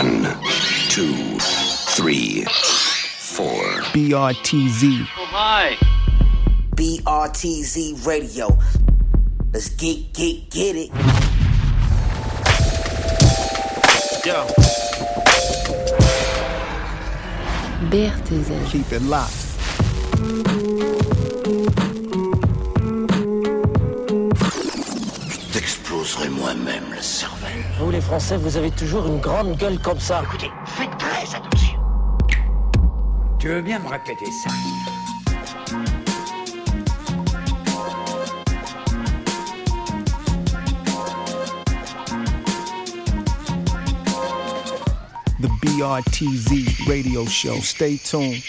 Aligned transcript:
One, 0.00 0.22
two, 0.88 1.12
three, 1.90 2.44
four. 2.44 3.52
BRTZ. 3.92 5.00
Oh, 5.02 5.26
hi. 5.26 5.76
BRTZ 6.74 8.06
Radio. 8.06 8.58
Let's 9.52 9.68
get, 9.68 10.14
get, 10.14 10.48
get 10.48 10.76
it. 10.76 10.88
Yo. 14.24 14.46
BRTZ. 17.90 18.70
Keep 18.70 18.92
it 18.92 19.02
locked. 19.02 19.49
Moi-même 26.28 26.84
le 26.94 27.00
cervelle. 27.00 27.64
Vous 27.78 27.90
les 27.90 28.00
Français, 28.00 28.36
vous 28.36 28.56
avez 28.56 28.70
toujours 28.70 29.06
une 29.06 29.20
grande 29.20 29.56
gueule 29.56 29.78
comme 29.78 29.98
ça. 29.98 30.22
Écoutez, 30.22 30.50
faites 30.66 30.90
très 30.98 31.34
attention. 31.34 31.78
Tu 33.38 33.48
veux 33.48 33.62
bien 33.62 33.78
me 33.78 33.88
répéter 33.88 34.26
ça? 34.44 34.50
The 45.40 45.48
BRTZ 45.62 46.86
radio 46.86 47.26
show. 47.26 47.60
Stay 47.62 47.98
tuned. 47.98 48.42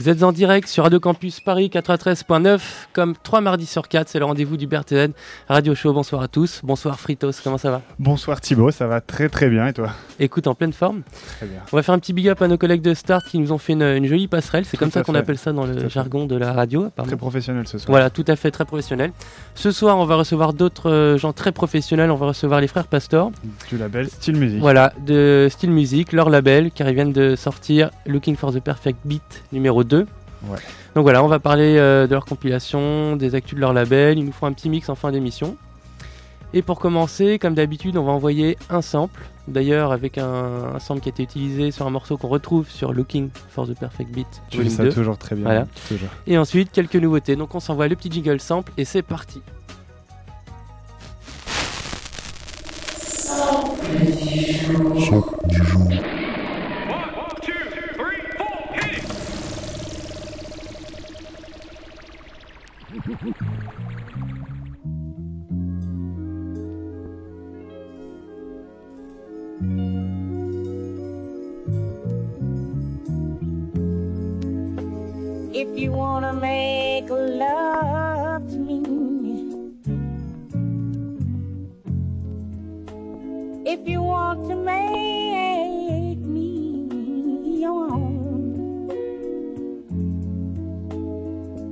Vous 0.00 0.08
êtes 0.08 0.22
en 0.22 0.32
direct 0.32 0.66
sur 0.66 0.84
Radio 0.84 0.98
Campus 0.98 1.40
Paris 1.40 1.70
93.9, 1.70 2.58
comme 2.94 3.14
3 3.22 3.42
mardis 3.42 3.66
sur 3.66 3.86
4, 3.86 4.08
c'est 4.08 4.18
le 4.18 4.24
rendez-vous 4.24 4.56
du 4.56 4.66
BRTN 4.66 5.12
Radio 5.46 5.74
Show. 5.74 5.92
Bonsoir 5.92 6.22
à 6.22 6.28
tous. 6.28 6.62
Bonsoir 6.64 6.98
Fritos, 6.98 7.32
comment 7.44 7.58
ça 7.58 7.70
va? 7.70 7.82
Bonsoir 7.98 8.40
Thibaut, 8.40 8.70
ça 8.70 8.86
va 8.86 9.02
très 9.02 9.28
très 9.28 9.50
bien 9.50 9.66
et 9.66 9.74
toi? 9.74 9.90
Écoute, 10.18 10.46
en 10.46 10.54
pleine 10.54 10.72
forme. 10.72 11.02
Très 11.36 11.44
bien. 11.44 11.58
On 11.70 11.76
va 11.76 11.82
faire 11.82 11.94
un 11.94 11.98
petit 11.98 12.14
big 12.14 12.30
up 12.30 12.40
à 12.40 12.48
nos 12.48 12.56
collègues 12.56 12.80
de 12.80 12.94
Start 12.94 13.26
qui 13.26 13.38
nous 13.38 13.52
ont 13.52 13.58
fait 13.58 13.74
une, 13.74 13.82
une 13.82 14.06
jolie 14.06 14.26
passerelle. 14.26 14.64
C'est 14.64 14.78
comme 14.78 14.90
ça 14.90 15.02
qu'on 15.02 15.14
appelle 15.14 15.36
ça 15.36 15.52
dans 15.52 15.66
Tout 15.66 15.74
le 15.74 15.88
jargon 15.90 16.24
de 16.24 16.34
la 16.34 16.54
radio. 16.54 16.84
apparemment. 16.84 17.06
Très 17.10 17.18
professionnel 17.18 17.68
ce 17.68 17.76
soir. 17.76 17.90
Voilà, 17.90 18.08
tout 18.08 18.24
à 18.26 18.36
fait, 18.36 18.50
très 18.50 18.64
professionnel. 18.64 19.12
Ce 19.54 19.70
soir, 19.70 19.98
on 19.98 20.06
va 20.06 20.16
recevoir 20.16 20.54
d'autres 20.54 20.90
euh, 20.90 21.18
gens 21.18 21.34
très 21.34 21.52
professionnels. 21.52 22.10
On 22.10 22.16
va 22.16 22.28
recevoir 22.28 22.62
les 22.62 22.68
frères 22.68 22.86
Pastor. 22.86 23.32
Du 23.68 23.76
label 23.76 24.08
Style 24.08 24.36
Music. 24.38 24.60
Voilà, 24.60 24.94
de 25.04 25.48
Style 25.50 25.72
Music, 25.72 26.14
leur 26.14 26.30
label, 26.30 26.70
car 26.70 26.88
ils 26.88 26.94
viennent 26.94 27.12
de 27.12 27.36
sortir 27.36 27.90
Looking 28.06 28.36
for 28.36 28.50
the 28.54 28.60
Perfect 28.60 28.98
Beat 29.04 29.42
numéro 29.52 29.84
2. 29.84 29.89
Ouais. 29.96 30.58
Donc 30.94 31.02
voilà, 31.02 31.22
on 31.22 31.28
va 31.28 31.38
parler 31.38 31.76
euh, 31.76 32.06
de 32.06 32.12
leur 32.14 32.24
compilation, 32.24 33.16
des 33.16 33.34
actus 33.34 33.54
de 33.56 33.60
leur 33.60 33.72
label. 33.72 34.18
Ils 34.18 34.24
nous 34.24 34.32
font 34.32 34.46
un 34.46 34.52
petit 34.52 34.68
mix 34.70 34.88
en 34.88 34.94
fin 34.94 35.12
d'émission. 35.12 35.56
Et 36.52 36.62
pour 36.62 36.80
commencer, 36.80 37.38
comme 37.38 37.54
d'habitude, 37.54 37.96
on 37.96 38.02
va 38.04 38.10
envoyer 38.12 38.56
un 38.70 38.82
sample. 38.82 39.20
D'ailleurs, 39.46 39.92
avec 39.92 40.18
un, 40.18 40.74
un 40.74 40.78
sample 40.80 41.00
qui 41.00 41.08
a 41.08 41.12
été 41.12 41.22
utilisé 41.22 41.70
sur 41.70 41.86
un 41.86 41.90
morceau 41.90 42.16
qu'on 42.16 42.26
retrouve 42.28 42.68
sur 42.68 42.92
Looking 42.92 43.30
for 43.50 43.68
the 43.68 43.78
Perfect 43.78 44.10
Beat 44.10 44.26
Tu 44.50 44.62
fais 44.62 44.68
ça 44.68 44.82
2. 44.84 44.92
toujours 44.92 45.16
très 45.18 45.36
bien. 45.36 45.44
Voilà. 45.44 45.66
Toujours. 45.88 46.08
Et 46.26 46.36
ensuite, 46.38 46.72
quelques 46.72 46.96
nouveautés. 46.96 47.36
Donc 47.36 47.54
on 47.54 47.60
s'envoie 47.60 47.86
le 47.86 47.94
petit 47.94 48.10
jingle 48.10 48.40
sample 48.40 48.72
et 48.76 48.84
c'est 48.84 49.02
parti. 49.02 49.42
If 63.10 63.18
you 75.78 75.90
wanna 75.92 76.32
make 76.34 77.10
love 77.10 78.48
to 78.50 78.58
me, 78.58 78.82
if 83.66 83.88
you 83.88 84.02
want 84.02 84.48
to 84.48 84.56
make 84.56 86.18
me 86.18 87.60
your 87.60 87.92
own, 87.92 88.09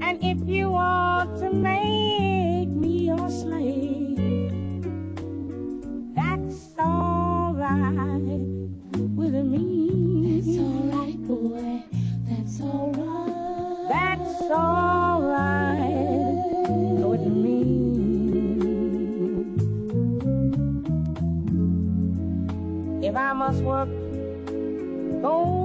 and 0.09 0.25
if 0.25 0.49
you 0.49 0.71
want 0.71 1.39
to 1.39 1.53
make 1.53 2.69
me 2.71 3.09
your 3.13 3.29
slave, 3.29 4.17
that's 6.15 6.73
alright 6.79 8.41
with 9.21 9.35
me. 9.35 10.41
That's 10.41 10.59
alright, 10.59 11.21
boy. 11.29 11.83
That's 12.27 12.61
alright. 12.63 13.89
That's 13.91 14.43
alright 14.51 15.89
with 17.11 17.27
me. 17.45 17.59
If 23.07 23.15
I 23.15 23.33
must 23.35 23.63
work 23.63 23.91
both 25.21 25.58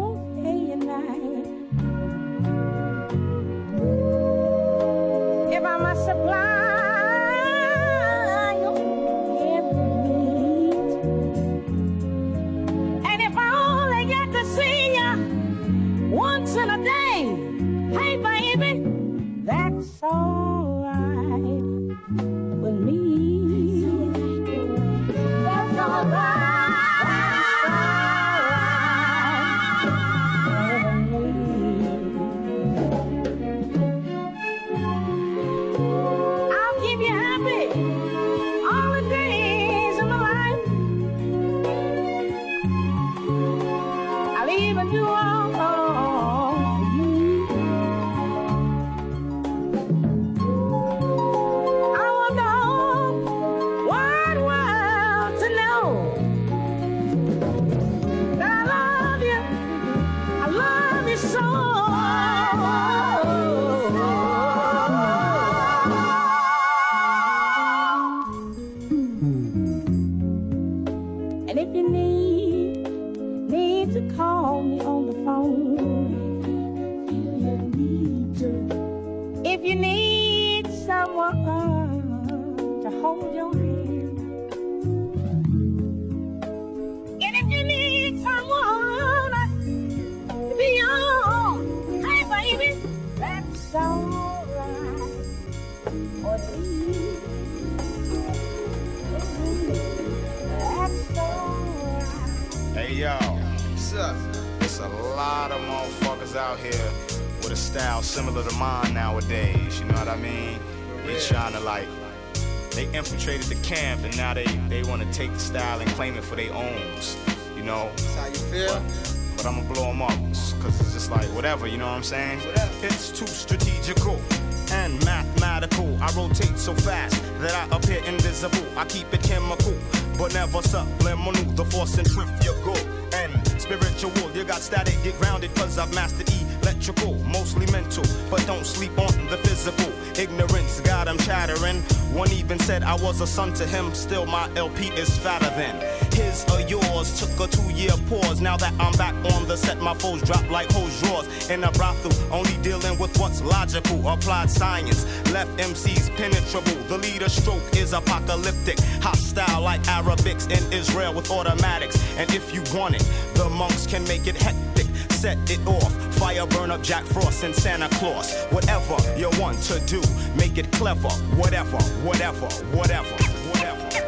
The 156.87 156.97
leader 156.97 157.29
stroke 157.29 157.63
is 157.75 157.93
apocalyptic. 157.93 158.79
Hostile 159.01 159.61
like 159.61 159.81
Arabics 159.83 160.45
in 160.51 160.73
Israel 160.73 161.13
with 161.13 161.31
automatics. 161.31 161.97
And 162.17 162.29
if 162.33 162.53
you 162.53 162.61
want 162.77 162.95
it, 162.95 163.09
the 163.35 163.49
monks 163.49 163.87
can 163.87 164.03
make 164.03 164.27
it 164.27 164.35
hectic. 164.35 164.85
Set 165.11 165.37
it 165.49 165.65
off. 165.65 165.93
Fire 166.15 166.45
burn 166.45 166.71
up 166.71 166.83
Jack 166.83 167.05
Frost 167.05 167.43
and 167.43 167.55
Santa 167.55 167.87
Claus. 167.95 168.45
Whatever 168.51 168.97
you 169.17 169.29
want 169.39 169.61
to 169.63 169.79
do, 169.85 170.01
make 170.35 170.57
it 170.57 170.69
clever. 170.73 171.09
Whatever, 171.39 171.77
whatever, 172.03 172.47
whatever, 172.75 173.15
whatever. 173.47 174.03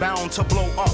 Bound 0.00 0.32
to 0.32 0.44
blow 0.44 0.68
up, 0.76 0.90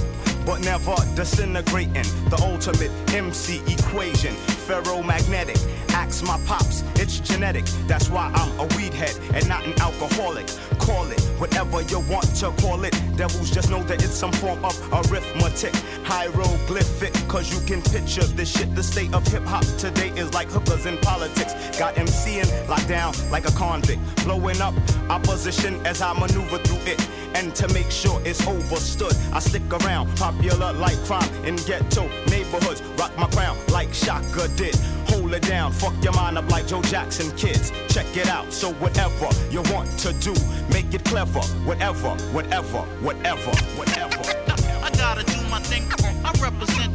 but 0.46 0.60
never 0.60 0.94
disintegrating. 1.16 2.06
The 2.28 2.38
ultimate 2.42 2.92
MC 3.14 3.62
equation. 3.66 4.34
Ferromagnetic, 4.72 5.60
axe 5.90 6.22
my 6.22 6.40
pops, 6.46 6.82
it's 6.94 7.20
genetic. 7.20 7.66
That's 7.86 8.08
why 8.08 8.32
I'm 8.34 8.58
a 8.58 8.64
weed 8.74 8.94
head 8.94 9.14
and 9.34 9.46
not 9.46 9.66
an 9.66 9.78
alcoholic. 9.82 10.48
Call 10.82 11.10
it 11.10 11.20
whatever 11.38 11.82
you 11.82 12.00
want 12.10 12.24
to 12.36 12.50
call 12.62 12.84
it. 12.84 12.94
Devils 13.16 13.50
just 13.50 13.70
know 13.70 13.82
that 13.84 14.02
it's 14.02 14.14
some 14.14 14.32
form 14.32 14.64
of 14.64 14.74
arithmetic. 14.92 15.74
Hieroglyphic, 16.04 17.12
cause 17.28 17.52
you 17.52 17.60
can 17.66 17.80
picture 17.82 18.24
this 18.24 18.50
shit. 18.56 18.74
The 18.74 18.82
state 18.82 19.12
of 19.14 19.26
hip 19.26 19.44
hop 19.44 19.64
today 19.78 20.10
is 20.10 20.32
like 20.34 20.48
hookers 20.48 20.86
in 20.86 20.98
politics. 20.98 21.52
Got 21.78 21.94
MCing 21.94 22.68
locked 22.68 22.88
down 22.88 23.14
like 23.30 23.48
a 23.48 23.52
convict. 23.52 24.00
Blowing 24.24 24.60
up 24.60 24.74
opposition 25.08 25.74
as 25.86 26.02
I 26.02 26.12
maneuver 26.12 26.58
through 26.58 26.92
it. 26.92 27.00
And 27.34 27.54
to 27.56 27.66
make 27.72 27.90
sure 27.90 28.20
it's 28.24 28.46
overstood, 28.46 29.14
I 29.32 29.38
stick 29.38 29.62
around. 29.72 30.14
Popular 30.16 30.72
like 30.74 30.98
crime 31.04 31.32
in 31.44 31.56
ghetto 31.56 32.08
neighborhoods. 32.28 32.82
Rock 32.98 33.16
my 33.16 33.28
crown 33.28 33.56
like 33.68 33.92
Shaka 33.94 34.48
did. 34.56 34.76
Hold 35.08 35.34
it 35.34 35.42
down, 35.42 35.72
fuck 35.72 35.94
your 36.02 36.12
mind 36.14 36.38
up 36.38 36.48
like 36.50 36.66
Joe 36.66 36.82
Jackson 36.82 37.30
kids. 37.36 37.70
Check 37.88 38.16
it 38.16 38.28
out, 38.28 38.52
so 38.52 38.72
whatever 38.74 39.28
you 39.50 39.62
want 39.72 39.88
to 40.00 40.12
do, 40.14 40.34
make 40.72 40.94
it 40.94 41.04
clever. 41.04 41.40
Whatever, 41.68 42.10
whatever, 42.32 42.80
whatever, 43.06 43.52
whatever. 43.76 44.22
I 44.86 44.90
gotta 44.96 45.24
do 45.24 45.38
my 45.50 45.60
thing. 45.60 45.84
I 46.24 46.32
represent 46.40 46.92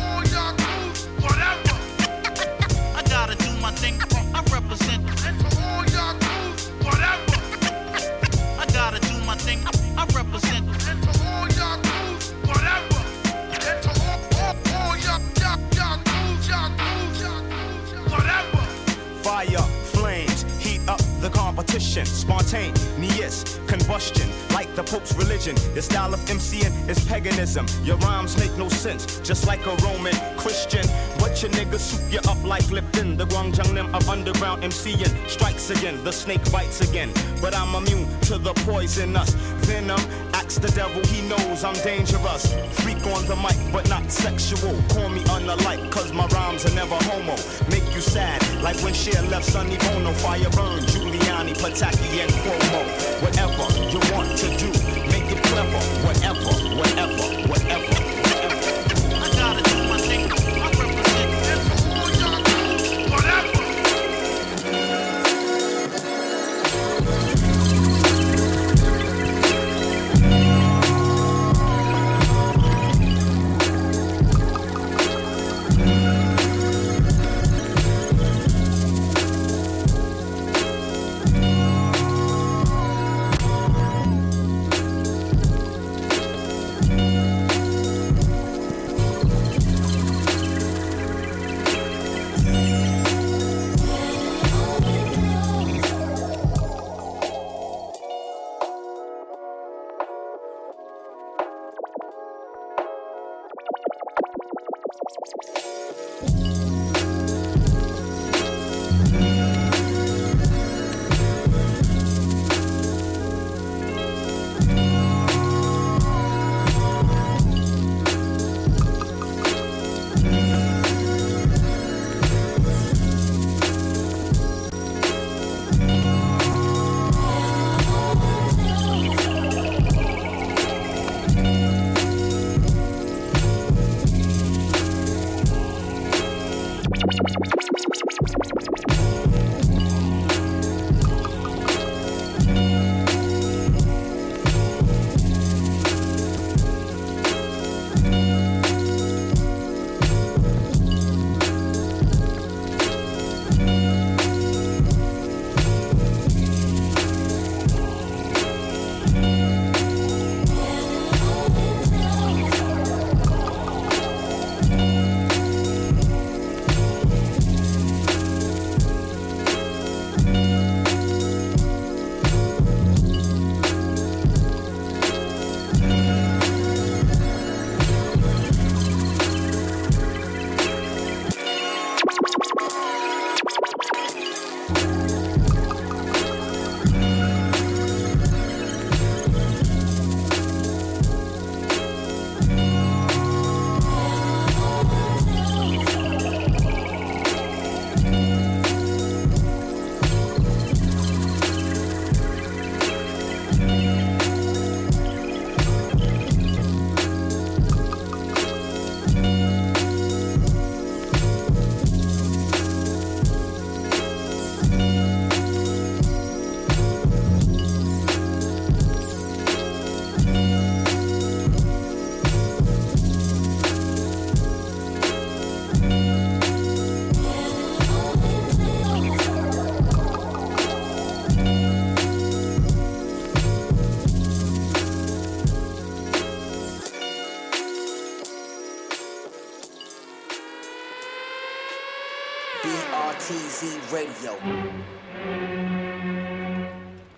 all 0.00 0.24
y'all 0.32 0.54
crews, 0.56 1.06
whatever. 1.22 1.76
I 2.98 3.02
gotta 3.08 3.34
do 3.36 3.50
my 3.60 3.70
thing. 3.72 3.98
I 4.34 4.42
represent 4.52 5.02
all 5.56 5.84
y'all 5.86 6.14
crews, 6.20 6.68
whatever. 6.84 7.38
I 8.62 8.66
gotta 8.72 9.00
do 9.00 9.14
my 9.24 9.36
thing. 9.36 9.60
I 9.96 10.04
represent 10.14 10.66
all 11.24 11.48
y'all 11.56 11.78
crews, 11.82 12.32
whatever. 12.48 13.00
All 14.74 14.96
y'all, 14.98 15.20
y'all, 15.40 15.58
y'all 15.76 15.98
crews, 16.04 16.48
y'all 16.48 16.70
crews, 16.78 18.10
whatever. 18.10 18.62
Fire, 19.22 19.66
the 21.22 21.30
competition. 21.30 22.04
Spontaneous 22.04 23.60
combustion, 23.68 24.28
like 24.52 24.74
the 24.74 24.82
Pope's 24.82 25.14
religion. 25.14 25.56
Your 25.72 25.82
style 25.82 26.12
of 26.12 26.20
MCing 26.20 26.88
is 26.88 26.98
paganism. 27.06 27.64
Your 27.84 27.96
rhymes 27.98 28.36
make 28.36 28.54
no 28.58 28.68
sense, 28.68 29.20
just 29.20 29.46
like 29.46 29.64
a 29.66 29.74
Roman 29.76 30.14
Christian. 30.36 30.84
But 31.20 31.40
your 31.40 31.52
niggas 31.52 31.78
soup 31.78 32.12
you 32.12 32.18
up 32.28 32.42
like 32.44 32.68
Lipton. 32.70 33.16
The 33.16 33.26
Guangzhou 33.26 33.94
of 33.94 34.08
underground 34.08 34.64
MCing 34.64 35.12
strikes 35.28 35.70
again. 35.70 36.02
The 36.02 36.12
snake 36.12 36.44
bites 36.50 36.80
again. 36.80 37.10
But 37.40 37.54
I'm 37.56 37.74
immune 37.74 38.08
to 38.22 38.38
the 38.38 38.52
poisonous 38.66 39.30
venom. 39.62 40.00
Axe 40.34 40.58
the 40.58 40.72
devil, 40.72 41.02
he 41.06 41.22
knows 41.28 41.62
I'm 41.62 41.78
dangerous. 41.84 42.52
Freak 42.80 43.06
on 43.14 43.24
the 43.26 43.36
mic, 43.36 43.56
but 43.72 43.88
not 43.88 44.10
sexual. 44.10 44.74
Call 44.88 45.08
me 45.08 45.22
unalike, 45.36 45.90
cause 45.92 46.12
my 46.12 46.26
rhymes 46.26 46.66
are 46.66 46.74
never 46.74 46.96
homo. 46.96 47.36
Make 47.70 47.86
you 47.94 48.00
sad, 48.00 48.42
like 48.62 48.76
when 48.82 48.92
Cher 48.92 49.22
left 49.30 49.46
Sonny 49.46 49.76
Bono. 49.78 50.12
Fire 50.14 50.50
burn, 50.50 50.82
Giuliani, 51.12 51.52
Pataki, 51.54 52.22
and 52.22 52.32
Cuomo. 52.40 52.80
Whatever 53.20 53.68
you 53.90 54.00
want 54.14 54.34
to 54.38 54.48
do, 54.56 54.66
make 55.10 55.30
it 55.30 55.42
clever. 55.44 55.78
Whatever, 56.06 56.40
whatever, 56.40 56.76
whatever. 56.78 57.11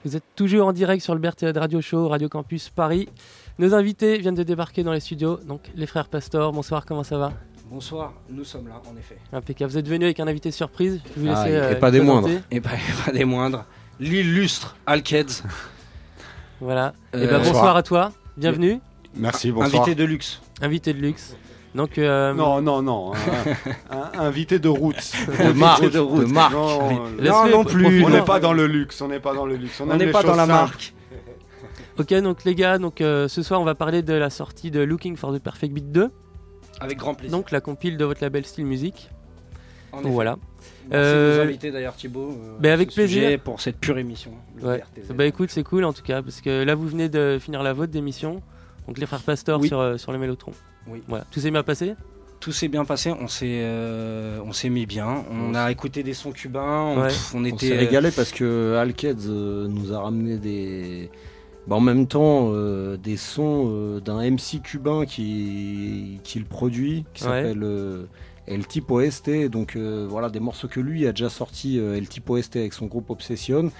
Vous 0.04 0.16
êtes 0.16 0.25
toujours 0.37 0.66
en 0.68 0.73
direct 0.73 1.02
sur 1.02 1.14
le 1.14 1.20
BRTZ 1.20 1.56
Radio 1.56 1.80
Show, 1.80 2.08
Radio 2.08 2.28
Campus 2.28 2.68
Paris. 2.70 3.08
Nos 3.58 3.75
invités 3.75 4.18
viennent 4.18 4.34
de 4.34 4.42
débarquer 4.42 4.82
dans 4.82 4.92
les 4.92 5.00
studios, 5.00 5.38
donc 5.46 5.61
les 5.75 5.87
frères 5.87 6.08
Pastor. 6.08 6.52
Bonsoir, 6.52 6.84
comment 6.84 7.04
ça 7.04 7.18
va? 7.18 7.32
Bonsoir, 7.70 8.12
nous 8.30 8.44
sommes 8.44 8.68
là, 8.68 8.80
en 8.90 8.96
effet. 8.96 9.16
Impeccable. 9.32 9.70
Vous 9.73 9.78
êtes 9.78 9.88
venu 9.88 10.04
avec 10.04 10.20
un 10.20 10.26
invité 10.28 10.50
surprise. 10.50 11.00
Je 11.16 11.20
vous 11.20 11.28
Ah, 11.34 11.49
et 11.49 11.56
euh, 11.56 11.75
pas 11.76 11.90
des 11.90 12.00
moindres. 12.00 12.28
Et 12.50 12.61
pas, 12.61 12.70
pas 13.06 13.12
des 13.12 13.25
moindres. 13.25 13.64
L'illustre 13.99 14.76
Alkeds. 14.87 15.42
Voilà. 16.61 16.94
Euh, 17.14 17.25
et 17.25 17.26
ben 17.26 17.38
bonsoir. 17.38 17.52
bonsoir. 17.54 17.76
à 17.76 17.82
toi. 17.82 18.12
Bienvenue. 18.37 18.80
Merci, 19.16 19.50
bonsoir. 19.50 19.82
Invité 19.82 19.94
de 19.94 20.04
luxe. 20.04 20.40
Invité 20.61 20.92
de 20.92 21.00
luxe. 21.00 21.37
Donc 21.75 21.99
euh, 21.99 22.33
Non, 22.35 22.61
non, 22.62 22.83
non. 22.83 23.12
un, 23.90 24.19
un 24.19 24.25
invité 24.26 24.59
de 24.59 24.69
roots. 24.69 24.95
De 25.26 25.52
marque, 25.52 25.90
de 25.90 26.25
marque. 26.33 26.52
Non, 26.52 27.04
Laisse-le 27.19 27.50
non 27.52 27.64
plus. 27.64 28.04
on 28.04 28.11
n'est 28.11 28.23
pas 28.23 28.38
dans 28.40 28.52
le 28.52 28.66
luxe. 28.66 29.00
On 29.00 29.09
n'est 29.09 29.19
pas 29.21 29.35
dans 29.35 29.45
le 29.47 29.57
luxe. 29.57 29.81
On 29.81 29.90
aime 29.90 29.99
n'est 29.99 30.07
les 30.07 30.12
pas 30.12 30.23
dans 30.23 30.28
choses 30.28 30.37
la 30.37 30.47
simples. 30.47 30.52
marque. 30.52 30.95
Ok, 31.97 32.12
donc 32.14 32.43
les 32.45 32.57
gars, 32.57 32.78
donc 32.78 33.00
euh, 33.00 33.28
ce 33.28 33.40
soir 33.45 33.61
on 33.61 33.64
va 33.64 33.76
parler 33.76 34.02
de 34.02 34.14
la 34.14 34.28
sortie 34.28 34.73
de 34.73 34.81
Looking 34.81 35.16
for 35.16 35.33
the 35.33 35.38
Perfect 35.38 35.73
Beat 35.73 35.93
2, 35.93 36.11
Avec 36.81 36.99
grand 36.99 37.14
plaisir. 37.14 37.37
donc 37.38 37.52
la 37.52 37.61
compile 37.61 37.97
de 37.97 38.04
votre 38.04 38.21
label 38.21 38.45
Style 38.45 38.66
Music. 38.66 39.11
En 39.93 39.99
Donc 39.99 40.07
effet. 40.07 40.12
voilà. 40.14 40.37
Merci 40.90 40.90
de 40.90 40.97
Euh, 40.97 41.37
nous 41.37 41.49
inviter 41.50 41.71
d'ailleurs 41.71 41.95
Thibaut. 41.95 42.31
euh, 42.33 42.57
ben, 42.59 42.73
avec 42.73 42.88
à 42.88 42.90
ce 42.90 43.07
sujet 43.07 43.21
plaisir. 43.21 43.40
Pour 43.43 43.61
cette 43.61 43.78
pure 43.78 43.97
émission. 43.99 44.33
le 44.61 44.66
Ouais. 44.66 44.83
Bah 45.14 45.25
écoute, 45.25 45.50
c'est 45.50 45.62
cool 45.62 45.85
en 45.85 45.93
tout 45.93 46.02
cas, 46.02 46.21
parce 46.21 46.40
que 46.40 46.64
là 46.64 46.75
vous 46.75 46.88
venez 46.88 47.09
de 47.09 47.38
finir 47.40 47.62
la 47.62 47.73
vôtre 47.73 47.93
d'émission, 47.93 48.43
donc 48.88 48.99
les 48.99 49.07
frères 49.07 49.21
Pastor 49.23 49.61
Oui. 49.61 49.69
sur, 49.69 49.78
euh, 49.78 49.97
sur 49.97 50.11
le 50.11 50.19
Mélotron. 50.19 50.50
Oui. 50.88 51.03
Voilà, 51.09 51.25
tout 51.31 51.41
s'est 51.41 51.50
bien 51.50 51.62
passé? 51.62 51.95
Tout 52.41 52.53
s'est 52.53 52.69
bien 52.69 52.85
passé, 52.85 53.11
on 53.11 53.26
s'est 53.26 53.61
euh, 53.62 54.38
on 54.45 54.53
s'est 54.53 54.69
mis 54.69 54.85
bien. 54.87 55.25
On 55.31 55.50
On 55.53 55.55
a 55.55 55.71
écouté 55.71 56.03
des 56.03 56.12
sons 56.14 56.33
cubains, 56.33 56.83
on, 56.83 57.00
Ouais. 57.00 57.09
pff, 57.09 57.35
on 57.35 57.41
On 57.41 57.45
était 57.45 57.69
s'est 57.69 57.76
régalé 57.79 58.11
parce 58.11 58.33
que 58.33 58.76
Alkeds 58.76 59.26
euh, 59.29 59.67
nous 59.69 59.93
a 59.95 60.00
ramené 60.00 60.37
des. 60.37 61.11
bah, 61.67 61.76
en 61.76 61.81
même 61.81 62.07
temps, 62.07 62.50
euh, 62.53 62.99
des 62.99 63.17
sons 63.17 63.71
euh, 63.73 64.00
d'un 64.00 64.21
MC 64.31 64.61
cubain 64.62 65.07
qui, 65.07 66.21
qui 66.23 66.38
le 66.38 66.45
produit, 66.45 67.07
qui 67.14 67.25
Ouais. 67.25 67.31
s'appelle 67.31 67.62
euh, 67.62 68.05
El 68.47 68.67
Tipo 68.67 69.00
Este. 69.00 69.31
Donc 69.49 69.75
euh, 69.76 70.07
voilà, 70.09 70.29
des 70.29 70.41
morceaux 70.41 70.69
que 70.69 70.81
lui 70.81 71.07
a 71.07 71.12
déjà 71.12 71.31
sorti 71.31 71.79
euh, 71.79 71.97
El 71.97 72.09
Tipo 72.09 72.37
Este 72.37 72.57
avec 72.57 72.75
son 72.75 72.87
groupe 72.87 73.09
Obsession. 73.09 73.71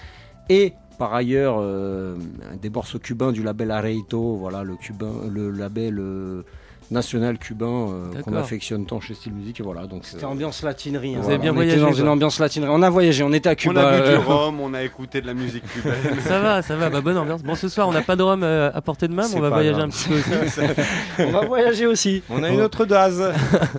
Et 0.49 0.73
par 0.99 1.13
ailleurs, 1.13 1.57
euh, 1.61 2.17
des 2.63 2.71
morceaux 2.71 2.99
cubains 2.99 3.33
du 3.33 3.43
label 3.43 3.71
Areito, 3.73 4.37
voilà, 4.37 4.63
le, 4.63 4.77
cubain, 4.77 5.13
le 5.31 5.51
label 5.51 5.99
euh, 5.99 6.43
national 6.91 7.39
cubain 7.39 7.67
euh, 7.91 8.21
qu'on 8.23 8.35
affectionne 8.35 8.87
tant 8.87 9.01
chez 9.01 9.15
Style 9.15 9.33
Music. 9.33 9.61
Et 9.61 9.63
voilà, 9.63 9.87
donc 9.87 10.05
C'était 10.05 10.25
ambiance 10.25 10.63
latinerie. 10.63 11.17
hein. 11.17 11.21
Vous 11.23 11.29
avez 11.29 11.39
bien 11.39 11.55
on 11.57 11.61
était 11.61 11.77
dans 11.77 11.93
une 11.93 12.09
ambiance 12.09 12.39
latinerie. 12.39 12.71
On 12.73 12.83
a 12.83 12.91
voyagé, 12.91 13.23
on 13.23 13.33
était 13.33 13.49
à 13.49 13.53
On 13.53 13.55
Cuba. 13.57 13.89
a 13.89 13.97
bu 13.97 14.03
euh, 14.03 14.19
du 14.19 14.25
rhum, 14.25 14.61
on 14.61 14.75
a 14.75 14.83
écouté 14.83 15.21
de 15.21 15.27
la 15.27 15.35
musique 15.35 15.65
cubaine. 15.67 15.95
Ça 16.21 16.41
va, 16.41 16.63
ça 16.63 16.77
va, 16.77 16.91
bah 16.91 17.01
bonne 17.01 17.17
ambiance. 17.19 17.43
Bon, 17.43 17.55
ce 17.55 17.69
soir 17.69 17.89
on 17.89 17.93
n'a 17.93 18.03
pas 18.03 18.17
de 18.17 18.23
rhum 18.23 18.43
euh, 18.43 18.71
à 18.75 18.81
portée 18.81 19.09
de 19.09 19.15
main, 19.15 19.27
mais 19.31 19.37
on 19.37 19.41
va 19.41 19.51
voyager 19.51 19.77
grave. 19.79 19.87
un 19.87 19.89
petit 19.91 20.09
peu 20.09 20.47
aussi. 20.47 20.61
on 21.19 21.31
va 21.33 21.47
voyager 21.47 21.87
aussi. 21.87 22.23
On 22.31 22.43
a 22.43 22.51
une 22.51 22.61
autre 22.61 22.85
dose. 22.85 23.33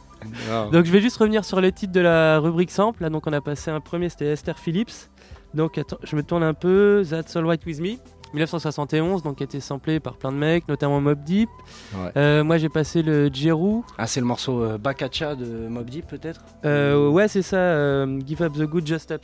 Donc 0.72 0.86
je 0.86 0.92
vais 0.92 1.02
juste 1.02 1.18
revenir 1.18 1.46
sur 1.46 1.62
le 1.62 1.72
titre 1.72 1.94
de 1.94 2.02
la 2.02 2.40
rubrique 2.40 2.72
sample. 2.72 3.04
Là, 3.04 3.10
donc 3.10 3.26
on 3.28 3.34
a 3.34 3.42
passé 3.42 3.72
un 3.72 3.80
premier, 3.80 4.10
c'était 4.10 4.26
Esther 4.28 4.58
Phillips. 4.60 5.10
Donc 5.54 5.78
attends, 5.78 5.98
je 6.04 6.16
me 6.16 6.24
tourne 6.24 6.44
un 6.44 6.54
peu. 6.54 7.04
That's 7.10 7.36
All 7.36 7.46
Right 7.46 7.66
With 7.66 7.80
Me. 7.80 7.92
1971, 8.36 9.24
donc 9.24 9.38
qui 9.38 9.44
a 9.44 9.46
été 9.46 9.60
samplé 9.60 10.00
par 10.00 10.14
plein 10.18 10.32
de 10.32 10.38
mecs, 10.38 10.68
notamment 10.68 11.02
Mob 11.02 11.24
Deep. 11.24 11.50
Ouais. 11.96 12.12
Euh, 12.18 12.44
moi 12.44 12.58
j'ai 12.58 12.70
passé 12.70 13.02
le 13.02 13.30
Jeru. 13.34 13.82
Ah, 13.98 14.06
c'est 14.08 14.20
le 14.20 14.26
morceau 14.26 14.62
euh, 14.62 14.78
Bakacha 14.78 15.36
de 15.36 15.68
Mob 15.68 15.90
Deep 15.90 16.08
peut-être? 16.08 16.42
Euh, 16.66 17.10
ouais, 17.10 17.28
c'est 17.28 17.42
ça. 17.42 17.58
euh, 17.58 18.20
Give 18.26 18.42
Up 18.44 18.54
the 18.54 18.64
Good, 18.64 18.86
Just 18.86 19.12
Up. 19.12 19.22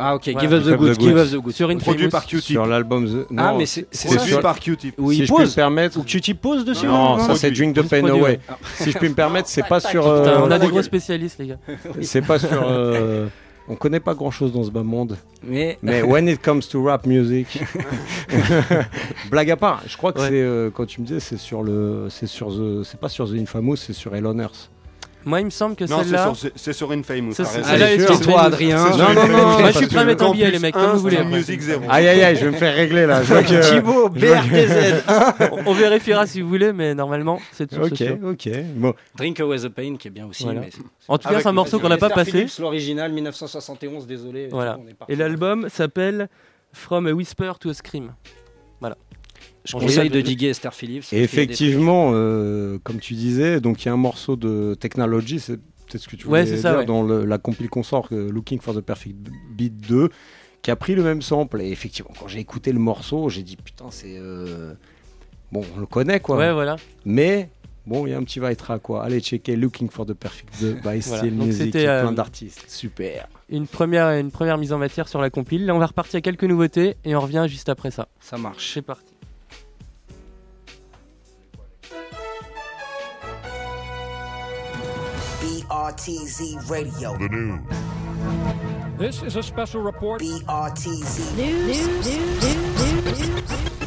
Ah, 0.00 0.14
ok, 0.14 0.28
Voilà. 0.32 0.40
Give 0.40 0.52
Up 0.54 0.62
the 0.62 0.76
Good, 0.78 0.96
the 0.96 1.00
Give 1.00 1.10
Good. 1.12 1.18
Up 1.18 1.28
the 1.32 1.36
Good. 1.42 1.52
Sur 1.54 1.70
une 1.70 1.78
Produit 1.80 2.08
par 2.08 2.24
Q-Tip. 2.24 2.52
Sur 2.52 2.66
l'album 2.66 3.04
The. 3.06 3.26
Ah, 3.36 3.52
Non, 3.52 3.58
mais 3.58 3.66
c'est 3.66 3.86
ça. 3.90 4.16
sur- 4.20 4.40
par 4.40 4.60
Q-Tip. 4.60 4.94
Où 4.96 5.10
si 5.10 5.18
il 5.18 5.26
je 5.26 5.32
peux 5.32 5.40
me 5.40 5.44
pose. 5.44 5.54
permettre. 5.56 5.98
Ou 5.98 6.02
que 6.04 6.18
tu 6.18 6.34
poses 6.36 6.64
dessus 6.64 6.86
Non, 6.86 7.18
ça 7.18 7.34
c'est 7.34 7.50
Drink 7.50 7.74
the 7.74 7.82
Pain 7.82 8.00
produit, 8.02 8.20
Away. 8.20 8.40
Si 8.76 8.92
je 8.92 8.98
puis 8.98 9.08
me 9.08 9.14
permettre, 9.14 9.48
c'est 9.48 9.66
pas 9.66 9.80
sur. 9.80 10.02
Putain, 10.04 10.40
on 10.42 10.50
a 10.52 10.58
des 10.58 10.68
gros 10.68 10.82
spécialistes, 10.82 11.38
les 11.40 11.48
gars. 11.48 11.58
C'est 12.02 12.22
pas 12.22 12.38
sur. 12.38 12.48
On 13.68 13.76
connaît 13.76 14.00
pas 14.00 14.14
grand 14.14 14.30
chose 14.30 14.52
dans 14.52 14.62
ce 14.64 14.70
bas 14.70 14.82
monde. 14.82 15.16
Mais, 15.42 15.78
Mais 15.82 16.02
when 16.02 16.26
it 16.28 16.40
comes 16.42 16.62
to 16.70 16.82
rap 16.82 17.06
music. 17.06 17.62
Blague 19.30 19.50
à 19.50 19.56
part, 19.56 19.82
je 19.86 19.96
crois 19.96 20.12
que 20.12 20.20
Ouais. 20.20 20.28
c'est. 20.28 20.40
euh, 20.40 20.70
quand 20.70 20.86
tu 20.86 21.00
me 21.00 21.06
disais, 21.06 21.20
c'est 21.20 21.36
sur 21.36 21.62
le. 21.62 22.06
C'est 22.10 22.26
sur 22.26 22.48
The. 22.48 22.82
C'est 22.84 22.98
pas 23.00 23.08
sur 23.08 23.28
The 23.28 23.34
Infamous, 23.34 23.76
c'est 23.76 23.92
sur 23.92 24.14
Elon 24.16 24.38
Earth. 24.38 24.70
Moi, 25.28 25.40
il 25.40 25.44
me 25.44 25.50
semble 25.50 25.76
que 25.76 25.86
celle-là. 25.86 26.32
sur, 26.34 26.50
c'est 26.56 26.72
sur 26.72 26.90
Infamous. 26.90 27.34
C'est- 27.34 27.44
toi. 28.24 28.42
Adrien. 28.44 28.82
Non, 28.90 28.96
non, 29.14 29.28
non, 29.28 29.58
Moi, 29.58 29.70
je 29.72 29.76
suis 29.76 29.86
prêt 29.86 29.98
à 29.98 30.04
mettre 30.04 30.26
en 30.26 30.32
billet, 30.32 30.50
les 30.50 30.58
mecs, 30.58 30.72
comme 30.72 30.82
1, 30.84 30.92
vous 30.94 31.00
voulez, 31.00 31.16
Style 31.16 31.26
après. 31.26 31.36
Music 31.36 31.60
0. 31.60 31.84
Aïe 31.90 32.08
aïe 32.08 32.22
aïe, 32.22 32.36
je 32.36 32.46
vais 32.46 32.50
me 32.50 32.56
faire 32.56 32.74
régler 32.74 33.04
là. 33.04 33.22
Je 33.22 33.28
vois 33.34 33.42
que- 33.42 33.70
Thibaut, 33.70 34.08
BRTZ. 34.08 35.04
on, 35.66 35.72
vérifiera 35.74 36.26
si 36.26 36.40
vous 36.40 36.48
voulez, 36.48 36.72
mais 36.72 36.94
normalement, 36.94 37.40
c'est 37.52 37.70
ce 37.70 37.78
Ok, 37.78 38.02
ok. 38.24 38.48
Drink 39.16 39.40
Away 39.40 39.58
the 39.58 39.68
Pain 39.68 39.96
qui 39.98 40.08
est 40.08 40.10
bien 40.10 40.26
aussi. 40.26 40.46
En 41.08 41.18
tout 41.18 41.28
cas, 41.28 41.40
c'est 41.40 41.46
un 41.46 41.52
morceau 41.52 41.78
qu'on 41.78 41.90
n'a 41.90 41.98
pas 41.98 42.08
passé. 42.10 42.46
L'original 42.58 43.12
1971, 43.12 44.06
désolé. 44.06 44.48
Voilà. 44.50 44.78
Et 45.08 45.16
l'album 45.16 45.68
s'appelle 45.68 46.28
From 46.72 47.06
a 47.06 47.12
Whisper 47.12 47.52
to 47.60 47.68
a 47.68 47.74
Scream. 47.74 48.12
Voilà. 49.72 49.86
Je 49.88 49.94
conseille 49.96 50.10
de 50.10 50.20
diguer 50.20 50.48
Esther 50.48 50.72
Phillips. 50.74 51.12
Et 51.12 51.22
effectivement, 51.22 52.10
euh, 52.14 52.78
comme 52.84 52.98
tu 53.00 53.14
disais, 53.14 53.60
donc 53.60 53.82
il 53.84 53.86
y 53.86 53.88
a 53.88 53.92
un 53.92 53.96
morceau 53.96 54.36
de 54.36 54.74
Technology, 54.78 55.40
c'est 55.40 55.56
peut-être 55.56 56.02
ce 56.02 56.08
que 56.08 56.16
tu 56.16 56.26
Ouais, 56.26 56.44
voulais 56.44 56.56
ça, 56.58 56.70
dire, 56.70 56.78
ouais. 56.80 56.86
dans 56.86 57.02
le- 57.02 57.24
la 57.24 57.38
compile 57.38 57.68
qu'on 57.68 57.82
sort, 57.82 58.08
euh, 58.12 58.30
Looking 58.30 58.60
for 58.60 58.74
the 58.74 58.80
Perfect 58.80 59.16
Beat 59.56 59.76
2, 59.88 60.08
qui 60.62 60.70
a 60.70 60.76
pris 60.76 60.94
le 60.94 61.02
même 61.02 61.22
sample. 61.22 61.60
Et 61.62 61.70
effectivement, 61.70 62.10
quand 62.18 62.28
j'ai 62.28 62.38
écouté 62.40 62.72
le 62.72 62.78
morceau, 62.78 63.28
j'ai 63.28 63.42
dit 63.42 63.56
putain, 63.56 63.86
c'est. 63.90 64.16
euh, 64.18 64.74
Bon, 65.50 65.64
on 65.76 65.80
le 65.80 65.86
connaît 65.86 66.20
quoi. 66.20 66.36
Ouais, 66.36 66.52
voilà. 66.52 66.76
Mais. 67.04 67.48
Bon, 67.86 68.06
il 68.06 68.10
y 68.10 68.12
a 68.12 68.18
un 68.18 68.22
petit 68.22 68.38
Vitra 68.38 68.78
quoi. 68.78 69.02
Allez 69.02 69.18
checker 69.20 69.56
Looking 69.56 69.88
for 69.88 70.04
the 70.04 70.12
Perfect 70.12 70.60
2 70.60 70.72
by 70.74 70.80
Voilà. 70.82 71.00
Steel 71.00 71.38
Donc 71.38 71.46
Music, 71.46 71.74
euh, 71.74 72.02
plein 72.02 72.12
d'artistes. 72.12 72.64
Super. 72.68 73.28
Une 73.48 73.66
première, 73.66 74.10
une 74.10 74.30
première 74.30 74.58
mise 74.58 74.74
en 74.74 74.78
matière 74.78 75.08
sur 75.08 75.22
la 75.22 75.30
compile. 75.30 75.64
Là, 75.64 75.74
on 75.74 75.78
va 75.78 75.86
repartir 75.86 76.18
à 76.18 76.20
quelques 76.20 76.44
nouveautés 76.44 76.96
et 77.06 77.16
on 77.16 77.20
revient 77.20 77.46
juste 77.48 77.70
après 77.70 77.90
ça. 77.90 78.08
Ça 78.20 78.36
marche. 78.36 78.72
C'est 78.74 78.82
parti. 78.82 79.07
BRTZ 85.88 86.68
Radio. 86.68 87.16
The 87.16 87.28
news. 87.30 87.60
This 88.98 89.22
is 89.22 89.36
a 89.36 89.42
special 89.42 89.80
report. 89.80 90.20
BRTZ 90.20 91.34
half 93.48 93.77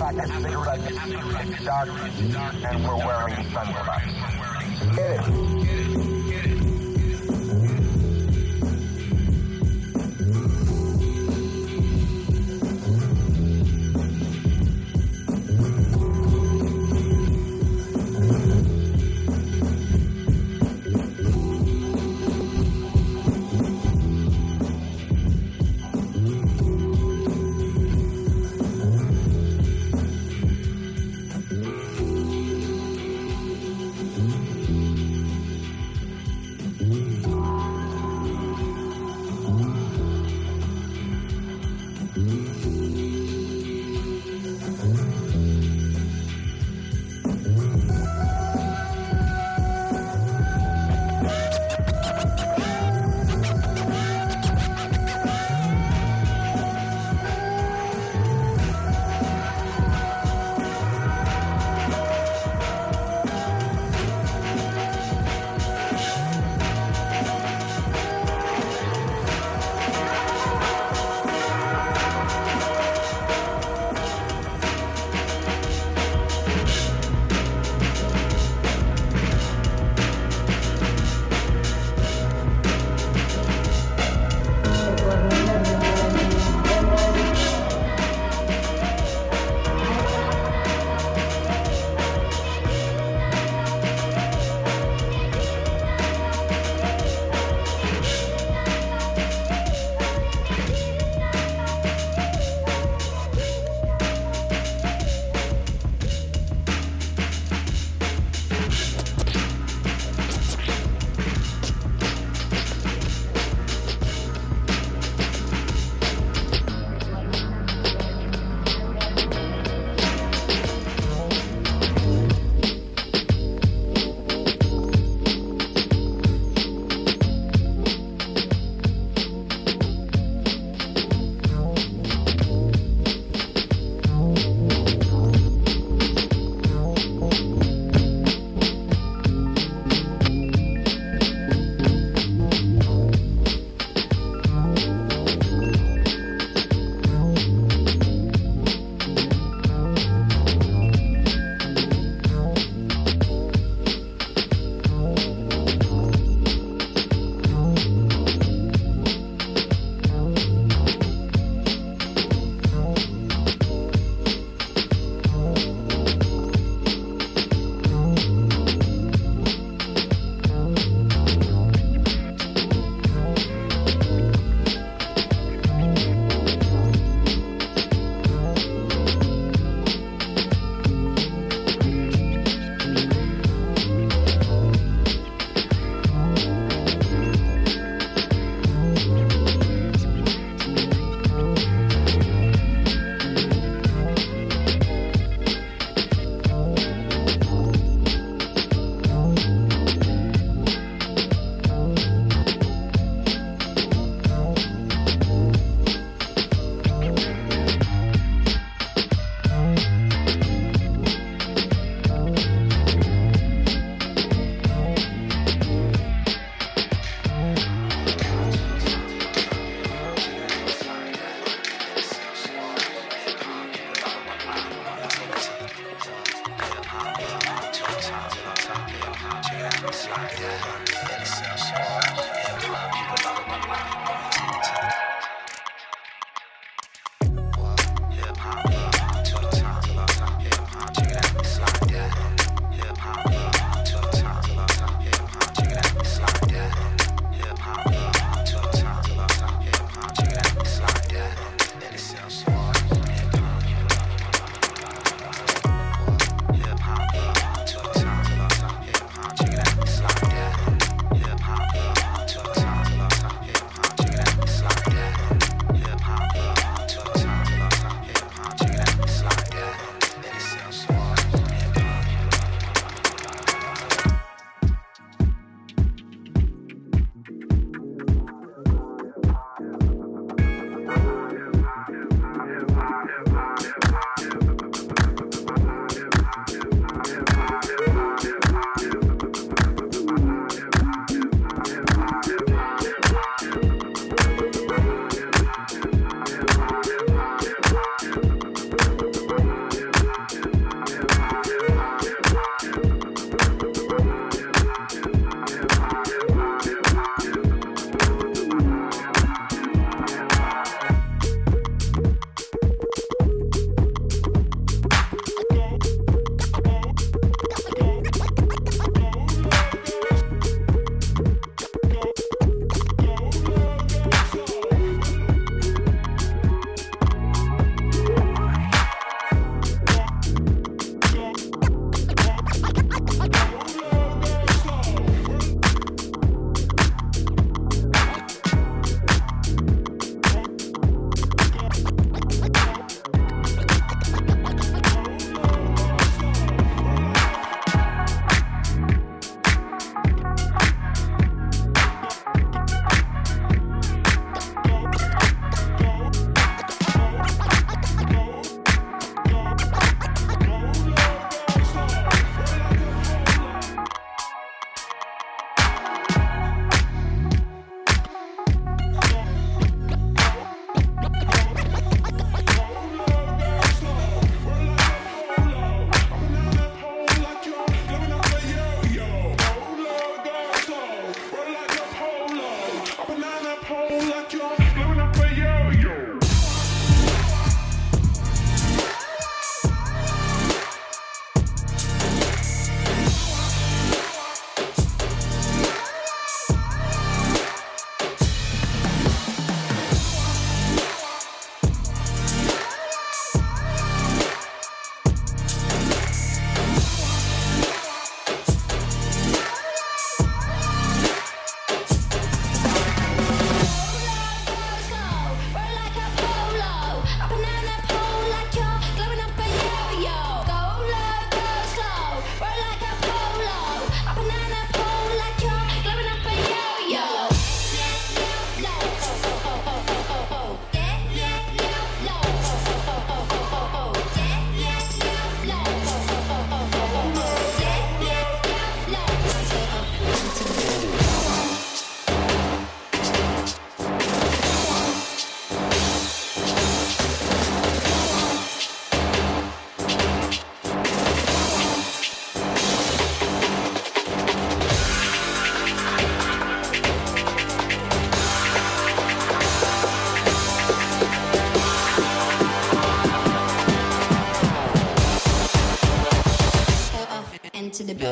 fact 0.00 0.16
that 0.16 0.42
they 0.42 0.56
were 0.56 0.64
like 0.64 0.80
dark 1.62 1.90
and 2.64 2.82
were 2.84 2.96
wearing 2.96 3.34
sunglasses. 3.52 3.79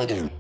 Building. 0.07 0.38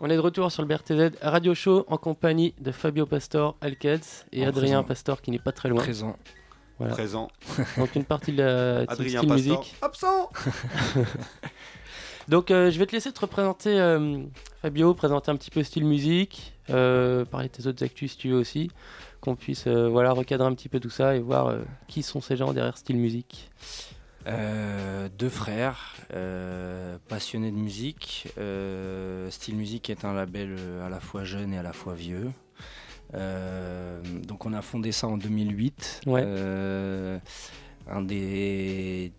On 0.00 0.10
est 0.10 0.16
de 0.16 0.20
retour 0.20 0.50
sur 0.50 0.62
le 0.62 0.68
BRTZ 0.68 1.16
Radio 1.22 1.54
Show 1.54 1.84
en 1.88 1.96
compagnie 1.96 2.54
de 2.60 2.72
Fabio 2.72 3.06
Pastor, 3.06 3.56
Alkeds 3.60 4.26
et 4.32 4.44
En 4.44 4.48
Adrien 4.48 4.82
présent. 4.82 4.84
Pastor 4.84 5.22
qui 5.22 5.30
n'est 5.30 5.38
pas 5.38 5.52
très 5.52 5.68
loin. 5.68 5.82
Présent. 5.82 6.16
Voilà. 6.78 6.94
Présent. 6.94 7.28
Donc 7.78 7.94
une 7.94 8.04
partie 8.04 8.32
de 8.32 8.42
la 8.42 8.78
Adrien 8.88 9.20
Style 9.20 9.28
Pastor. 9.28 9.58
Music. 9.58 9.74
Absent 9.82 10.30
Donc 12.28 12.50
euh, 12.50 12.70
je 12.70 12.78
vais 12.78 12.86
te 12.86 12.92
laisser 12.92 13.12
te 13.12 13.20
représenter 13.20 13.78
euh, 13.78 14.22
Fabio, 14.62 14.94
présenter 14.94 15.30
un 15.30 15.36
petit 15.36 15.50
peu 15.50 15.62
Style 15.62 15.84
Music, 15.84 16.54
euh, 16.70 17.26
parler 17.26 17.48
de 17.48 17.52
tes 17.52 17.66
autres 17.66 17.84
actus 17.84 18.12
si 18.12 18.16
tu 18.16 18.30
veux 18.30 18.38
aussi, 18.38 18.70
qu'on 19.20 19.36
puisse 19.36 19.66
euh, 19.66 19.88
voilà, 19.88 20.12
recadrer 20.12 20.46
un 20.46 20.54
petit 20.54 20.70
peu 20.70 20.80
tout 20.80 20.90
ça 20.90 21.16
et 21.16 21.20
voir 21.20 21.48
euh, 21.48 21.58
qui 21.86 22.02
sont 22.02 22.22
ces 22.22 22.36
gens 22.36 22.52
derrière 22.52 22.78
Style 22.78 22.96
Music. 22.96 23.50
Euh, 24.26 25.08
deux 25.18 25.28
frères, 25.28 25.94
euh, 26.14 26.96
passionnés 27.08 27.50
de 27.50 27.56
musique. 27.56 28.28
Euh, 28.38 29.30
Style 29.30 29.56
Music 29.56 29.90
est 29.90 30.04
un 30.04 30.14
label 30.14 30.56
à 30.84 30.88
la 30.88 31.00
fois 31.00 31.24
jeune 31.24 31.52
et 31.52 31.58
à 31.58 31.62
la 31.62 31.72
fois 31.72 31.94
vieux. 31.94 32.30
Donc 33.12 34.46
on 34.46 34.52
a 34.52 34.62
fondé 34.62 34.92
ça 34.92 35.06
en 35.06 35.16
2008. 35.16 36.02
Ouais. 36.06 36.22
Euh, 36.24 37.18
un 37.88 38.02
des 38.02 39.12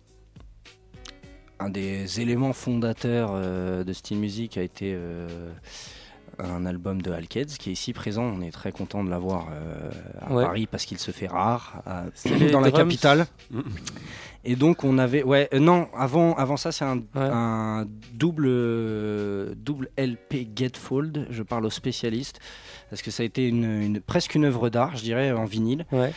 un 1.58 1.70
des 1.70 2.20
éléments 2.20 2.52
fondateurs 2.52 3.40
de 3.84 3.92
Style 3.92 4.18
Music 4.18 4.58
a 4.58 4.62
été 4.62 4.98
un 6.38 6.66
album 6.66 7.00
de 7.02 7.10
Alkeds 7.12 7.56
qui 7.58 7.70
est 7.70 7.72
ici 7.72 7.92
présent. 7.92 8.22
On 8.24 8.40
est 8.40 8.50
très 8.50 8.72
content 8.72 9.02
de 9.04 9.10
l'avoir 9.10 9.48
euh, 9.52 9.90
à 10.20 10.32
Ouais. 10.32 10.44
Paris 10.44 10.66
parce 10.70 10.84
qu'il 10.84 10.98
se 10.98 11.10
fait 11.10 11.26
rare 11.26 11.82
à- 11.86 12.04
dans 12.52 12.60
la 12.60 12.70
drums. 12.70 12.88
capitale. 12.88 13.26
Et 14.44 14.54
donc 14.54 14.84
on 14.84 14.96
avait, 14.98 15.24
ouais, 15.24 15.48
euh, 15.54 15.58
non, 15.58 15.88
avant, 15.96 16.34
avant 16.36 16.56
ça 16.56 16.70
c'est 16.70 16.84
un, 16.84 17.02
un 17.16 17.84
double, 18.14 18.44
euh, 18.46 19.54
double 19.56 19.88
LP 19.98 20.46
Getfold. 20.54 21.26
Je 21.30 21.42
parle 21.42 21.66
aux 21.66 21.70
spécialistes 21.70 22.38
parce 22.90 23.02
que 23.02 23.10
ça 23.10 23.22
a 23.24 23.26
été 23.26 23.48
une, 23.48 23.64
une- 23.82 24.00
presque 24.00 24.34
une 24.36 24.44
œuvre 24.44 24.68
d'art, 24.68 24.96
je 24.96 25.02
dirais, 25.02 25.32
en 25.32 25.46
vinyle. 25.46 25.84
Ouais. 25.90 26.12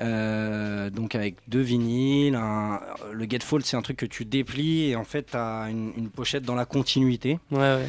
Euh, 0.00 0.90
donc 0.90 1.14
avec 1.14 1.36
deux 1.48 1.60
vinyles, 1.60 2.34
un- 2.36 2.80
le 3.12 3.26
Getfold 3.28 3.64
c'est 3.64 3.76
un 3.76 3.82
truc 3.82 3.96
que 3.98 4.06
tu 4.06 4.24
déplies 4.24 4.90
et 4.90 4.96
en 4.96 5.04
fait 5.04 5.30
tu 5.32 5.36
as 5.36 5.66
une, 5.68 5.92
une 5.96 6.08
pochette 6.08 6.44
dans 6.44 6.54
la 6.54 6.64
continuité. 6.64 7.38
Ouais, 7.50 7.58
ouais. 7.58 7.88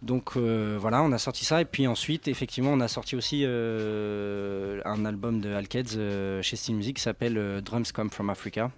Donc 0.00 0.36
euh, 0.36 0.76
voilà, 0.80 1.02
on 1.02 1.10
a 1.10 1.18
sorti 1.18 1.44
ça 1.44 1.60
et 1.60 1.64
puis 1.64 1.86
ensuite 1.88 2.28
effectivement 2.28 2.72
on 2.72 2.80
a 2.80 2.86
sorti 2.88 3.16
aussi 3.16 3.42
euh, 3.44 4.80
un 4.84 5.04
album 5.04 5.40
de 5.40 5.52
Alkeds 5.52 5.96
euh, 5.96 6.40
chez 6.40 6.54
Steel 6.56 6.76
Music 6.76 6.96
qui 6.96 7.02
s'appelle 7.02 7.36
euh, 7.36 7.60
Drums 7.60 7.90
Come 7.92 8.10
From 8.10 8.30
Africa. 8.30 8.70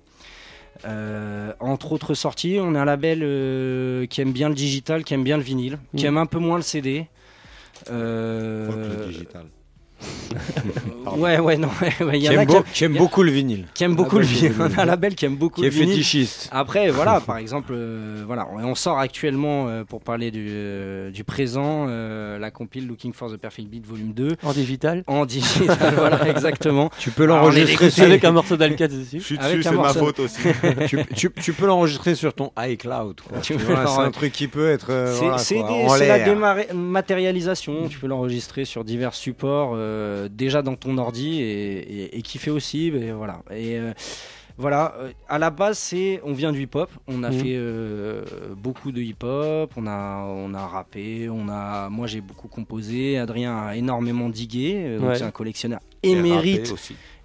Euh, 0.87 1.53
entre 1.61 1.93
autres 1.93 2.15
sorties, 2.15 2.59
on 2.61 2.75
est 2.75 2.79
un 2.79 2.85
label 2.87 3.21
euh, 3.23 4.07
qui 4.07 4.21
aime 4.23 4.33
bien 4.33 4.49
le 4.49 4.55
digital, 4.55 5.05
qui 5.05 5.13
aime 5.13 5.25
bien 5.25 5.37
le 5.37 5.43
vinyle, 5.43 5.79
qui 5.97 6.05
Mm. 6.05 6.09
aime 6.09 6.17
un 6.17 6.27
peu 6.27 6.39
moins 6.39 6.57
le 6.57 6.63
CD. 6.63 7.07
Euh, 7.91 9.07
le 9.07 9.13
digital. 9.13 9.47
ouais, 11.17 11.39
ouais, 11.39 11.57
non, 11.57 11.69
ouais, 12.01 12.19
y 12.19 12.23
Qui 12.23 12.29
en 12.29 12.33
aime 12.41 12.47
qui 12.47 12.73
qui 12.73 12.89
beaucoup 12.89 13.23
le 13.23 13.31
vinyle. 13.31 13.67
Qui 13.75 13.85
aime 13.85 13.95
beaucoup 13.97 14.19
le 14.19 14.25
vinyle. 14.25 14.53
un 14.79 14.85
label 14.85 15.15
qui 15.15 15.25
aime 15.25 15.37
beaucoup 15.37 15.57
Qui 15.57 15.63
le 15.63 15.67
est 15.69 15.71
vinyle. 15.71 15.91
fétichiste. 15.91 16.49
Après, 16.53 16.91
voilà, 16.91 17.21
par 17.27 17.39
exemple, 17.39 17.73
euh, 17.75 18.23
voilà, 18.27 18.47
on 18.53 18.75
sort 18.75 18.99
actuellement, 18.99 19.69
euh, 19.69 19.85
pour 19.85 20.01
parler 20.01 20.31
du, 20.31 20.47
euh, 20.51 21.11
du 21.11 21.25
présent, 21.25 21.87
euh, 21.89 22.39
la 22.39 22.51
compile 22.51 22.87
Looking 22.87 23.13
for 23.13 23.31
the 23.31 23.37
Perfect 23.37 23.69
Beat 23.69 23.87
Volume 23.87 24.13
2. 24.13 24.37
En 24.43 24.53
digital 24.53 25.03
En 25.07 25.27
digital, 25.27 25.95
voilà, 25.97 26.29
exactement. 26.29 26.91
Tu 26.99 27.11
peux 27.11 27.25
Alors, 27.25 27.39
l'enregistrer 27.39 27.87
est 27.87 28.01
Avec 28.01 28.25
un 28.25 28.33
morceau 28.33 28.57
d'Alkeds 28.57 28.89
dessus. 28.89 29.19
Je 29.21 29.25
suis 29.25 29.39
Avec 29.39 29.59
dessus, 29.59 29.69
un 29.69 29.71
c'est 29.71 29.77
ma 29.77 29.83
morceau. 29.83 29.99
faute 30.07 30.21
aussi. 30.21 30.41
tu, 30.87 30.99
tu- 31.15 31.31
tu 31.41 31.53
peux 31.53 31.67
l'enregistrer 31.67 32.15
sur 32.15 32.33
ton 32.35 32.51
iCloud. 32.59 33.21
c'est 33.43 33.55
un 33.99 34.11
truc 34.11 34.33
qui 34.33 34.49
peut 34.49 34.71
être 34.71 34.91
euh, 34.91 35.37
C'est 35.39 35.57
voilà, 35.87 36.19
la 36.19 36.25
dématérialisation. 36.25 37.89
Tu 37.89 37.99
peux 37.99 38.07
l'enregistrer 38.07 38.65
sur 38.65 38.85
divers 38.85 39.15
supports, 39.15 39.73
euh, 39.91 40.29
déjà 40.31 40.63
dans 40.63 40.77
ton 40.77 40.97
ordi 40.99 41.41
et, 41.41 41.79
et, 42.05 42.19
et 42.19 42.23
kiffer 42.23 42.51
aussi. 42.51 42.89
Et 42.89 43.13
voilà. 43.13 43.43
Et 43.51 43.79
euh, 43.79 43.93
voilà. 44.59 44.95
euh, 44.99 45.11
À 45.29 45.39
la 45.39 45.51
base, 45.51 45.79
c'est 45.79 46.21
on 46.25 46.33
vient 46.33 46.53
du 46.53 46.63
hip-hop. 46.63 46.91
On 47.09 47.23
a 47.25 47.31
Mhm. 47.31 47.39
fait 47.41 47.55
euh, 47.57 48.23
beaucoup 48.57 48.93
de 48.93 49.01
hip-hop. 49.01 49.71
On 49.77 49.87
a 49.87 50.25
on 50.45 50.53
a 50.55 50.67
rappé. 50.67 51.29
On 51.31 51.49
a. 51.49 51.89
Moi, 51.89 52.07
j'ai 52.07 52.21
beaucoup 52.21 52.49
composé. 52.49 53.19
Adrien 53.19 53.57
a 53.67 53.77
énormément 53.77 54.29
digué. 54.29 54.97
donc 54.99 55.09
Ouais. 55.11 55.17
c'est 55.19 55.25
un 55.25 55.31
collectionneur 55.31 55.81
émérite. 56.03 56.73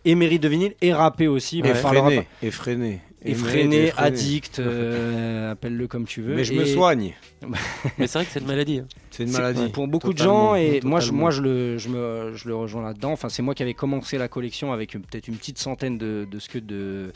Émérite 0.07 0.43
de 0.43 0.47
vinyle 0.49 0.73
et 0.81 0.93
rappé 0.93 1.27
aussi. 1.27 1.61
Effréné, 1.65 2.27
effréné. 2.43 3.01
Effréné, 3.25 3.87
Effréné. 3.87 3.91
addict, 3.97 4.59
euh, 4.59 5.51
appelle-le 5.51 5.87
comme 5.87 6.05
tu 6.05 6.21
veux. 6.21 6.35
Mais 6.35 6.43
je 6.43 6.53
me 6.53 6.65
soigne. 6.65 7.13
Mais 7.97 8.07
c'est 8.07 8.19
vrai 8.19 8.25
que 8.25 8.31
c'est 8.31 8.39
une 8.39 8.47
maladie. 8.47 8.79
hein. 8.79 8.87
C'est 9.11 9.23
une 9.23 9.31
maladie. 9.31 9.69
Pour 9.69 9.87
beaucoup 9.87 10.13
Totalement, 10.13 10.53
de 10.53 10.57
gens, 10.59 10.75
et 10.75 10.79
moi, 10.83 10.99
je, 10.99 11.11
moi 11.11 11.31
je, 11.31 11.41
le, 11.41 11.77
je, 11.77 11.89
me, 11.89 12.31
je 12.35 12.47
le 12.47 12.55
rejoins 12.55 12.83
là-dedans. 12.83 13.11
Enfin, 13.11 13.29
c'est 13.29 13.41
moi 13.41 13.53
qui 13.55 13.63
avais 13.63 13.73
commencé 13.73 14.17
la 14.17 14.27
collection 14.27 14.71
avec 14.73 14.91
peut-être 14.91 15.27
une 15.27 15.35
petite 15.37 15.57
centaine 15.57 15.97
de, 15.97 16.27
de 16.29 16.39
ce 16.39 16.49
que 16.49 16.59
de, 16.59 17.11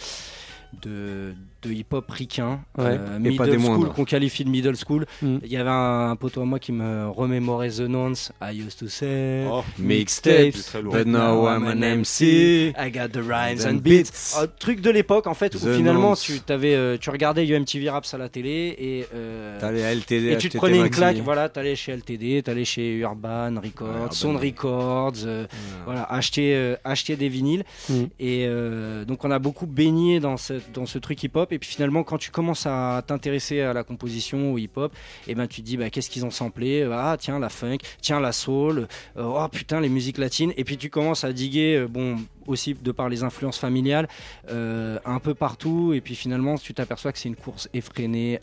de, 0.82 1.34
de 1.64 1.72
hip-hop 1.72 2.10
ricain, 2.10 2.60
Ouais. 2.78 2.86
euh, 3.00 3.20
middle 3.20 3.44
des 3.46 3.52
school, 3.58 3.60
moindres. 3.60 3.94
qu'on 3.94 4.06
qualifie 4.06 4.44
de 4.46 4.50
middle 4.50 4.76
school. 4.76 5.06
Mm. 5.22 5.38
Il 5.44 5.52
y 5.52 5.58
avait 5.58 5.70
un, 5.70 6.12
un 6.12 6.16
poteau 6.16 6.42
à 6.42 6.46
moi 6.46 6.60
qui 6.60 6.72
me 6.72 7.08
remémorait 7.10 7.70
The 7.70 7.82
Nonce. 7.82 8.32
I 8.42 8.54
used 8.54 8.78
to 8.80 8.88
say 8.88 9.46
Oh, 9.50 9.64
Mixtapes, 9.80 10.54
c'est 10.56 10.64
très 10.64 10.82
lourd. 10.82 10.94
but 10.96 11.06
now 11.08 11.48
I'm 11.48 11.66
an 11.66 11.82
MC. 11.84 12.74
I 12.78 12.92
got 12.92 13.10
the 13.10 13.22
rhymes 13.24 13.66
and 13.68 13.76
beats. 13.82 14.38
Un 14.40 14.48
truc 14.48 14.82
de 14.82 14.90
l'époque 14.92 15.28
en 15.28 15.34
fait 15.34 15.56
où 15.56 15.60
The 15.60 15.76
finalement 15.76 16.10
Nonce. 16.10 16.22
tu, 16.22 16.40
t'avais, 16.40 16.76
euh, 16.76 16.98
tu 17.00 17.10
regardais 17.10 17.46
UMTV 17.48 17.90
Raps 17.90 18.14
à 18.14 18.18
la 18.18 18.30
télé 18.30 18.76
et 18.78 19.06
euh, 19.14 19.60
T'allais 19.60 19.84
à 19.84 19.94
LTD, 19.94 20.32
et 20.32 20.38
tu 20.38 20.50
te 20.50 20.58
prenais 20.58 20.78
une 20.80 20.90
claque, 20.90 21.18
voilà, 21.18 21.50
t'allais 21.50 21.76
chez 21.76 21.94
LTD, 21.94 22.44
t'allais 22.44 22.66
chez 22.66 22.96
Urban 22.98 23.56
Records, 23.62 23.88
Urban. 23.88 24.12
Sound 24.12 24.38
Records, 24.38 25.14
euh, 25.26 25.46
voilà, 25.86 26.04
acheter, 26.04 26.54
euh, 26.56 26.76
acheter 26.84 27.16
des 27.16 27.28
vinyles. 27.30 27.64
Mm. 27.90 27.94
Et 28.20 28.46
euh, 28.48 29.04
donc 29.06 29.26
on 29.26 29.32
a 29.32 29.40
beaucoup 29.40 29.66
baigné 29.66 30.20
dans 30.20 30.38
ce, 30.38 30.54
dans 30.74 30.86
ce 30.86 30.98
truc 30.98 31.22
hip-hop. 31.24 31.52
Et 31.52 31.60
puis 31.60 31.70
finalement, 31.70 32.04
quand 32.04 32.18
tu 32.18 32.32
commences 32.32 32.66
à 32.66 33.04
t'intéresser 33.06 33.62
à 33.62 33.74
la 33.74 33.84
composition, 33.84 34.54
au 34.54 34.58
hip-hop, 34.58 34.94
et 35.28 35.36
ben 35.36 35.48
tu 35.48 35.62
te 35.62 35.66
dis, 35.66 35.78
bah, 35.78 35.90
qu'est-ce 35.90 36.10
qu'ils 36.10 36.26
ont 36.26 36.32
samplé? 36.32 36.88
Ah 36.92 37.18
tiens, 37.20 37.40
la 37.40 37.50
funk, 37.50 37.80
tiens, 38.02 38.20
la 38.20 38.32
soul, 38.32 38.88
euh, 39.18 39.24
oh 39.24 39.48
putain, 39.50 39.82
les 39.82 39.90
musiques 39.90 40.18
latines. 40.18 40.54
Et 40.58 40.64
puis 40.64 40.78
tu 40.78 40.90
commences 40.90 41.24
à 41.24 41.34
diguer, 41.34 41.78
euh, 41.78 41.88
bon, 41.88 42.18
aussi 42.48 42.74
de 42.74 42.92
par 42.92 43.10
les 43.10 43.24
influences 43.24 43.58
familiales, 43.58 44.08
euh, 44.50 45.00
un 45.06 45.20
peu 45.20 45.34
partout. 45.34 45.94
Et 45.94 46.02
puis 46.02 46.16
finalement, 46.16 46.58
tu 46.58 46.74
t'aperçois 46.74 47.12
que 47.12 47.20
c'est 47.20 47.30
une 47.30 47.36
course 47.36 47.70
effrénée 47.74 48.40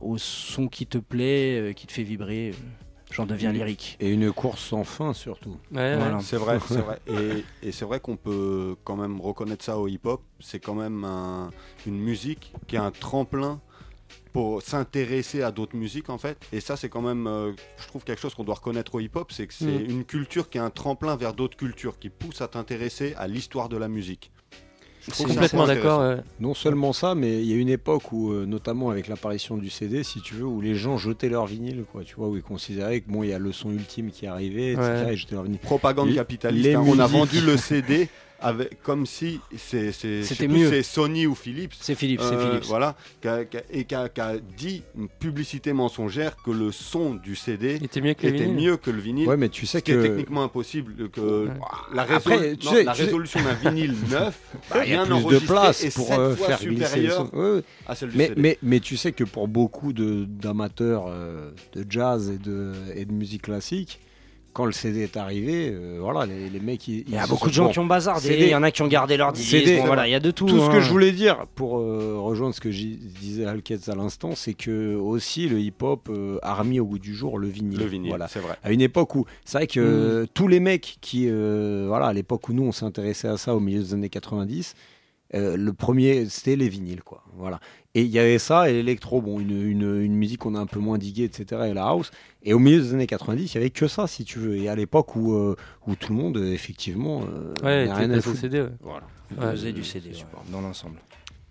au 0.00 0.16
son 0.18 0.68
qui 0.68 0.86
te 0.86 0.98
plaît, 0.98 1.60
euh, 1.60 1.72
qui 1.72 1.86
te 1.86 1.92
fait 1.92 2.02
vibrer. 2.02 2.54
J'en 3.10 3.24
deviens 3.26 3.52
lyrique. 3.52 3.96
Et 4.00 4.10
une 4.10 4.32
course 4.32 4.60
sans 4.62 4.84
fin 4.84 5.12
surtout. 5.14 5.56
Ouais, 5.72 5.96
Voilà. 5.96 6.16
ouais. 6.16 6.22
C'est 6.22 6.36
vrai, 6.36 6.58
c'est 6.68 6.80
vrai. 6.80 6.98
Et, 7.06 7.44
et 7.68 7.72
c'est 7.72 7.84
vrai 7.86 8.00
qu'on 8.00 8.16
peut 8.16 8.76
quand 8.84 8.96
même 8.96 9.20
reconnaître 9.20 9.64
ça 9.64 9.78
au 9.78 9.88
hip-hop. 9.88 10.22
C'est 10.40 10.60
quand 10.60 10.74
même 10.74 11.04
un- 11.04 11.50
une 11.86 11.98
musique 11.98 12.52
qui 12.66 12.76
est 12.76 12.80
un 12.80 12.90
tremplin 12.90 13.60
pour 14.32 14.62
s'intéresser 14.62 15.42
à 15.42 15.50
d'autres 15.50 15.74
musiques 15.76 16.10
en 16.10 16.18
fait. 16.18 16.38
Et 16.52 16.60
ça, 16.60 16.76
c'est 16.76 16.88
quand 16.90 17.00
même, 17.02 17.26
euh, 17.26 17.52
je 17.78 17.86
trouve 17.88 18.04
quelque 18.04 18.20
chose 18.20 18.34
qu'on 18.34 18.44
doit 18.44 18.54
reconnaître 18.56 18.94
au 18.94 19.00
hip-hop, 19.00 19.32
c'est 19.32 19.46
que 19.46 19.54
c'est 19.54 19.64
Mm. 19.66 19.90
une 19.90 20.04
culture 20.04 20.50
qui 20.50 20.58
est 20.58 20.60
un 20.60 20.70
tremplin 20.70 21.16
vers 21.16 21.32
d'autres 21.34 21.56
cultures, 21.56 21.98
qui 21.98 22.10
pousse 22.10 22.40
à 22.42 22.48
t'intéresser 22.48 23.14
à 23.16 23.26
l'histoire 23.26 23.68
de 23.70 23.76
la 23.78 23.88
musique. 23.88 24.30
Complètement 25.16 25.66
d'accord. 25.66 26.16
Non 26.40 26.54
seulement 26.54 26.92
ça, 26.92 27.14
mais 27.14 27.40
il 27.40 27.46
y 27.50 27.52
a 27.52 27.56
une 27.56 27.68
époque 27.68 28.12
où, 28.12 28.30
euh, 28.32 28.46
notamment 28.46 28.90
avec 28.90 29.08
l'apparition 29.08 29.56
du 29.56 29.70
CD, 29.70 30.02
si 30.02 30.20
tu 30.20 30.34
veux, 30.34 30.44
où 30.44 30.60
les 30.60 30.74
gens 30.74 30.96
jetaient 30.98 31.28
leur 31.28 31.46
vinyle, 31.46 31.84
quoi, 31.92 32.02
tu 32.04 32.14
vois, 32.16 32.28
où 32.28 32.36
ils 32.36 32.42
considéraient 32.42 33.00
que 33.00 33.10
bon, 33.10 33.22
il 33.22 33.30
y 33.30 33.32
a 33.32 33.38
le 33.38 33.52
son 33.52 33.70
ultime 33.70 34.10
qui 34.10 34.26
arrivait, 34.26 34.72
etc. 34.72 34.88
Ouais. 35.06 35.12
et 35.12 35.16
jetaient 35.16 35.34
leur 35.34 35.44
vinyle. 35.44 35.58
Propagande 35.60 36.14
capitaliste. 36.14 36.68
hein. 36.74 36.84
On 36.86 36.98
a 36.98 37.06
vendu 37.06 37.40
le 37.40 37.56
CD 37.56 38.08
avec, 38.40 38.82
comme 38.82 39.04
si 39.06 39.40
c'est, 39.56 39.92
Sony 40.82 41.26
ou 41.26 41.34
Philips. 41.34 41.74
C'est 41.80 41.94
Philips, 41.94 42.20
c'est 42.22 42.34
Euh, 42.34 42.50
Philips. 42.50 42.64
Voilà, 42.66 42.96
et 43.72 43.84
qui 43.84 43.94
a, 43.94 44.08
dit 44.56 44.82
une 44.96 45.08
publicité 45.08 45.72
mensongère 45.72 46.36
que 46.42 46.50
le 46.50 46.70
son 46.72 47.14
du 47.14 47.34
CD 47.36 47.76
était 47.82 48.00
mieux 48.00 48.14
que 48.14 48.26
le 48.26 48.32
vinyle. 48.32 48.54
mieux 48.54 48.76
que 48.76 48.90
le 48.90 49.00
vinyle. 49.00 49.28
Ouais, 49.28 49.36
mais 49.36 49.48
tu 49.48 49.66
sais 49.66 49.78
ce 49.78 49.84
qui 49.84 49.92
est 49.92 49.96
que- 49.96 50.02
techniquement 50.02 50.44
impossible. 50.44 51.08
Que 51.10 51.46
Ouais. 51.46 51.50
la, 51.94 52.02
Après, 52.02 52.16
résolu- 52.36 52.56
tu 52.58 52.66
non, 52.66 52.72
sais- 52.72 52.84
la 52.84 52.92
tu 52.92 52.98
sais- 52.98 53.04
résolution 53.04 53.40
d'un 53.42 53.54
vinyle 53.54 53.94
neuf, 54.10 54.38
Bah, 54.70 54.84
il 54.86 54.92
y 54.92 54.94
a 54.94 55.04
plus 55.04 55.24
de 55.24 55.38
place 55.46 55.82
est 55.84 55.94
pour 55.94 56.06
sept 56.08 56.18
euh, 56.18 56.36
fois 56.36 56.46
faire 56.46 56.58
glisser. 56.60 57.08
Ouais, 57.32 57.62
à 57.86 57.94
celle 57.94 58.10
du 58.10 58.16
Mais, 58.16 58.28
CD. 58.28 58.40
mais, 58.40 58.58
mais 58.62 58.80
tu 58.80 58.96
sais 58.96 59.12
que 59.12 59.24
pour 59.24 59.48
beaucoup 59.48 59.92
de- 59.92 60.24
d'amateurs 60.26 61.06
euh, 61.08 61.50
de 61.74 61.84
jazz 61.88 62.30
et 62.30 62.38
de, 62.38 62.72
et 62.94 63.04
de 63.04 63.12
musique 63.12 63.42
classique, 63.42 64.00
quand 64.58 64.64
le 64.64 64.72
CD 64.72 65.02
est 65.02 65.16
arrivé, 65.16 65.70
euh, 65.72 65.98
voilà, 66.00 66.26
les, 66.26 66.50
les 66.50 66.58
mecs, 66.58 66.88
ils, 66.88 67.04
Il 67.06 67.14
y 67.14 67.16
a 67.16 67.28
beaucoup 67.28 67.46
de 67.46 67.54
gens 67.54 67.68
qui 67.68 67.78
ont 67.78 67.86
bazardé, 67.86 68.36
il 68.40 68.48
y 68.48 68.54
en 68.56 68.64
a 68.64 68.72
qui 68.72 68.82
ont 68.82 68.88
gardé 68.88 69.16
leur 69.16 69.32
disque, 69.32 69.54
bon, 69.54 69.86
voilà, 69.86 70.08
il 70.08 70.10
y 70.10 70.16
a 70.16 70.20
de 70.20 70.32
tout, 70.32 70.46
Tout 70.46 70.58
ce 70.58 70.64
hein. 70.64 70.72
que 70.72 70.80
je 70.80 70.90
voulais 70.90 71.12
dire 71.12 71.46
pour 71.54 71.78
euh, 71.78 72.16
rejoindre 72.18 72.56
ce 72.56 72.60
que 72.60 72.68
disait 72.68 73.44
Alketz 73.44 73.88
à 73.88 73.94
l'instant, 73.94 74.34
c'est 74.34 74.54
que 74.54 74.96
aussi 74.96 75.48
le 75.48 75.60
hip-hop 75.60 76.08
euh, 76.10 76.40
a 76.42 76.54
remis 76.54 76.80
au 76.80 76.86
goût 76.86 76.98
du 76.98 77.14
jour 77.14 77.38
le 77.38 77.46
vinyle. 77.46 77.78
Le 77.78 77.86
vinyle, 77.86 78.08
voilà. 78.08 78.26
c'est 78.26 78.40
vrai. 78.40 78.56
À 78.64 78.72
une 78.72 78.80
époque 78.80 79.14
où, 79.14 79.26
c'est 79.44 79.58
vrai 79.58 79.68
que 79.68 79.78
euh, 79.78 80.26
tous 80.34 80.48
les 80.48 80.58
mecs 80.58 80.98
qui, 81.00 81.28
euh, 81.28 81.84
voilà, 81.86 82.06
à 82.06 82.12
l'époque 82.12 82.48
où 82.48 82.52
nous 82.52 82.64
on 82.64 82.72
s'intéressait 82.72 83.28
à 83.28 83.36
ça 83.36 83.54
au 83.54 83.60
milieu 83.60 83.78
des 83.80 83.94
années 83.94 84.08
90, 84.08 84.74
euh, 85.34 85.56
le 85.56 85.72
premier 85.72 86.26
c'était 86.28 86.56
les 86.56 86.68
vinyles, 86.68 87.02
quoi. 87.02 87.22
Voilà. 87.36 87.60
Et 87.98 88.02
il 88.02 88.10
y 88.10 88.18
avait 88.20 88.38
ça 88.38 88.70
et 88.70 88.74
l'électro, 88.74 89.20
bon, 89.20 89.40
une, 89.40 89.50
une, 89.50 90.02
une 90.02 90.14
musique 90.14 90.38
qu'on 90.40 90.54
a 90.54 90.60
un 90.60 90.66
peu 90.66 90.78
moins 90.78 90.98
diguée, 90.98 91.24
etc. 91.24 91.62
Et 91.70 91.74
la 91.74 91.86
house. 91.88 92.10
Et 92.44 92.52
au 92.54 92.58
milieu 92.60 92.80
des 92.80 92.94
années 92.94 93.06
90, 93.08 93.52
il 93.52 93.54
y 93.56 93.58
avait 93.58 93.70
que 93.70 93.88
ça, 93.88 94.06
si 94.06 94.24
tu 94.24 94.38
veux. 94.38 94.56
Et 94.56 94.68
à 94.68 94.76
l'époque 94.76 95.16
où, 95.16 95.34
euh, 95.34 95.56
où 95.86 95.96
tout 95.96 96.12
le 96.12 96.18
monde, 96.18 96.36
euh, 96.36 96.52
effectivement, 96.52 97.22
euh, 97.22 97.52
Ouais, 97.64 97.92
rien 97.92 98.10
à. 98.10 98.20
CD, 98.20 98.60
ouais. 98.60 98.68
Voilà. 98.82 99.06
Ouais. 99.36 99.50
Faisait 99.50 99.72
du 99.72 99.82
CD 99.82 100.10
ouais, 100.10 100.14
dans 100.52 100.60
l'ensemble. 100.60 100.98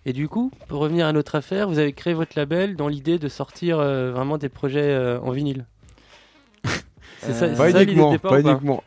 Et 0.05 0.13
du 0.13 0.29
coup, 0.29 0.51
pour 0.69 0.79
revenir 0.79 1.05
à 1.07 1.11
notre 1.11 1.35
affaire, 1.35 1.67
vous 1.67 1.79
avez 1.79 1.91
créé 1.91 2.13
votre 2.13 2.37
label 2.37 2.77
dans 2.77 2.87
l'idée 2.87 3.19
de 3.19 3.27
sortir 3.27 3.79
euh, 3.79 4.11
vraiment 4.13 4.37
des 4.37 4.47
projets 4.49 4.79
euh, 4.91 5.19
en 5.19 5.31
vinyle. 5.31 5.65
c'est 7.19 7.33
ça, 7.33 7.49
c'est 7.49 7.57
pas 7.57 7.71
ça 7.71 7.83
uniquement, 7.83 8.11
départ 8.11 8.31
pas 8.31 8.39
ou 8.39 8.43
pas 8.43 8.51
uniquement. 8.51 8.83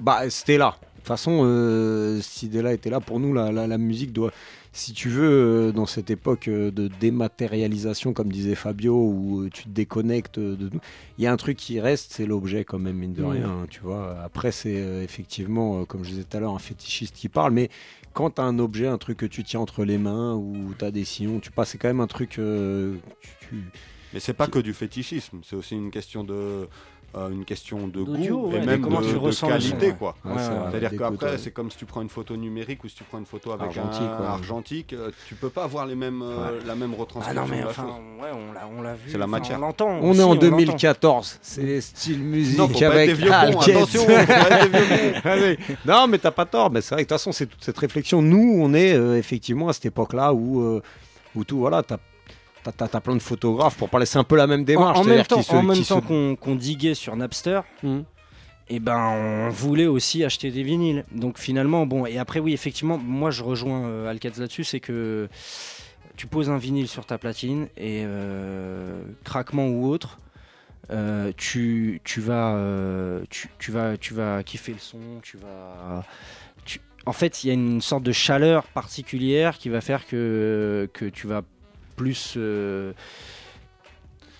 Bah, 0.00 0.28
c'était 0.28 0.58
là. 0.58 0.76
De 0.80 0.98
toute 0.98 1.08
façon, 1.08 1.42
euh, 1.44 2.20
cette 2.20 2.44
idée-là 2.44 2.72
était 2.72 2.90
là. 2.90 3.00
Pour 3.00 3.20
nous, 3.20 3.32
la, 3.32 3.52
la- 3.52 3.66
la 3.66 3.78
musique 3.78 4.12
doit, 4.12 4.32
si 4.76 4.92
tu 4.92 5.08
veux, 5.08 5.68
euh, 5.68 5.72
dans 5.72 5.86
cette 5.86 6.10
époque 6.10 6.48
euh, 6.48 6.70
de 6.72 6.88
dématérialisation, 7.00 8.12
comme 8.12 8.30
disait 8.32 8.54
Fabio, 8.56 8.94
où 8.94 9.42
euh, 9.42 9.50
tu 9.50 9.62
te 9.64 9.68
déconnectes 9.68 10.38
de 10.40 10.68
tout, 10.68 10.80
il 11.16 11.24
y 11.24 11.26
a 11.28 11.32
un 11.32 11.36
truc 11.36 11.56
qui 11.56 11.80
reste, 11.80 12.12
c'est 12.12 12.26
l'objet 12.26 12.64
quand 12.64 12.78
même, 12.80 12.96
mine 12.96 13.14
de 13.14 13.22
Mhm. 13.22 13.30
rien. 13.30 13.48
hein, 13.48 13.66
tu 13.70 13.80
vois. 13.80 14.18
Après, 14.22 14.50
c'est 14.52 14.74
effectivement, 15.04 15.84
comme 15.84 16.04
je 16.04 16.10
disais 16.10 16.24
tout 16.24 16.36
à 16.36 16.40
l'heure, 16.40 16.54
un 16.54 16.58
fétichiste 16.58 17.14
qui 17.14 17.28
parle, 17.28 17.52
mais 17.52 17.70
quand 18.12 18.30
tu 18.30 18.40
as 18.40 18.44
un 18.44 18.58
objet, 18.58 18.86
un 18.88 18.98
truc 18.98 19.18
que 19.18 19.26
tu 19.26 19.44
tiens 19.44 19.60
entre 19.60 19.84
les 19.84 19.96
mains, 19.98 20.34
ou 20.34 20.74
tu 20.78 20.84
as 20.84 20.90
des 20.90 21.04
sillons, 21.04 21.38
tu 21.40 21.50
passes, 21.52 21.70
c'est 21.70 21.78
quand 21.78 21.88
même 21.88 22.00
un 22.00 22.06
truc. 22.08 22.38
euh, 22.38 22.96
tu- 23.20 23.30
tu- 23.48 23.64
Mais 24.12 24.20
c'est 24.20 24.34
pas 24.34 24.46
que 24.48 24.58
du 24.60 24.74
fétichisme, 24.74 25.40
c'est 25.44 25.56
aussi 25.56 25.74
une 25.74 25.90
question 25.90 26.22
de 26.24 26.68
euh, 27.16 27.30
une 27.30 27.44
question 27.44 27.86
de 27.86 28.02
goût 28.02 28.48
ouais, 28.48 28.56
et 28.56 28.66
même 28.66 28.80
comment 28.80 29.00
de, 29.00 29.06
tu 29.06 29.12
de 29.14 29.46
qualité 29.48 29.90
son, 29.90 29.96
quoi. 29.96 30.16
ouais. 30.24 30.32
C'est-à-dire 30.36 30.98
qu'après 30.98 31.30
ouais. 31.30 31.38
c'est 31.38 31.52
comme 31.52 31.70
si 31.70 31.76
tu 31.76 31.84
prends 31.84 32.02
une 32.02 32.08
photo 32.08 32.36
numérique 32.36 32.82
ou 32.82 32.88
si 32.88 32.96
tu 32.96 33.04
prends 33.04 33.18
une 33.18 33.26
photo 33.26 33.52
avec 33.52 33.66
Argentique, 33.66 34.02
un 34.02 34.20
ouais. 34.20 34.26
argentique, 34.26 34.92
euh, 34.94 35.10
tu 35.28 35.36
peux 35.36 35.48
pas 35.48 35.62
avoir 35.62 35.86
les 35.86 35.94
mêmes 35.94 36.22
euh, 36.22 36.60
la 36.66 36.74
même 36.74 36.92
Ah 36.96 37.00
retranscription 37.00 37.42
non 37.42 37.48
mais 37.48 37.58
de 37.58 37.64
la 37.64 37.70
enfin, 37.70 37.82
chose. 37.82 38.70
on 38.76 38.82
l'a, 38.82 38.94
vu. 38.94 39.12
C'est 39.12 39.18
la 39.18 39.24
enfin, 39.26 39.30
matière. 39.30 39.58
On 39.58 39.60
l'entend. 39.60 39.90
On 39.90 40.10
aussi, 40.10 40.20
est 40.20 40.22
en 40.24 40.28
l'entend. 40.34 40.40
2014, 40.40 41.38
c'est 41.40 41.80
style 41.80 42.18
musique 42.18 42.58
Non, 42.58 42.68
faut 42.68 42.80
pas 42.80 43.04
être 43.04 43.32
avec 43.32 43.68
attention. 43.68 44.02
Allez. 45.24 45.58
Non, 45.86 46.06
mais 46.08 46.18
t'as 46.18 46.32
pas 46.32 46.46
tort. 46.46 46.70
Mais 46.70 46.80
c'est 46.80 46.94
vrai 46.94 47.04
que 47.04 47.08
de 47.08 47.14
toute 47.14 47.18
façon, 47.20 47.30
c'est 47.30 47.46
toute 47.46 47.62
cette 47.62 47.78
réflexion. 47.78 48.22
Nous, 48.22 48.58
on 48.60 48.74
est 48.74 48.90
effectivement 49.16 49.68
à 49.68 49.72
cette 49.72 49.86
époque-là 49.86 50.34
où, 50.34 50.80
où 51.36 51.44
tout, 51.44 51.58
voilà, 51.58 51.82
t'as 51.82 51.98
t'as- 52.64 52.72
t'as- 52.72 52.88
t'as 52.88 53.00
plein 53.00 53.14
de 53.14 53.22
photographes 53.22 53.76
pour 53.76 53.88
parler. 53.88 54.06
C'est 54.06 54.18
un 54.18 54.24
peu 54.24 54.36
la 54.36 54.46
même 54.46 54.64
démarche. 54.64 54.98
en 54.98 55.04
même 55.04 55.24
temps, 55.28 55.36
qu'ils 55.36 55.44
se- 55.44 55.52
en 55.52 55.62
même 55.62 55.76
qu'ils 55.76 55.84
se- 55.84 55.94
temps 55.94 56.00
qu'on, 56.00 56.34
qu'on 56.36 56.54
diguait 56.56 56.94
sur 56.94 57.14
Napster, 57.16 57.60
et 58.68 58.80
ben 58.80 58.98
on 58.98 59.50
voulait 59.50 59.86
aussi 59.86 60.24
acheter 60.24 60.50
des 60.50 60.62
vinyles. 60.62 61.04
Donc 61.12 61.38
finalement, 61.38 61.86
bon, 61.86 62.06
et 62.06 62.18
après 62.18 62.40
oui, 62.40 62.52
effectivement, 62.54 62.98
moi 62.98 63.30
je 63.30 63.42
rejoins 63.42 63.84
euh, 63.86 64.08
Alcatz 64.10 64.38
là-dessus, 64.38 64.64
c'est 64.64 64.80
que 64.80 65.28
tu 66.16 66.26
poses 66.26 66.48
un 66.48 66.58
vinyle 66.58 66.88
sur 66.88 67.04
ta 67.06 67.18
platine 67.18 67.64
et 67.76 68.02
euh, 68.04 69.02
craquement 69.24 69.66
ou 69.68 69.86
autre. 69.88 70.18
euh, 70.90 71.32
tu, 71.36 72.00
tu 72.04 72.20
vas 72.20 72.54
euh, 72.56 73.22
tu, 73.30 73.48
tu 73.58 73.70
vas 73.72 73.96
tu 73.96 74.12
vas 74.14 74.42
kiffer 74.42 74.72
le 74.72 74.78
son 74.78 74.98
tu 75.22 75.38
vas 75.38 76.04
tu- 76.66 76.78
en 77.06 77.12
fait 77.14 77.42
il 77.42 77.48
y 77.48 77.50
a 77.50 77.54
une 77.54 77.80
sorte 77.80 78.02
de 78.02 78.12
chaleur 78.12 78.64
particulière 78.64 79.56
qui 79.56 79.70
va 79.70 79.80
faire 79.80 80.06
que 80.06 80.86
que 80.92 81.06
tu 81.06 81.26
vas 81.26 81.40
plus 81.96 82.34
euh, 82.36 82.92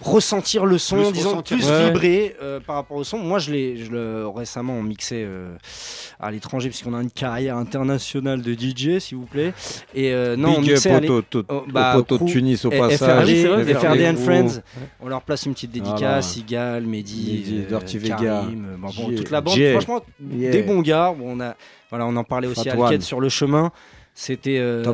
ressentir 0.01 0.67
le 0.67 0.77
son, 0.77 0.97
Plus 0.97 1.13
disons, 1.13 1.31
ressentir. 1.31 1.57
plus 1.57 1.67
Ouais. 1.69 1.87
vibrer 1.87 2.37
euh, 2.43 2.61
par 2.61 2.75
rapport 2.77 2.97
au 2.99 3.05
son. 3.05 3.17
Moi, 3.19 3.39
je 3.39 3.53
l'ai, 3.53 3.77
je 3.85 3.91
le 3.91 4.27
récemment 4.29 4.83
mixé 4.83 5.23
euh, 5.27 5.57
à 6.21 6.31
l'étranger 6.31 6.69
puisqu'on 6.69 6.93
a 6.95 7.01
une 7.01 7.11
carrière 7.11 7.57
internationale 7.57 8.43
de 8.43 8.53
DJ, 8.53 8.99
s'il 8.99 9.17
vous 9.17 9.25
plaît. 9.25 9.55
Et 9.95 10.13
euh, 10.13 10.37
non, 10.37 10.57
on 10.57 10.61
Big 10.61 10.73
mixait 10.73 10.91
à 10.91 10.97
au 10.99 11.01
l'é- 11.01 11.23
to- 11.31 11.45
oh, 11.49 11.55
au 11.67 11.73
bah, 11.73 11.93
poteau 11.95 12.19
de 12.19 12.29
Tunis 12.31 12.65
au 12.67 12.71
passage. 12.71 12.99
FRD, 13.29 13.47
vrai, 13.47 13.75
FRD 13.75 14.01
and 14.07 14.17
FRD. 14.17 14.25
Friends. 14.25 14.61
On 15.01 15.09
leur 15.09 15.23
place 15.23 15.47
une 15.47 15.55
petite 15.55 15.71
dédicace. 15.71 16.33
Sigal, 16.35 16.85
Mehdi, 16.85 17.45
Mehdi, 17.47 17.67
Dirty 17.69 17.99
Vega, 17.99 18.45
bon, 18.79 18.91
toute 19.17 19.31
la 19.31 19.41
bande. 19.41 19.59
Franchement, 19.73 20.01
Yeah. 20.35 20.51
des 20.51 20.63
bons 20.63 20.83
gars. 20.83 21.15
Bon, 21.17 21.37
on 21.37 21.41
a, 21.41 21.55
voilà, 21.89 22.05
on 22.07 22.17
en 22.17 22.25
parlait 22.25 22.49
aussi 22.49 22.69
à. 22.69 22.73
Alked 22.75 23.01
sur 23.03 23.21
le 23.21 23.29
chemin. 23.31 23.71
C'était 24.17 24.59
euh, 24.59 24.85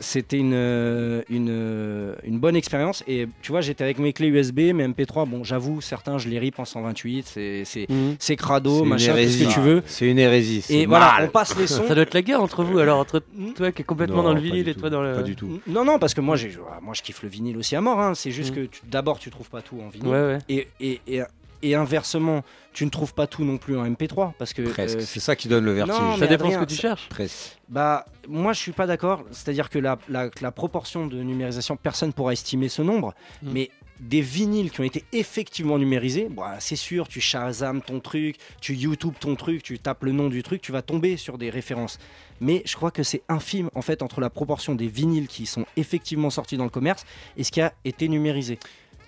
c'était 0.00 0.38
une, 0.38 0.54
euh, 0.54 1.20
une, 1.28 1.48
euh, 1.50 2.14
une 2.24 2.38
bonne 2.38 2.56
expérience. 2.56 3.04
Et 3.06 3.28
tu 3.42 3.52
vois, 3.52 3.60
j'étais 3.60 3.84
avec 3.84 3.98
mes 3.98 4.14
clés 4.14 4.28
USB, 4.28 4.72
mes 4.72 4.88
MP3. 4.88 5.28
Bon, 5.28 5.44
j'avoue, 5.44 5.82
certains, 5.82 6.16
je 6.16 6.30
les 6.30 6.38
rip 6.38 6.58
en 6.58 6.64
128. 6.64 7.26
C'est, 7.26 7.62
c'est, 7.66 7.86
Mhm. 7.90 8.16
c'est 8.18 8.36
crado, 8.36 8.84
machin, 8.84 9.12
tout 9.12 9.28
ce 9.28 9.44
que 9.44 9.52
tu 9.52 9.60
veux. 9.60 9.82
C'est 9.84 10.10
une 10.10 10.18
hérésie. 10.18 10.64
Et 10.70 10.86
voilà, 10.86 11.18
on 11.20 11.28
passe 11.28 11.58
les 11.58 11.66
sons. 11.66 11.84
Ça 11.86 11.94
doit 11.94 12.04
être 12.04 12.14
la 12.14 12.22
guerre 12.22 12.40
entre 12.40 12.64
vous 12.64 12.78
alors, 12.78 12.98
entre 13.00 13.22
toi 13.54 13.70
qui 13.70 13.82
est 13.82 13.84
complètement 13.84 14.16
Non, 14.16 14.22
dans 14.22 14.34
le 14.34 14.40
pas 14.40 14.46
vinyle 14.46 14.64
du 14.64 14.70
et 14.70 14.74
toi 14.74 14.84
tout, 14.88 14.94
dans 14.94 15.02
le. 15.02 15.14
Pas 15.14 15.22
du 15.22 15.36
tout. 15.36 15.60
Non, 15.66 15.84
non, 15.84 15.98
parce 15.98 16.14
que 16.14 16.22
moi, 16.22 16.36
j'ai, 16.36 16.50
moi 16.80 16.94
je 16.94 17.02
kiffe 17.02 17.22
le 17.22 17.28
vinyle 17.28 17.58
aussi 17.58 17.76
à 17.76 17.82
mort. 17.82 18.00
hein. 18.00 18.14
C'est 18.14 18.30
juste 18.30 18.52
Mm. 18.52 18.54
que 18.54 18.68
d'abord, 18.88 19.18
tu 19.18 19.30
trouves 19.30 19.50
pas 19.50 19.60
tout 19.60 19.76
en 19.84 19.88
vinyle. 19.90 20.08
Ouais, 20.08 20.22
ouais. 20.22 20.38
Et, 20.48 20.68
et, 20.80 21.00
et, 21.06 21.22
et 21.62 21.74
inversement, 21.74 22.42
tu 22.74 22.84
ne 22.84 22.90
trouves 22.90 23.14
pas 23.14 23.26
tout 23.26 23.44
non 23.44 23.56
plus 23.56 23.78
en 23.78 23.86
MP3. 23.88 24.32
Parce 24.38 24.52
que, 24.52 24.62
Presque. 24.62 24.98
euh, 24.98 25.00
C'est 25.06 25.20
ça 25.20 25.34
qui 25.36 25.48
donne 25.48 25.64
le 25.64 25.72
vertige. 25.72 25.94
Non, 25.98 26.16
Ça 26.18 26.26
dépend 26.26 26.44
Adrien, 26.44 26.60
ce 26.60 26.64
que 26.64 26.70
tu 26.70 26.76
cherches. 26.76 27.08
Presque. 27.08 27.56
Bah, 27.68 28.04
moi, 28.28 28.52
je 28.52 28.60
suis 28.60 28.72
pas 28.72 28.86
d'accord. 28.86 29.24
C'est-à-dire 29.30 29.70
que 29.70 29.78
la, 29.78 29.98
la, 30.08 30.28
la 30.42 30.52
proportion 30.52 31.06
de 31.06 31.22
numérisation, 31.22 31.76
personne 31.76 32.12
pourra 32.12 32.32
estimer 32.34 32.68
ce 32.68 32.82
nombre. 32.82 33.14
Mm. 33.42 33.50
Mais 33.52 33.70
des 34.00 34.20
vinyles 34.20 34.72
qui 34.72 34.80
ont 34.80 34.84
été 34.84 35.04
effectivement 35.12 35.78
numérisés, 35.78 36.28
bah, 36.28 36.56
c'est 36.58 36.76
sûr, 36.76 37.06
tu 37.06 37.20
Shazam 37.20 37.80
ton 37.80 38.00
truc, 38.00 38.36
tu 38.60 38.74
YouTube 38.74 39.14
ton 39.20 39.36
truc, 39.36 39.62
tu 39.62 39.78
tapes 39.78 40.02
le 40.02 40.10
nom 40.12 40.28
du 40.28 40.42
truc, 40.42 40.60
tu 40.60 40.72
vas 40.72 40.82
tomber 40.82 41.16
sur 41.16 41.38
des 41.38 41.48
références. 41.48 41.98
Mais 42.40 42.62
je 42.66 42.74
crois 42.74 42.90
que 42.90 43.04
c'est 43.04 43.22
infime, 43.28 43.70
en 43.74 43.82
fait, 43.82 44.02
entre 44.02 44.20
la 44.20 44.30
proportion 44.30 44.74
des 44.74 44.88
vinyles 44.88 45.28
qui 45.28 45.46
sont 45.46 45.64
effectivement 45.76 46.30
sortis 46.30 46.56
dans 46.56 46.64
le 46.64 46.70
commerce 46.70 47.04
et 47.36 47.44
ce 47.44 47.52
qui 47.52 47.60
a 47.60 47.72
été 47.84 48.08
numérisé. 48.08 48.58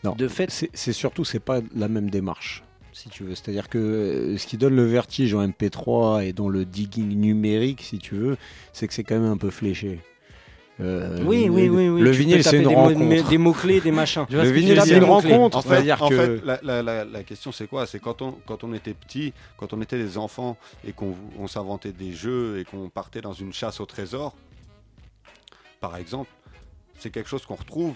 Non, 0.04 0.14
De 0.14 0.28
fait, 0.28 0.50
c'est 0.52 0.70
c'est 0.72 0.92
surtout 0.92 1.24
c'est 1.24 1.40
pas 1.40 1.60
la 1.74 1.88
même 1.88 2.08
démarche 2.10 2.62
si 2.96 3.08
tu 3.10 3.24
veux. 3.24 3.34
C'est-à-dire 3.34 3.68
que 3.68 3.78
euh, 3.78 4.38
ce 4.38 4.46
qui 4.46 4.56
donne 4.56 4.74
le 4.74 4.84
vertige 4.86 5.34
en 5.34 5.46
MP3 5.46 6.24
et 6.24 6.32
dans 6.32 6.48
le 6.48 6.64
digging 6.64 7.08
numérique, 7.14 7.82
si 7.82 7.98
tu 7.98 8.14
veux, 8.14 8.36
c'est 8.72 8.88
que 8.88 8.94
c'est 8.94 9.04
quand 9.04 9.16
même 9.20 9.30
un 9.30 9.36
peu 9.36 9.50
fléché. 9.50 10.00
Euh, 10.78 11.18
oui, 11.24 11.48
oui, 11.48 11.68
oui, 11.70 11.88
oui. 11.88 12.00
Le 12.02 12.10
vinyle, 12.10 12.42
c'est 12.44 12.58
une 12.58 12.68
des 12.68 12.74
mots- 12.74 12.82
rencontre. 12.88 13.28
des 13.30 13.38
mots-clés, 13.38 13.80
des 13.80 13.92
machins. 13.92 14.26
Le 14.30 14.42
vinyle, 14.50 14.80
c'est 14.84 14.96
une 14.98 15.04
rencontre. 15.04 15.56
En 15.56 15.62
fait, 15.62 15.68
C'est-à-dire 15.70 16.02
en 16.02 16.08
que 16.10 16.16
fait, 16.38 16.44
la, 16.44 16.58
la- 16.62 16.82
la- 16.82 17.04
la 17.06 17.22
question 17.22 17.50
c'est 17.50 17.66
quoi? 17.66 17.86
C'est 17.86 17.98
quand 17.98 18.20
on, 18.20 18.32
quand 18.46 18.62
on 18.62 18.74
était 18.74 18.92
petit, 18.92 19.32
quand 19.56 19.72
on 19.72 19.80
était 19.80 19.96
des 19.98 20.18
enfants 20.18 20.58
et 20.86 20.92
qu'on 20.92 21.14
on 21.38 21.46
s'inventait 21.46 21.92
des 21.92 22.12
jeux 22.12 22.58
et 22.58 22.64
qu'on 22.64 22.90
partait 22.90 23.22
dans 23.22 23.32
une 23.32 23.54
chasse 23.54 23.80
au 23.80 23.86
trésor, 23.86 24.34
par 25.80 25.96
exemple, 25.96 26.30
c'est 26.98 27.10
quelque 27.10 27.28
chose 27.28 27.44
qu'on 27.46 27.54
retrouve 27.56 27.94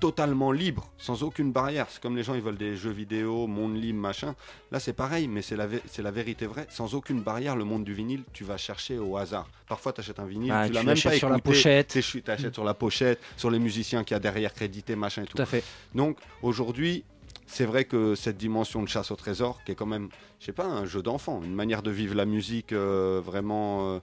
totalement 0.00 0.52
libre, 0.52 0.90
sans 0.98 1.22
aucune 1.22 1.52
barrière. 1.52 1.86
C'est 1.90 2.02
comme 2.02 2.16
les 2.16 2.22
gens 2.22 2.34
ils 2.34 2.42
veulent 2.42 2.56
des 2.56 2.76
jeux 2.76 2.90
vidéo, 2.90 3.46
monde 3.46 3.76
libre, 3.76 3.98
machin. 3.98 4.34
Là 4.70 4.80
c'est 4.80 4.92
pareil, 4.92 5.28
mais 5.28 5.42
c'est 5.42 5.56
la, 5.56 6.10
vérité 6.10 6.46
vraie. 6.46 6.66
Sans 6.70 6.94
aucune 6.94 7.22
barrière, 7.22 7.56
le 7.56 7.64
monde 7.64 7.84
du 7.84 7.94
vinyle, 7.94 8.22
tu 8.32 8.44
vas 8.44 8.56
chercher 8.56 8.98
au 8.98 9.16
hasard. 9.16 9.48
Parfois 9.68 9.92
tu 9.92 10.00
achètes 10.00 10.18
un 10.18 10.26
vinyle, 10.26 10.52
Ah, 10.52 10.64
tu 10.64 10.68
tu 10.70 10.74
l'as 10.74 10.80
même 10.80 10.88
l'achètes 10.88 11.12
pas 11.12 11.18
sur 11.18 11.28
la 11.28 11.38
pochette. 11.38 11.98
Tu 12.00 12.22
achètes 12.26 12.54
sur 12.54 12.64
la 12.64 12.74
pochette, 12.74 13.20
sur 13.36 13.50
les 13.50 13.58
musiciens 13.58 14.04
qu'il 14.04 14.14
y 14.14 14.16
a 14.16 14.20
derrière 14.20 14.52
crédité, 14.52 14.96
machin 14.96 15.22
et 15.22 15.26
tout. 15.26 15.36
Tout 15.36 15.42
à 15.42 15.46
fait. 15.46 15.64
Donc 15.94 16.18
aujourd'hui, 16.42 17.04
c'est 17.46 17.64
vrai 17.64 17.84
que 17.84 18.14
cette 18.14 18.36
dimension 18.36 18.82
de 18.82 18.88
chasse 18.88 19.10
au 19.10 19.16
trésor, 19.16 19.62
qui 19.64 19.72
est 19.72 19.74
quand 19.74 19.86
même, 19.86 20.08
je 20.40 20.46
sais 20.46 20.52
pas, 20.52 20.66
un 20.66 20.86
jeu 20.86 21.02
d'enfant, 21.02 21.42
une 21.42 21.54
manière 21.54 21.82
de 21.82 21.90
vivre 21.90 22.14
la 22.14 22.24
musique 22.24 22.72
euh, 22.72 23.20
vraiment, 23.24 23.94
euh, 23.94 24.00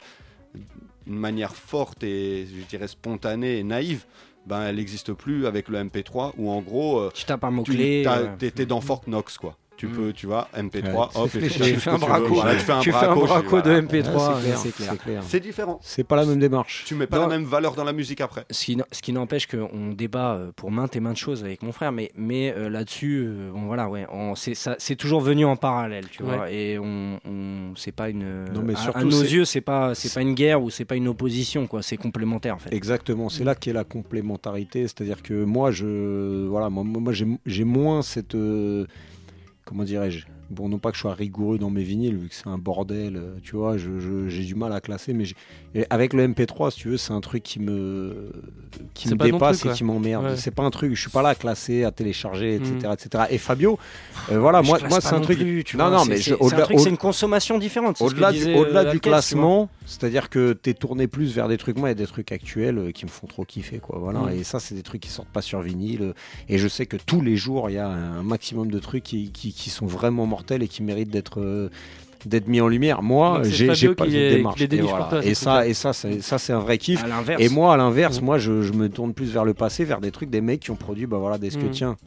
une 1.07 1.17
manière 1.17 1.55
forte 1.55 2.03
et 2.03 2.47
je 2.47 2.65
dirais 2.65 2.87
spontanée 2.87 3.57
et 3.57 3.63
naïve, 3.63 4.05
ben 4.51 4.63
elle 4.63 4.75
n'existe 4.75 5.13
plus 5.13 5.47
avec 5.47 5.69
le 5.69 5.81
MP3 5.81 6.33
où 6.37 6.51
en 6.51 6.59
gros, 6.61 6.99
euh, 6.99 7.11
Tu 7.13 7.23
tapes 7.23 7.45
un 7.45 7.51
mot-clé. 7.51 8.05
t'es 8.37 8.51
t'es 8.51 8.65
dans 8.65 8.81
Fort 8.81 9.01
Knox 9.07 9.37
quoi. 9.37 9.55
Tu 9.81 9.87
Mm. 9.87 9.91
peux, 9.93 10.13
tu 10.13 10.27
vois, 10.27 10.47
MP3, 10.55 10.91
Ouais, 10.93 11.07
hop, 11.15 11.29
et 11.35 11.39
tu 11.47 11.49
fais 11.79 11.89
un 11.89 11.97
braco. 11.97 12.35
Voilà, 12.35 12.53
tu 12.53 12.59
fais 12.59 12.71
un 12.71 12.79
Tu 12.81 12.91
fais 12.91 13.03
un 13.07 13.15
braco, 13.15 13.61
de 13.63 13.71
MP3. 13.81 14.11
Ouais, 14.13 14.33
ouais, 14.51 14.55
c'est 14.55 14.71
clair, 14.75 14.89
c'est 14.91 14.97
clair. 15.01 15.23
C'est 15.25 15.39
différent. 15.39 15.79
C'est 15.81 16.03
pas 16.03 16.15
la 16.17 16.23
même 16.27 16.37
démarche. 16.37 16.83
Tu 16.85 16.93
mets 16.93 17.07
pas 17.07 17.15
Non. 17.17 17.23
la 17.23 17.29
même 17.29 17.45
valeur 17.45 17.73
dans 17.73 17.83
la 17.83 17.91
musique 17.91 18.21
après. 18.21 18.45
Ce 18.51 18.63
qui, 18.63 18.73
n- 18.73 18.83
ce 18.91 19.01
qui 19.01 19.11
n'empêche 19.11 19.47
qu'on 19.47 19.93
débat 19.97 20.33
euh, 20.35 20.51
pour 20.55 20.69
maintes 20.69 20.95
et 20.95 20.99
maintes 20.99 21.17
choses 21.17 21.43
avec 21.43 21.63
mon 21.63 21.71
frère, 21.71 21.91
mais, 21.91 22.11
mais 22.15 22.53
euh, 22.55 22.69
là-dessus, 22.69 23.23
euh, 23.25 23.49
bon, 23.51 23.61
voilà, 23.65 23.89
ouais, 23.89 24.05
c'est 24.35 24.53
ça- 24.53 24.75
c'est 24.77 24.95
toujours 24.95 25.21
venu 25.21 25.45
en 25.45 25.55
parallèle, 25.55 26.09
tu 26.11 26.21
Ouais. 26.21 26.35
vois, 26.35 26.51
et 26.51 26.77
on, 26.77 27.19
on- 27.25 27.73
c'est 27.75 27.91
pas 27.91 28.09
une, 28.09 28.45
Non, 28.53 28.61
mais 28.63 28.75
à- 28.93 29.03
nos 29.03 29.09
yeux, 29.23 29.45
c'est 29.45 29.61
pas, 29.61 29.95
c'est 29.95 30.13
pas 30.13 30.21
une 30.21 30.35
guerre 30.35 30.61
ou 30.61 30.69
c'est 30.69 30.85
pas 30.85 30.95
une 30.95 31.07
opposition, 31.07 31.65
quoi, 31.65 31.81
c'est 31.81 31.97
complémentaire 31.97 32.53
en 32.53 32.59
fait. 32.59 32.71
Exactement, 32.71 33.29
c'est 33.29 33.43
là 33.43 33.55
qu'est 33.55 33.73
la 33.73 33.83
complémentarité. 33.83 34.83
C'est-à-dire 34.83 35.23
que 35.23 35.43
moi, 35.43 35.71
je, 35.71 36.45
voilà, 36.45 36.69
moi, 36.69 36.83
moi 36.83 37.13
j'ai 37.13 37.25
j'ai 37.47 37.63
moins 37.63 38.03
cette, 38.03 38.35
euh, 38.35 38.85
comment 39.71 39.83
dirais-je, 39.85 40.25
Bon, 40.49 40.67
non 40.67 40.79
pas 40.79 40.89
que 40.91 40.97
je 40.97 41.01
sois 41.03 41.13
rigoureux 41.13 41.57
dans 41.57 41.69
mes 41.69 41.81
vinyles, 41.81 42.17
vu 42.17 42.27
que 42.27 42.35
c'est 42.35 42.49
un 42.49 42.57
bordel, 42.57 43.15
euh, 43.15 43.35
tu 43.41 43.55
vois, 43.55 43.77
je- 43.77 43.99
je- 44.01 44.27
j'ai 44.27 44.43
du 44.43 44.53
mal 44.53 44.73
à 44.73 44.81
classer, 44.81 45.13
mais 45.13 45.23
avec 45.89 46.11
le 46.11 46.23
MP3, 46.27 46.71
si 46.71 46.79
tu 46.79 46.89
veux, 46.89 46.97
c'est 46.97 47.13
un 47.13 47.21
truc 47.21 47.41
qui 47.41 47.61
me, 47.61 48.33
qui 48.93 49.07
me 49.07 49.15
dépasse 49.15 49.65
et 49.65 49.69
qui 49.69 49.85
m'emmerde. 49.85 50.25
Ouais. 50.25 50.35
C'est 50.35 50.51
pas 50.51 50.63
un 50.63 50.69
truc, 50.69 50.93
je 50.93 50.99
suis 50.99 51.09
pas 51.09 51.21
là 51.21 51.29
à 51.29 51.35
classer, 51.35 51.85
à 51.85 51.91
télécharger, 51.91 52.55
etc. 52.55 52.73
Mm. 52.83 52.91
etc. 52.91 53.23
Et 53.29 53.37
Fabio, 53.37 53.79
euh, 54.29 54.39
voilà, 54.39 54.61
moi, 54.61 54.77
moi 54.89 54.99
c'est 54.99 55.13
un 55.15 55.21
truc. 55.21 55.37
plus, 55.39 55.63
tu 55.63 55.77
non, 55.77 55.87
vois, 55.87 55.97
non, 55.99 56.03
c'est- 56.03 56.09
mais 56.09 56.15
c'est- 56.17 56.21
je- 56.23 56.35
c'est 56.35 56.43
un 56.43 56.45
au-delà 56.45 56.63
truc, 56.63 56.79
c'est 56.79 56.87
au- 56.87 56.89
une 56.89 56.97
consommation 56.97 57.57
différente. 57.57 57.95
c'est 57.97 58.03
ce 58.03 58.09
que 58.09 58.15
Au-delà 58.15 58.33
du, 58.33 58.87
euh, 58.87 58.91
du 58.91 58.99
classement, 58.99 59.69
c'est-à-dire 59.91 60.29
que 60.29 60.53
tu 60.53 60.69
es 60.69 60.73
tourné 60.73 61.07
plus 61.07 61.33
vers 61.35 61.47
des 61.47 61.57
trucs, 61.57 61.77
moi, 61.77 61.89
il 61.89 61.91
y 61.91 61.93
a 61.93 61.95
des 61.95 62.07
trucs 62.07 62.31
actuels 62.31 62.77
euh, 62.77 62.91
qui 62.91 63.05
me 63.05 63.09
font 63.09 63.27
trop 63.27 63.43
kiffer, 63.45 63.79
quoi. 63.79 63.99
Voilà. 63.99 64.19
Mm. 64.21 64.29
Et 64.39 64.43
ça, 64.43 64.59
c'est 64.59 64.73
des 64.75 64.83
trucs 64.83 65.01
qui 65.01 65.09
sortent 65.09 65.27
pas 65.29 65.41
sur 65.41 65.61
vinyle. 65.61 66.13
Et 66.49 66.57
je 66.57 66.67
sais 66.67 66.85
que 66.85 66.97
tous 66.97 67.21
les 67.21 67.35
jours, 67.35 67.69
il 67.69 67.73
y 67.73 67.77
a 67.79 67.87
un 67.89 68.23
maximum 68.23 68.71
de 68.71 68.79
trucs 68.79 69.03
qui, 69.03 69.31
qui- 69.31 69.51
qui 69.53 69.69
sont 69.69 69.85
vraiment 69.85 70.25
mortels 70.25 70.63
et 70.63 70.67
qui 70.67 70.81
méritent 70.83 71.11
d'être. 71.11 71.41
euh, 71.41 71.69
d'être 72.27 72.47
mis 72.47 72.61
en 72.61 72.67
lumière. 72.67 73.01
Moi, 73.01 73.41
j'ai, 73.43 73.65
pas 73.95 74.05
les- 74.05 74.35
démarche. 74.37 74.61
Et, 74.61 74.67
voilà. 74.81 75.09
ça, 75.33 75.65
et 75.67 75.73
ça, 75.73 75.91
c'est, 75.91 76.21
ça, 76.21 76.37
c'est 76.37 76.53
un 76.53 76.59
vrai 76.59 76.77
kiff. 76.77 77.03
Et 77.39 77.49
moi, 77.49 77.73
à 77.73 77.77
l'inverse, 77.77 78.21
Mm. 78.21 78.25
moi, 78.25 78.37
je, 78.37 78.61
je 78.61 78.73
me 78.73 78.89
tourne 78.89 79.11
plus 79.15 79.31
vers 79.33 79.43
le 79.43 79.55
passé, 79.55 79.85
vers 79.85 79.99
des 79.99 80.11
trucs, 80.11 80.29
des 80.29 80.39
mecs 80.41 80.59
qui 80.59 80.69
ont 80.69 80.75
produit, 80.75 81.07
bah 81.07 81.17
voilà, 81.17 81.39
des 81.39 81.49
ce 81.49 81.57
que 81.57 81.65
Mm. 81.65 81.71
tiens. 81.71 81.97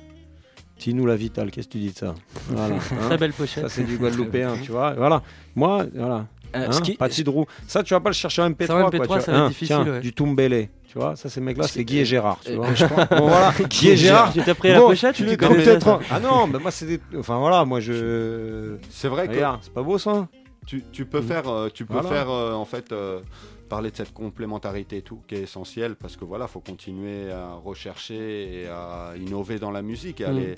Dis-nous 0.79 1.07
la 1.07 1.17
vitale, 1.17 1.51
qu'est-ce 1.51 1.67
que 1.69 1.73
tu 1.73 1.79
dis 1.79 1.91
de 1.93 1.97
ça? 1.99 2.15
Voilà, 2.49 2.75
hein? 2.93 2.97
Très 3.07 3.17
belle 3.19 3.33
pochette. 3.33 3.65
Ça, 3.65 3.69
c'est 3.69 3.85
du 3.85 3.97
Guadeloupéen, 3.97 4.55
tu 4.63 4.71
vois. 4.73 4.93
Voilà. 4.95 5.23
Moi, 5.57 5.87
voilà. 5.95 6.27
Euh, 6.55 6.67
Hein, 6.69 6.73
ce 6.73 6.81
qui- 6.81 6.95
Paty 6.95 7.25
de 7.25 7.31
roue. 7.31 7.47
Ça, 7.67 7.83
tu 7.83 7.95
vas 7.95 8.01
pas 8.01 8.11
le 8.11 8.15
chercher 8.15 8.43
en 8.43 8.51
MP3. 8.51 8.67
Ça, 8.67 8.75
en 8.77 8.81
quoi, 8.81 8.91
MP3, 8.91 9.03
tu 9.03 9.07
ça 9.07 9.07
vois. 9.07 9.17
va 9.17 9.23
être 9.23 9.29
Hein, 9.45 9.49
difficile, 9.49 9.67
tiens, 9.85 9.93
ouais. 9.93 10.01
Du 10.01 10.13
Tumbele. 10.13 10.69
Tu 10.87 10.99
vois, 10.99 11.17
ça, 11.17 11.29
ces 11.29 11.41
mecs-là, 11.41 11.67
c'est 11.67 11.85
Guy 11.85 11.99
et 11.99 12.05
Gérard. 12.05 12.39
Tu 12.45 12.53
Euh, 12.53 12.57
vois. 12.57 12.73
je 12.75 12.85
pense- 12.87 13.09
bon, 13.09 13.29
voilà. 13.29 13.53
Guy 13.69 13.89
et 13.91 13.97
Gérard. 13.97 14.33
Tu 14.33 14.41
t'as 14.43 14.55
pris 14.55 14.69
la 14.69 14.79
Bon, 14.79 14.89
pochette, 14.89 15.17
tu 15.17 15.25
les 15.27 15.37
connais. 15.37 15.65
Ah 16.11 16.21
non, 16.21 16.47
mais 16.47 16.59
moi, 16.61 16.71
c'est 16.71 16.87
des. 16.87 17.01
Enfin, 17.19 17.39
voilà, 17.39 17.65
moi, 17.65 17.81
je. 17.81 18.77
C'est 18.91 19.09
vrai 19.09 19.27
que 19.29 19.35
c'est 19.63 19.73
pas 19.73 19.83
beau 19.83 19.99
ça 19.99 20.29
tu, 20.67 20.83
tu 20.93 21.05
peux 21.05 21.21
Mm. 21.21 21.27
faire, 21.27 21.49
euh, 21.49 21.69
tu 21.69 21.85
peux 21.85 21.93
Voilà. 21.93 22.09
faire 22.09 22.31
euh, 22.31 22.55
en 22.55 22.65
fait 22.65 22.91
euh, 22.93 23.21
parler 23.69 23.91
de 23.91 23.97
cette 23.97 24.15
complémentarité 24.15 24.97
et 24.97 25.03
tout 25.03 25.21
qui 25.29 25.35
est 25.35 25.43
essentielle 25.43 25.95
parce 25.95 26.17
que 26.17 26.25
voilà, 26.25 26.47
faut 26.47 26.61
continuer 26.61 27.31
à 27.31 27.53
rechercher 27.63 28.63
et 28.63 28.67
à 28.69 29.13
innover 29.21 29.59
dans 29.59 29.71
la 29.71 29.83
musique 29.83 30.23
et 30.23 30.25
Mm. 30.25 30.29
aller 30.31 30.55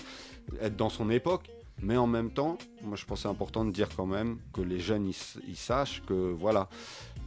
être 0.62 0.76
dans 0.76 0.90
son 0.90 1.11
époque. 1.11 1.51
Mais 1.83 1.97
en 1.97 2.07
même 2.07 2.31
temps, 2.31 2.57
moi 2.83 2.97
je 2.97 3.05
pense 3.05 3.22
c'est 3.22 3.29
important 3.29 3.64
de 3.64 3.70
dire 3.70 3.89
quand 3.97 4.07
même 4.07 4.39
que 4.53 4.62
les 4.62 4.81
jeunes 4.81 5.07
ils, 5.47 5.57
sachent 5.57 6.03
que 6.07 6.33
voilà, 6.33 6.68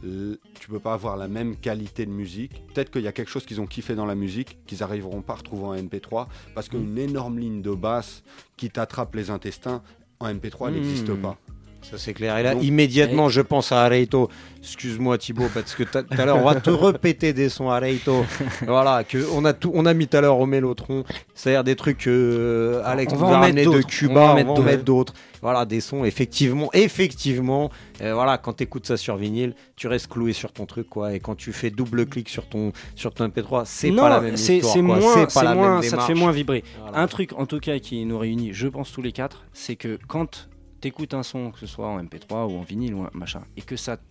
tu 0.02 0.68
peux 0.68 0.80
pas 0.80 0.94
avoir 0.94 1.16
la 1.16 1.28
même 1.28 1.56
qualité 1.56 2.04
de 2.04 2.10
musique. 2.10 2.66
Peut-être 2.68 2.90
qu'il 2.90 3.02
y 3.02 3.06
a 3.08 3.12
quelque 3.12 3.30
chose 3.30 3.46
qu'ils 3.46 3.60
ont 3.60 3.66
kiffé 3.66 3.94
dans 3.94 4.06
la 4.06 4.14
musique 4.16 4.58
qu'ils 4.66 4.82
arriveront 4.82 5.22
pas 5.22 5.34
à 5.34 5.36
retrouver 5.36 5.64
en 5.64 5.74
MP3 5.76 6.26
parce 6.54 6.68
qu'une 6.68 6.98
énorme 6.98 7.38
ligne 7.38 7.62
de 7.62 7.72
basse 7.72 8.22
qui 8.56 8.70
t'attrape 8.70 9.14
les 9.14 9.30
intestins 9.30 9.82
en 10.18 10.26
MP3 10.28 10.68
elle 10.68 10.74
Mm. 10.74 10.76
n'existe 10.76 11.14
pas. 11.14 11.38
Ça 11.82 11.96
c'est 11.98 12.12
clair. 12.12 12.36
Et 12.38 12.42
là, 12.42 12.54
Donc- 12.54 12.62
immédiatement, 12.62 13.28
je 13.28 13.40
pense 13.40 13.72
à 13.72 13.82
Areito. 13.82 14.28
Excuse-moi 14.62 15.16
Thibaut, 15.16 15.46
parce 15.54 15.74
que 15.74 15.84
tout 15.84 15.98
à 16.10 16.24
l'heure, 16.26 16.36
on 16.36 16.44
va 16.44 16.54
te 16.54 16.68
répéter 16.68 17.32
des 17.32 17.48
sons 17.48 17.70
Areito. 17.70 18.26
voilà, 18.66 19.04
que 19.04 19.26
on 19.32 19.44
a 19.46 19.54
tout, 19.54 19.72
on 19.74 19.86
a 19.86 19.94
mis 19.94 20.06
tout 20.06 20.18
à 20.18 20.20
l'heure 20.20 20.38
au 20.38 20.44
Mélotron. 20.46 21.04
C'est-à-dire 21.34 21.64
des 21.64 21.76
trucs 21.76 21.98
que 21.98 22.80
Alex 22.84 23.12
On 23.14 23.16
va 23.16 23.26
en 23.26 23.40
mettre 23.40 23.72
de. 23.72 23.80
Cuba, 23.82 24.34
On 24.36 24.44
va 24.44 24.52
en 24.52 24.60
mettre 24.62 24.84
d'autres. 24.84 25.14
Voilà, 25.42 25.64
des 25.64 25.80
sons, 25.80 26.04
effectivement, 26.04 26.68
effectivement. 26.74 27.70
euh, 28.02 28.12
voilà, 28.12 28.36
quand 28.36 28.52
tu 28.52 28.64
écoutes 28.64 28.86
ça 28.86 28.98
sur 28.98 29.16
vinyle, 29.16 29.54
tu 29.74 29.88
restes 29.88 30.08
cloué 30.08 30.34
sur 30.34 30.52
ton 30.52 30.66
truc, 30.66 30.88
quoi. 30.90 31.14
Et 31.14 31.20
quand 31.20 31.34
tu 31.34 31.54
fais 31.54 31.70
double 31.70 32.04
clic 32.04 32.28
sur 32.28 32.46
ton, 32.46 32.72
sur 32.94 33.14
ton 33.14 33.26
MP3, 33.28 33.62
c'est 33.64 33.90
pas 33.90 34.10
la 34.10 34.20
même 34.20 34.34
histoire. 34.34 34.72
c'est 34.74 34.82
moins, 34.82 35.26
pas 35.26 35.42
la 35.42 35.54
moins- 35.54 35.80
même 35.80 35.88
ça 35.88 35.96
te 35.96 36.02
fait 36.02 36.12
moins 36.14 36.30
vibrer. 36.32 36.62
Voilà. 36.82 36.98
Un 36.98 37.06
truc, 37.06 37.32
en 37.38 37.46
tout 37.46 37.58
cas, 37.58 37.78
qui 37.78 38.04
nous 38.04 38.18
réunit, 38.18 38.50
je 38.52 38.68
pense 38.68 38.92
tous 38.92 39.00
les 39.00 39.12
quatre, 39.12 39.44
c'est 39.54 39.76
que 39.76 39.98
quand 40.08 40.49
t'écoutes 40.80 41.14
un 41.14 41.22
son, 41.22 41.50
que 41.50 41.58
ce 41.58 41.66
soit 41.66 41.88
en 41.88 42.02
MP3 42.02 42.52
ou 42.52 42.58
en 42.58 42.62
vinyle 42.62 42.94
ou 42.94 43.02
un 43.02 43.10
machin, 43.12 43.42
et 43.56 43.62
que 43.62 43.76
ça, 43.76 43.96
que 43.96 44.02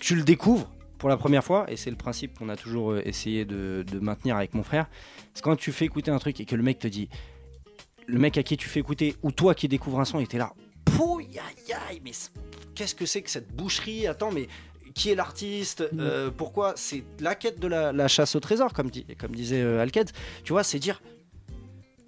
tu 0.00 0.14
le 0.16 0.22
découvres 0.22 0.70
pour 0.98 1.08
la 1.08 1.16
première 1.16 1.44
fois, 1.44 1.66
et 1.70 1.76
c'est 1.76 1.90
le 1.90 1.96
principe 1.96 2.38
qu'on 2.38 2.48
a 2.48 2.56
toujours 2.56 2.92
euh, 2.92 3.02
essayé 3.06 3.44
de, 3.44 3.84
de 3.90 3.98
maintenir 4.00 4.36
avec 4.36 4.54
mon 4.54 4.62
frère, 4.62 4.86
c'est 5.34 5.42
quand 5.42 5.56
tu 5.56 5.72
fais 5.72 5.84
écouter 5.84 6.10
un 6.10 6.18
truc 6.18 6.40
et 6.40 6.44
que 6.44 6.56
le 6.56 6.62
mec 6.62 6.78
te 6.78 6.88
dit, 6.88 7.08
le 8.06 8.18
mec 8.18 8.38
à 8.38 8.42
qui 8.42 8.56
tu 8.56 8.68
fais 8.68 8.80
écouter, 8.80 9.16
ou 9.22 9.32
toi 9.32 9.54
qui 9.54 9.68
découvres 9.68 10.00
un 10.00 10.04
son, 10.04 10.20
et 10.20 10.26
t'es 10.26 10.38
là, 10.38 10.52
pouille, 10.84 11.38
aïe, 11.38 11.76
aïe, 11.90 12.00
mais 12.04 12.12
qu'est-ce 12.74 12.94
que 12.94 13.04
c'est 13.06 13.22
que 13.22 13.30
cette 13.30 13.54
boucherie 13.54 14.06
Attends, 14.06 14.32
mais 14.32 14.48
qui 14.94 15.10
est 15.10 15.14
l'artiste 15.14 15.84
Euh, 15.98 16.30
Pourquoi 16.30 16.72
C'est 16.76 17.04
la 17.20 17.34
quête 17.34 17.60
de 17.60 17.66
la, 17.68 17.92
la 17.92 18.08
chasse 18.08 18.34
au 18.34 18.40
trésor, 18.40 18.72
comme, 18.72 18.88
dit, 18.88 19.04
comme 19.18 19.34
disait 19.34 19.60
euh, 19.60 19.82
Alked. 19.82 20.10
Tu 20.42 20.52
vois, 20.52 20.64
c'est 20.64 20.78
dire. 20.78 21.02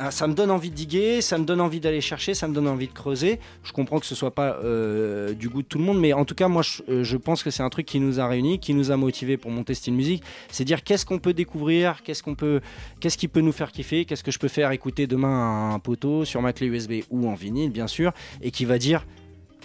Ah, 0.00 0.12
ça 0.12 0.28
me 0.28 0.34
donne 0.34 0.52
envie 0.52 0.70
de 0.70 0.76
diguer, 0.76 1.20
ça 1.20 1.38
me 1.38 1.44
donne 1.44 1.60
envie 1.60 1.80
d'aller 1.80 2.00
chercher, 2.00 2.32
ça 2.32 2.46
me 2.46 2.54
donne 2.54 2.68
envie 2.68 2.86
de 2.86 2.92
creuser. 2.92 3.40
Je 3.64 3.72
comprends 3.72 3.98
que 3.98 4.06
ce 4.06 4.14
soit 4.14 4.32
pas 4.32 4.56
euh, 4.62 5.34
du 5.34 5.48
goût 5.48 5.62
de 5.62 5.66
tout 5.66 5.78
le 5.78 5.84
monde, 5.84 5.98
mais 5.98 6.12
en 6.12 6.24
tout 6.24 6.36
cas, 6.36 6.46
moi, 6.46 6.62
je, 6.62 6.82
euh, 6.88 7.02
je 7.02 7.16
pense 7.16 7.42
que 7.42 7.50
c'est 7.50 7.64
un 7.64 7.68
truc 7.68 7.86
qui 7.86 7.98
nous 7.98 8.20
a 8.20 8.28
réunis, 8.28 8.60
qui 8.60 8.74
nous 8.74 8.92
a 8.92 8.96
motivés 8.96 9.36
pour 9.36 9.50
monter 9.50 9.74
style 9.74 9.94
musique. 9.94 10.22
C'est 10.52 10.64
dire 10.64 10.84
qu'est-ce 10.84 11.04
qu'on 11.04 11.18
peut 11.18 11.32
découvrir, 11.32 12.04
qu'est-ce 12.04 12.22
qu'on 12.22 12.36
peut, 12.36 12.60
qu'est-ce 13.00 13.18
qui 13.18 13.26
peut 13.26 13.40
nous 13.40 13.50
faire 13.50 13.72
kiffer, 13.72 14.04
qu'est-ce 14.04 14.22
que 14.22 14.30
je 14.30 14.38
peux 14.38 14.46
faire 14.46 14.70
écouter 14.70 15.08
demain 15.08 15.72
un 15.74 15.78
poteau 15.80 16.24
sur 16.24 16.42
ma 16.42 16.52
clé 16.52 16.68
USB 16.68 17.02
ou 17.10 17.28
en 17.28 17.34
vinyle, 17.34 17.70
bien 17.70 17.88
sûr, 17.88 18.12
et 18.40 18.52
qui 18.52 18.64
va 18.64 18.78
dire 18.78 19.04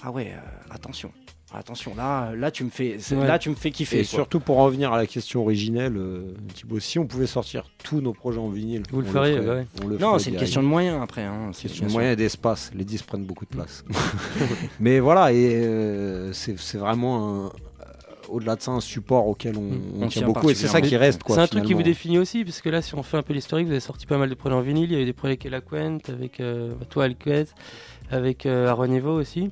ah 0.02 0.12
ouais, 0.12 0.34
euh, 0.36 0.74
attention. 0.74 1.12
Attention, 1.56 1.94
là, 1.96 2.32
là 2.36 2.50
tu 2.50 2.64
me 2.64 2.70
fais, 2.72 2.98
Ouais. 3.12 3.28
là 3.28 3.38
tu 3.38 3.50
me 3.50 3.56
fais 3.56 3.70
kiffer. 3.70 3.98
Et 3.98 4.02
quoi. 4.02 4.08
surtout 4.10 4.40
pour 4.40 4.58
en 4.60 4.66
revenir 4.66 4.92
à 4.92 4.98
la 4.98 5.06
question 5.06 5.42
originelle, 5.42 5.96
euh, 5.98 6.34
Thibaut, 6.56 6.80
si 6.80 6.98
on 6.98 7.06
pouvait 7.06 7.28
sortir 7.28 7.66
tous 7.84 8.02
nos 8.02 8.12
projets 8.14 8.40
en 8.40 8.50
vinyle, 8.50 8.82
Vous 8.92 9.02
le 9.02 9.08
feriez, 9.08 9.34
ferait. 9.36 9.46
bah 9.46 9.54
ouais. 9.56 9.68
On 9.84 9.88
le 9.88 9.98
Non, 9.98 10.18
c'est 10.18 10.32
une 10.32 10.38
question 10.38 10.64
de 10.64 10.68
moyens 10.68 11.00
après. 11.02 11.22
Hein, 11.24 11.52
c'est 11.54 11.64
question 11.64 11.82
bien 11.86 11.88
de 11.90 11.94
moyens 11.94 12.14
et 12.14 12.16
d'espace. 12.16 12.72
Les 12.74 12.84
10 12.84 13.04
prennent 13.04 13.26
beaucoup 13.26 13.46
de 13.46 13.52
place. 13.52 13.86
Mais 14.80 15.00
voilà, 15.00 15.32
et 15.32 15.56
euh, 15.64 16.34
c'est 16.34 16.78
vraiment 16.78 17.44
un- 17.44 17.46
euh, 17.48 17.50
au-delà 18.30 18.56
de 18.56 18.62
ça 18.62 18.72
un 18.72 18.80
support 18.80 19.28
auquel 19.28 19.56
on, 19.58 19.62
on 19.62 19.96
On 19.96 20.00
tient 20.08 20.22
tient 20.22 20.26
beaucoup 20.28 20.50
et 20.50 20.56
c'est 20.56 20.68
ça 20.68 20.82
qui 20.82 20.98
reste. 20.98 21.22
quoi, 21.22 21.36
C'est 21.36 21.42
un 21.42 21.48
truc 21.48 21.66
qui 21.66 21.74
vous 21.76 21.84
définit 21.84 22.18
aussi, 22.18 22.44
parce 22.44 22.62
que 22.62 22.70
là, 22.70 22.82
si 22.82 22.96
on 22.96 23.04
fait 23.04 23.18
un 23.18 23.22
peu 23.24 23.34
l'historique, 23.34 23.66
vous 23.68 23.72
avez 23.74 23.80
sorti 23.80 24.08
pas 24.08 24.18
mal 24.18 24.30
de 24.30 24.34
projets 24.36 24.56
en 24.56 24.62
vinyle. 24.62 24.92
Il 24.92 24.94
y 24.94 25.00
a 25.00 25.02
eu 25.02 25.06
des 25.06 25.14
projets 25.14 25.34
avec 25.34 25.46
Elaquent, 25.46 26.10
avec 26.10 26.40
euh, 26.40 26.74
toi, 26.90 27.04
Alquez, 27.04 27.44
avec 28.10 28.46
euh, 28.48 28.70
Aaron 28.70 28.92
Evo 28.92 29.12
aussi. 29.20 29.52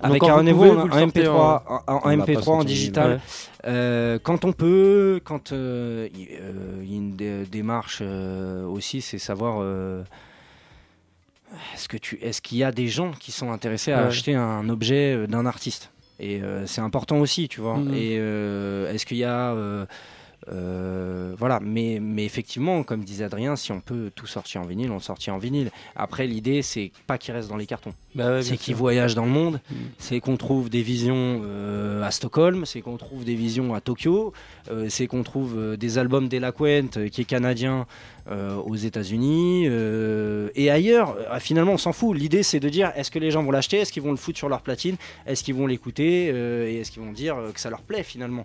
Avec 0.00 0.20
Donc, 0.22 0.30
un 0.30 0.42
vous 0.42 0.54
pouvez, 0.54 0.70
un, 0.70 0.74
vous 0.74 0.86
un 0.86 1.00
sortez 1.00 1.22
MP3, 1.22 1.28
en- 1.28 1.74
un- 1.74 1.82
un 1.94 2.00
On 2.04 2.08
l'a 2.16 2.24
pas 2.24 2.32
MP3 2.32 2.48
en 2.50 2.64
digital. 2.64 3.20
Euh, 3.66 4.18
quand 4.22 4.44
on 4.44 4.52
peut, 4.52 5.20
quand 5.24 5.52
euh, 5.52 6.08
il 6.14 6.28
euh, 6.40 6.84
y 6.84 6.92
a 6.94 6.96
une 6.96 7.16
dé- 7.16 7.44
démarche 7.46 7.98
euh, 8.02 8.64
aussi, 8.64 9.00
c'est 9.00 9.18
savoir 9.18 9.56
euh, 9.60 10.02
est-ce 11.74 11.88
que 11.88 11.96
tu, 11.96 12.16
est-ce 12.22 12.40
qu'il 12.42 12.58
y 12.58 12.64
a 12.64 12.70
des 12.72 12.86
gens 12.88 13.10
qui 13.18 13.32
sont 13.32 13.50
intéressés 13.50 13.92
à 13.92 14.02
Ouais. 14.02 14.06
acheter 14.08 14.34
un 14.34 14.68
objet 14.68 15.14
euh, 15.14 15.26
d'un 15.26 15.46
artiste? 15.46 15.90
Et 16.20 16.42
euh, 16.42 16.66
c'est 16.66 16.80
important 16.80 17.18
aussi, 17.18 17.48
tu 17.48 17.60
vois. 17.60 17.76
Mhm. 17.78 17.94
Et 17.94 18.16
euh, 18.18 18.92
est-ce 18.92 19.06
qu'il 19.06 19.16
y 19.18 19.24
a 19.24 19.52
euh, 20.50 21.34
voilà, 21.36 21.60
mais, 21.60 21.98
mais 22.00 22.24
effectivement, 22.24 22.82
comme 22.82 23.04
disait 23.04 23.24
Adrien, 23.24 23.56
si 23.56 23.72
on 23.72 23.80
peut 23.80 24.10
tout 24.14 24.26
sortir 24.26 24.62
en 24.62 24.64
vinyle, 24.64 24.90
on 24.90 24.94
le 24.94 25.00
sortit 25.00 25.30
en 25.30 25.38
vinyle. 25.38 25.70
Après, 25.96 26.26
l'idée, 26.26 26.62
c'est 26.62 26.92
pas 27.06 27.18
qu'il 27.18 27.34
reste 27.34 27.48
dans 27.48 27.56
les 27.56 27.66
cartons. 27.66 27.92
Bah 28.14 28.32
ouais, 28.32 28.42
c'est 28.42 28.56
qu'il 28.56 28.74
voyage 28.74 29.14
dans 29.14 29.24
le 29.24 29.30
monde, 29.30 29.60
Mm. 29.70 29.74
c'est 29.98 30.20
qu'on 30.20 30.36
trouve 30.36 30.70
des 30.70 30.82
visions 30.82 31.42
euh, 31.44 32.02
à 32.02 32.10
Stockholm, 32.10 32.64
c'est 32.66 32.80
qu'on 32.80 32.96
trouve 32.96 33.24
des 33.24 33.34
visions 33.34 33.74
à 33.74 33.80
Tokyo, 33.80 34.32
euh, 34.70 34.86
c'est 34.88 35.06
qu'on 35.06 35.22
trouve 35.22 35.76
des 35.76 35.98
albums 35.98 36.28
d'Elaquent, 36.28 36.96
euh, 36.96 37.08
qui 37.08 37.20
est 37.22 37.24
canadien, 37.24 37.86
aux 38.66 38.76
États-Unis 38.76 39.64
et 40.54 40.70
ailleurs. 40.70 41.16
Finalement, 41.40 41.72
on 41.72 41.78
s'en 41.78 41.94
fout. 41.94 42.14
L'idée, 42.14 42.42
c'est 42.42 42.60
de 42.60 42.68
dire 42.68 42.92
est-ce 42.94 43.10
que 43.10 43.18
les 43.18 43.30
gens 43.30 43.42
vont 43.42 43.50
l'acheter, 43.50 43.78
est-ce 43.78 43.90
qu'ils 43.90 44.02
vont 44.02 44.10
le 44.10 44.18
foutre 44.18 44.36
sur 44.36 44.50
leur 44.50 44.60
platine, 44.60 44.96
est-ce 45.26 45.42
qu'ils 45.42 45.54
vont 45.54 45.66
l'écouter? 45.66 46.26
Et 46.26 46.78
est-ce 46.78 46.90
qu'ils 46.90 47.00
vont 47.00 47.12
dire 47.12 47.36
que 47.54 47.58
ça 47.58 47.70
leur 47.70 47.80
plaît 47.80 48.02
finalement? 48.02 48.44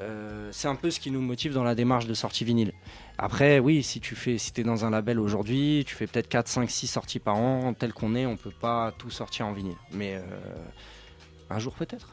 Euh, 0.00 0.48
c'est 0.52 0.68
un 0.68 0.74
peu 0.74 0.90
ce 0.90 1.00
qui 1.00 1.10
nous 1.10 1.20
motive 1.22 1.54
dans 1.54 1.64
la 1.64 1.74
démarche 1.74 2.06
de 2.06 2.14
sortie 2.14 2.44
vinyle. 2.44 2.72
Après, 3.18 3.58
oui, 3.58 3.82
si 3.82 3.98
tu 4.00 4.14
fais, 4.14 4.36
si 4.36 4.52
es 4.58 4.62
dans 4.62 4.84
un 4.84 4.90
label 4.90 5.18
aujourd'hui, 5.18 5.84
tu 5.86 5.94
fais 5.94 6.06
peut-être 6.06 6.28
4, 6.28 6.48
5, 6.48 6.70
6 6.70 6.86
sorties 6.86 7.18
par 7.18 7.36
an, 7.36 7.72
tel 7.72 7.92
qu'on 7.94 8.14
est, 8.14 8.26
on 8.26 8.36
peut 8.36 8.50
pas 8.50 8.92
tout 8.98 9.10
sortir 9.10 9.46
en 9.46 9.52
vinyle. 9.52 9.76
Mais 9.92 10.16
euh, 10.16 10.22
un 11.48 11.58
jour 11.58 11.72
peut-être. 11.74 12.08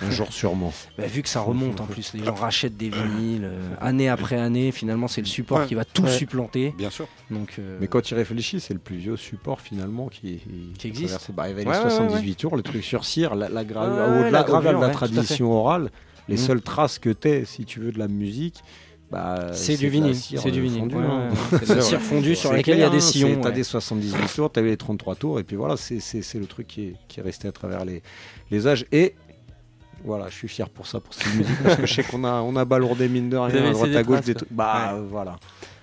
Un 0.00 0.10
jour 0.10 0.32
sûrement. 0.32 0.72
Bah, 0.96 1.06
vu 1.06 1.22
que 1.22 1.28
ça 1.28 1.40
remonte 1.40 1.80
en 1.80 1.86
plus, 1.86 2.14
les 2.14 2.24
gens 2.24 2.34
rachètent 2.34 2.76
des 2.76 2.88
vinyles 2.88 3.44
euh, 3.44 3.74
année 3.80 4.08
après 4.08 4.36
année. 4.38 4.70
Finalement, 4.72 5.08
c'est 5.08 5.20
le 5.20 5.26
support 5.26 5.58
Ouais. 5.58 5.66
qui 5.66 5.74
va 5.74 5.84
tout 5.84 6.02
Ouais. 6.04 6.16
supplanter. 6.16 6.72
Bien 6.78 6.90
sûr. 6.90 7.08
Donc, 7.30 7.56
euh, 7.58 7.76
Mais 7.80 7.88
quand 7.88 8.00
tu 8.02 8.14
réfléchis, 8.14 8.60
c'est 8.60 8.72
le 8.72 8.80
plus 8.80 8.96
vieux 8.96 9.16
support 9.16 9.60
finalement 9.60 10.06
qui, 10.08 10.40
Qui 10.78 10.86
existe. 10.86 11.32
Bah, 11.32 11.46
il 11.46 11.50
y 11.50 11.52
avait 11.52 11.66
Ouais, 11.66 11.76
les 11.78 11.84
ouais, 11.84 11.90
78 11.90 12.28
ouais. 12.28 12.34
tours, 12.36 12.56
le 12.56 12.62
truc 12.62 12.84
sur 12.84 13.04
cire, 13.04 13.34
la, 13.34 13.48
la 13.48 13.60
au-delà, 13.62 14.30
la 14.30 14.42
de 14.44 14.68
la 14.80 14.86
fait. 14.88 14.92
tradition 14.92 15.52
orale, 15.52 15.90
les 16.28 16.34
Mm. 16.36 16.38
seules 16.38 16.62
traces 16.62 16.98
que 16.98 17.10
tu 17.10 17.44
si 17.46 17.64
tu 17.64 17.80
veux, 17.80 17.92
de 17.92 17.98
la 17.98 18.08
musique. 18.08 18.62
Bah, 19.10 19.52
C'est 19.52 19.76
du 19.76 19.88
vinyle, 19.88 20.16
c'est 20.16 20.50
du 20.50 20.60
vinyle, 20.62 20.80
fondue, 20.80 20.94
ouais, 20.96 21.02
hein. 21.04 21.28
C'est 21.50 21.68
de 21.68 21.74
la 21.74 21.80
cire 21.82 22.00
fondue 22.00 22.34
sur 22.34 22.52
laquelle 22.52 22.78
il 22.78 22.80
y 22.80 22.84
a 22.84 22.90
des 22.90 23.00
sillons, 23.00 23.38
T'as 23.40 23.50
ouais. 23.50 23.54
des 23.54 23.62
78 23.62 24.34
tours, 24.34 24.50
t'as 24.50 24.60
eu 24.62 24.66
les 24.66 24.76
33 24.76 25.14
tours, 25.14 25.38
et 25.38 25.44
puis 25.44 25.54
voilà, 25.56 25.76
c'est, 25.76 26.00
c'est, 26.00 26.22
c'est 26.22 26.38
le 26.40 26.46
truc 26.46 26.66
qui 26.66 26.82
est, 26.88 26.96
qui 27.06 27.20
est 27.20 27.22
resté 27.22 27.46
à 27.46 27.52
travers 27.52 27.84
les, 27.84 28.02
les 28.50 28.66
âges. 28.66 28.86
Et 28.90 29.14
voilà, 30.04 30.28
je 30.30 30.34
suis 30.34 30.48
fier 30.48 30.68
pour 30.68 30.86
ça, 30.86 30.98
pour 31.00 31.14
cette 31.14 31.32
musique, 31.36 31.62
parce 31.62 31.76
que 31.76 31.86
je 31.86 31.94
sais 31.94 32.02
qu'on 32.02 32.24
a, 32.24 32.40
on 32.40 32.56
a 32.56 32.64
balourdé 32.64 33.08
mine 33.08 33.28
de 33.28 33.36
rien, 33.36 33.64
à 33.66 33.70
droite 33.72 33.94
à 33.94 34.02
gauche 34.02 34.16
traces, 34.16 34.26
des 34.26 34.34
trucs. 34.34 34.52
Bah 34.52 34.94
Ouais. 34.94 35.00
voilà. 35.08 35.36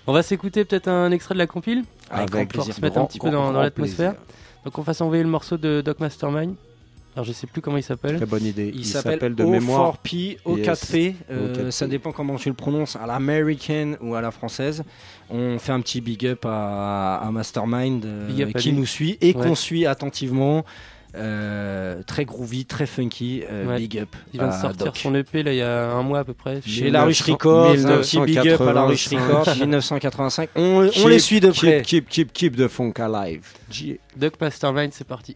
On 0.08 0.14
va 0.14 0.24
s'écouter 0.24 0.66
peut-être 0.66 0.88
un 0.90 1.12
extrait 1.12 1.36
de 1.36 1.40
la 1.40 1.48
compile 1.48 1.84
Avec 2.10 2.52
pour 2.52 2.66
se 2.66 2.82
mettre 2.82 2.98
un 2.98 3.06
petit 3.06 3.20
peu 3.20 3.30
dans, 3.30 3.52
l'atmosphère. 3.52 4.16
Donc 4.66 4.78
on 4.78 4.84
fasse 4.84 5.00
envoyer 5.00 5.24
le 5.24 5.30
morceau 5.30 5.58
de 5.58 5.82
Doc 5.82 6.00
Mastermind. 6.00 6.56
Alors 7.16 7.26
je 7.26 7.34
sais 7.34 7.46
plus 7.48 7.62
comment 7.62 7.78
il 7.78 7.84
s'appelle. 7.84 8.16
Très 8.16 8.26
bonne 8.26 8.46
idée. 8.46 8.72
Il, 8.74 8.86
s'appelle 8.86 9.34
O4P, 9.34 10.38
O4P, 10.46 11.14
euh, 11.30 11.70
ça 11.70 11.88
dépend 11.88 12.12
comment 12.14 12.36
tu 12.38 12.48
le 12.48 12.56
prononces, 12.56 12.96
à 12.96 13.06
l'américaine 13.06 13.98
ou 14.02 14.16
à 14.16 14.22
la 14.22 14.32
française. 14.32 14.84
On 15.30 15.60
fait 15.60 15.74
un 15.74 15.82
petit 15.82 16.00
big 16.00 16.26
up 16.26 16.46
à, 16.46 17.18
à 17.18 17.32
Mastermind 17.32 18.06
euh, 18.06 18.44
up 18.44 18.54
qui 18.58 18.72
nous 18.72 18.86
suit 18.86 19.18
et 19.22 19.36
Ouais. 19.36 19.48
qu'on 19.48 19.56
suit 19.56 19.86
attentivement. 19.86 20.64
Euh, 21.14 22.02
très 22.04 22.24
groovy, 22.24 22.64
très 22.64 22.86
funky, 22.86 23.44
euh, 23.52 23.68
Ouais. 23.68 23.78
big 23.80 23.98
up. 24.00 24.16
Il 24.34 24.40
vient 24.40 24.48
de 24.48 24.54
sortir 24.54 24.86
Doc. 24.86 24.96
son 24.98 25.14
EP 25.14 25.44
là 25.44 25.52
il 25.52 25.58
y 25.58 25.62
a 25.62 25.92
un 25.92 26.04
mois 26.04 26.20
à 26.20 26.24
peu 26.24 26.34
près. 26.34 26.62
Chez 26.66 26.90
La 26.90 27.04
Ruche 27.04 27.22
Records, 27.24 27.72
un 27.86 27.98
petit 27.98 28.22
big 28.22 28.38
up 28.48 28.62
à 28.62 28.72
La 28.72 28.84
Ruche 28.84 29.10
Records, 29.10 29.56
1985. 29.60 30.50
On, 30.56 30.90
on 31.04 31.08
les 31.08 31.20
suit 31.20 31.42
de 31.42 31.52
près. 31.52 31.82
Keep, 31.82 32.08
keep, 32.08 32.32
keep 32.32 32.56
the 32.56 32.70
funk 32.70 32.94
alive. 33.00 33.42
Doc 34.16 34.40
Mastermind, 34.40 34.94
c'est 34.94 35.06
parti. 35.08 35.36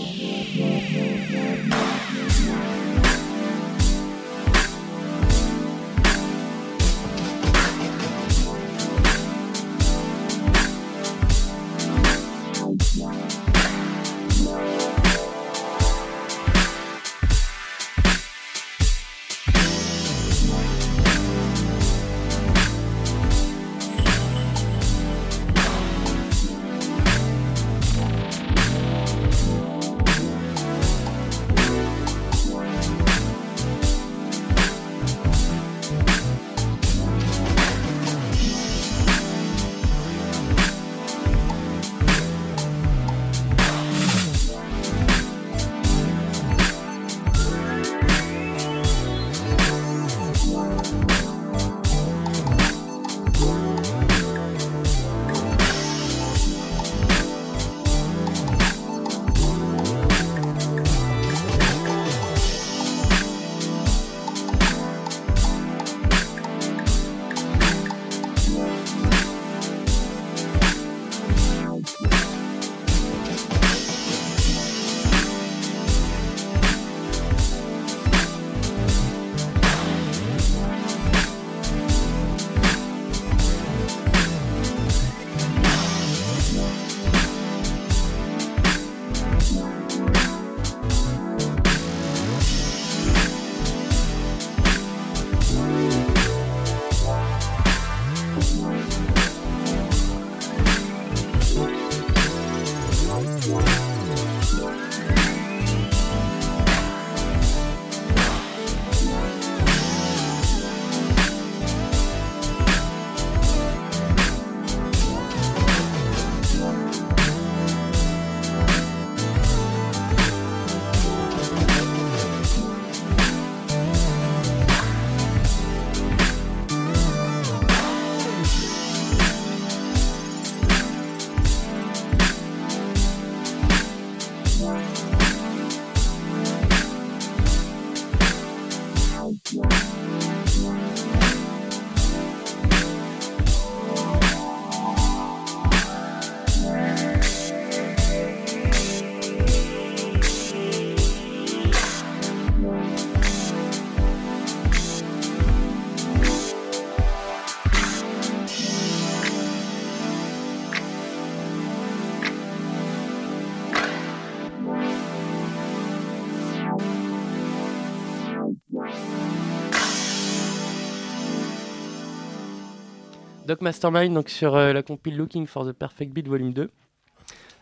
Doc 173.51 173.59
Mastermind 173.61 174.13
donc 174.13 174.29
sur 174.29 174.55
euh, 174.55 174.71
la 174.71 174.81
compile 174.81 175.17
Looking 175.17 175.45
for 175.45 175.65
the 175.67 175.73
Perfect 175.73 176.13
Beat 176.13 176.25
Volume 176.29 176.53
2. 176.53 176.69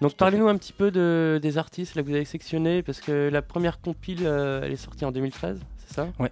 Donc 0.01 0.13
parlez-nous 0.13 0.47
un 0.47 0.55
petit 0.55 0.71
peu 0.71 0.91
de, 0.91 1.39
des 1.41 1.57
artistes 1.57 1.95
là, 1.95 2.03
que 2.03 2.07
vous 2.07 2.13
avez 2.13 2.25
sectionnés 2.25 2.83
parce 2.83 2.99
que 3.01 3.27
la 3.33 3.41
première 3.41 3.81
compile 3.81 4.19
euh, 4.21 4.61
elle 4.63 4.71
est 4.71 4.75
sortie 4.75 5.03
en 5.03 5.11
2013, 5.11 5.59
c'est 5.87 5.95
ça? 5.95 6.07
Ouais. 6.19 6.31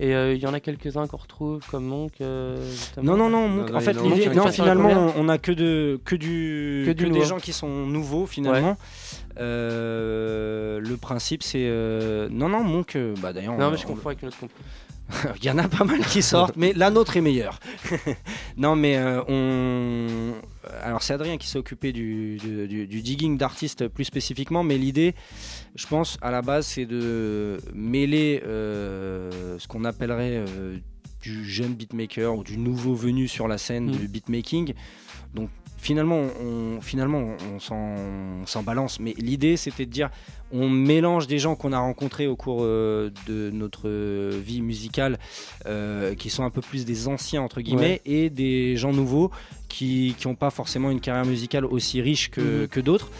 Et 0.00 0.14
euh, 0.14 0.32
il 0.32 0.40
y 0.40 0.46
en 0.46 0.54
a 0.54 0.58
quelques-uns 0.60 1.06
qu'on 1.06 1.18
retrouve 1.18 1.60
comme 1.70 1.84
Monk. 1.84 2.14
euh, 2.22 2.56
Non, 3.02 3.14
non, 3.18 3.28
non, 3.28 3.46
Monk, 3.46 3.74
en 3.74 3.80
fait, 3.80 3.92
non, 3.92 4.04
on 4.06 4.14
est 4.14 4.50
finalement, 4.52 4.88
on, 4.88 5.12
on 5.26 5.28
a 5.28 5.36
que, 5.36 5.52
de, 5.52 6.00
que, 6.06 6.16
du, 6.16 6.84
Que 6.86 6.92
des 6.92 7.24
gens 7.26 7.38
qui 7.38 7.52
sont 7.52 7.68
nouveaux, 7.86 8.24
finalement. 8.26 8.78
Euh, 9.38 10.80
le 10.80 10.96
principe, 10.96 11.42
c'est. 11.42 11.66
euh, 11.68 12.28
Non, 12.30 12.48
non, 12.48 12.64
Monk, 12.64 12.96
bah 13.20 13.34
d'ailleurs. 13.34 13.56
Non, 13.58 13.66
on- 13.66 13.70
mais 13.70 13.76
je 13.76 13.84
on- 13.84 13.88
confonds 13.90 14.08
avec 14.08 14.22
une 14.22 14.28
autre 14.28 14.40
compile. 14.40 14.56
Il 15.40 15.44
y 15.44 15.50
en 15.50 15.58
a 15.58 15.68
pas 15.68 15.84
mal 15.84 16.00
qui 16.04 16.22
sortent, 16.22 16.56
mais 16.56 16.72
la 16.74 16.90
nôtre 16.90 17.16
est 17.16 17.20
meilleure. 17.20 17.58
non, 18.56 18.76
mais 18.76 18.96
euh, 18.96 19.22
on. 19.28 20.32
Alors, 20.82 21.02
c'est 21.02 21.12
Adrien 21.14 21.38
qui 21.38 21.48
s'est 21.48 21.58
occupé 21.58 21.92
du, 21.92 22.36
du- 22.38 22.66
du- 22.68 22.86
du 22.86 23.02
digging 23.02 23.36
d'artistes 23.36 23.88
plus 23.88 24.04
spécifiquement, 24.04 24.62
mais 24.62 24.78
l'idée, 24.78 25.14
je 25.74 25.86
pense, 25.86 26.18
à 26.22 26.30
la 26.30 26.40
base, 26.42 26.66
c'est 26.66 26.86
de 26.86 27.58
mêler 27.74 28.42
euh, 28.46 29.58
ce 29.58 29.66
qu'on 29.68 29.84
appellerait 29.84 30.44
euh, 30.48 30.76
du 31.20 31.44
jeune 31.44 31.74
beatmaker 31.74 32.36
ou 32.36 32.44
du 32.44 32.58
nouveau 32.58 32.94
venu 32.94 33.28
sur 33.28 33.48
la 33.48 33.58
scène 33.58 33.86
Mm. 33.86 33.96
du 33.96 34.08
beatmaking. 34.08 34.74
Donc, 35.34 35.50
finalement, 35.82 36.22
on, 36.40 36.80
finalement, 36.80 37.22
on 37.54 37.58
s'en 38.46 38.62
balance, 38.62 39.00
mais 39.00 39.14
l'idée, 39.18 39.56
c'était 39.56 39.84
de 39.84 39.90
dire 39.90 40.10
on 40.54 40.68
mélange 40.68 41.26
des 41.26 41.38
gens 41.38 41.56
qu'on 41.56 41.72
a 41.72 41.78
rencontrés 41.78 42.26
au 42.26 42.36
cours 42.36 42.60
euh, 42.62 43.10
de 43.26 43.50
notre 43.50 43.88
vie 44.38 44.62
musicale, 44.62 45.18
euh, 45.66 46.14
qui 46.14 46.30
sont 46.30 46.44
un 46.44 46.50
peu 46.50 46.60
plus 46.60 46.84
des 46.84 47.08
anciens 47.08 47.42
entre 47.42 47.60
guillemets, 47.60 48.00
et 48.06 48.30
des 48.30 48.76
gens 48.76 48.92
nouveaux 48.92 49.30
qui 49.68 50.14
n'ont 50.24 50.34
pas 50.36 50.50
forcément 50.50 50.90
une 50.90 51.00
carrière 51.00 51.24
musicale 51.26 51.64
aussi 51.64 52.00
riche 52.00 52.30
que, 52.30 52.62
Mhm. 52.62 52.68
que 52.68 52.80
d'autres. 52.80 53.10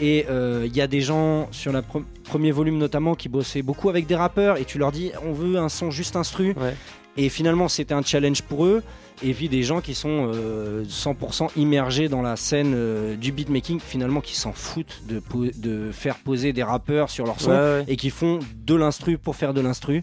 Et 0.00 0.26
euh, 0.30 0.64
il 0.66 0.74
y 0.76 0.80
a 0.80 0.86
des 0.86 1.00
gens 1.00 1.48
sur 1.50 1.72
le 1.72 1.82
premier 2.24 2.50
volume 2.52 2.78
notamment 2.78 3.14
qui 3.14 3.28
bossaient 3.28 3.62
beaucoup 3.62 3.88
avec 3.90 4.06
des 4.06 4.14
rappeurs 4.14 4.56
et 4.58 4.64
tu 4.64 4.78
leur 4.78 4.92
dis 4.92 5.10
on 5.26 5.32
veut 5.32 5.56
un 5.58 5.68
son 5.68 5.90
juste 5.90 6.14
instru. 6.16 6.54
Et 7.16 7.28
finalement, 7.28 7.68
c'était 7.68 7.94
un 7.94 8.02
challenge 8.02 8.42
pour 8.42 8.64
eux. 8.64 8.82
Et 9.22 9.34
puis 9.34 9.48
des 9.48 9.62
gens 9.62 9.80
qui 9.80 9.94
sont 9.94 10.30
euh, 10.34 10.82
100% 10.84 11.50
immergés 11.56 12.08
dans 12.08 12.22
la 12.22 12.34
scène 12.36 12.72
euh, 12.74 13.14
du 13.16 13.30
beatmaking, 13.30 13.78
finalement, 13.78 14.20
qui 14.20 14.34
s'en 14.34 14.52
foutent 14.52 15.02
de, 15.06 15.90
faire 15.92 16.16
poser 16.16 16.52
des 16.52 16.62
rappeurs 16.62 17.10
sur 17.10 17.26
leur 17.26 17.40
son 17.40 17.50
Ouais, 17.50 17.56
ouais. 17.56 17.84
et 17.88 17.96
qui 17.96 18.10
font 18.10 18.38
de 18.64 18.74
l'instru 18.74 19.18
pour 19.18 19.36
faire 19.36 19.52
de 19.54 19.60
l'instru. 19.60 20.02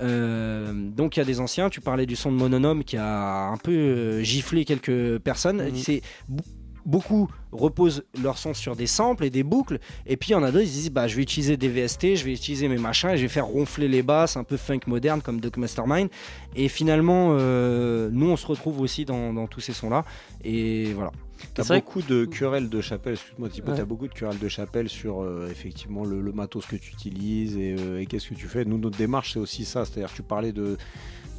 Euh, 0.00 0.72
donc 0.72 1.16
il 1.16 1.20
y 1.20 1.22
a 1.22 1.26
des 1.26 1.40
anciens, 1.40 1.70
tu 1.70 1.80
parlais 1.80 2.06
du 2.06 2.14
son 2.14 2.30
de 2.30 2.36
Mononome 2.36 2.84
qui 2.84 2.96
a 2.96 3.48
un 3.48 3.56
peu 3.56 3.72
euh, 3.72 4.22
giflé 4.22 4.64
quelques 4.64 5.18
personnes. 5.18 5.62
C'est 5.74 6.02
b- 6.30 6.40
beaucoup 6.88 7.28
reposent 7.52 8.02
leur 8.22 8.38
son 8.38 8.54
sur 8.54 8.74
des 8.74 8.86
samples 8.86 9.24
et 9.24 9.30
des 9.30 9.42
boucles 9.42 9.78
et 10.06 10.16
puis 10.16 10.30
il 10.30 10.32
y 10.32 10.34
en 10.34 10.42
a 10.42 10.50
d'autres 10.50 10.64
ils 10.64 10.68
se 10.68 10.72
disent 10.72 10.90
bah 10.90 11.06
je 11.06 11.14
vais 11.16 11.22
utiliser 11.22 11.56
des 11.56 11.68
VST, 11.68 12.16
je 12.16 12.24
vais 12.24 12.32
utiliser 12.32 12.66
mes 12.68 12.78
machins 12.78 13.10
et 13.10 13.16
je 13.16 13.22
vais 13.22 13.28
faire 13.28 13.46
ronfler 13.46 13.88
les 13.88 14.02
basses 14.02 14.36
un 14.36 14.44
peu 14.44 14.56
funk 14.56 14.80
moderne 14.86 15.20
comme 15.22 15.38
Doc 15.40 15.56
Mastermind 15.58 16.08
et 16.56 16.68
finalement 16.68 17.28
euh, 17.38 18.08
nous 18.10 18.26
on 18.30 18.36
se 18.36 18.46
retrouve 18.46 18.80
aussi 18.80 19.04
dans, 19.04 19.32
dans 19.32 19.46
tous 19.46 19.60
ces 19.60 19.72
sons 19.72 19.90
là 19.90 20.04
et 20.42 20.92
voilà. 20.94 21.12
T'as 21.54 21.62
vrai 21.62 21.78
beaucoup 21.80 22.02
de 22.02 22.24
querelles 22.24 22.68
de 22.68 22.80
chapelle, 22.80 23.12
excuse-moi 23.14 23.48
Thibaut, 23.48 23.70
Ouais. 23.70 23.76
t'as 23.76 23.84
beaucoup 23.84 24.08
de 24.08 24.12
querelles 24.12 24.40
de 24.40 24.48
chapelle 24.48 24.88
sur 24.88 25.22
euh, 25.22 25.46
effectivement 25.50 26.04
le, 26.04 26.20
le 26.20 26.32
matos 26.32 26.66
que 26.66 26.74
tu 26.74 26.90
utilises 26.92 27.56
et, 27.56 27.76
euh, 27.78 28.00
et 28.00 28.06
qu'est-ce 28.06 28.28
que 28.30 28.34
tu 28.34 28.48
fais. 28.48 28.64
Nous, 28.64 28.76
notre 28.76 28.98
démarche, 28.98 29.34
c'est 29.34 29.38
aussi 29.38 29.64
ça. 29.64 29.84
C'est-à-dire 29.84 30.10
que 30.10 30.16
tu 30.16 30.22
parlais 30.24 30.50
de, 30.50 30.76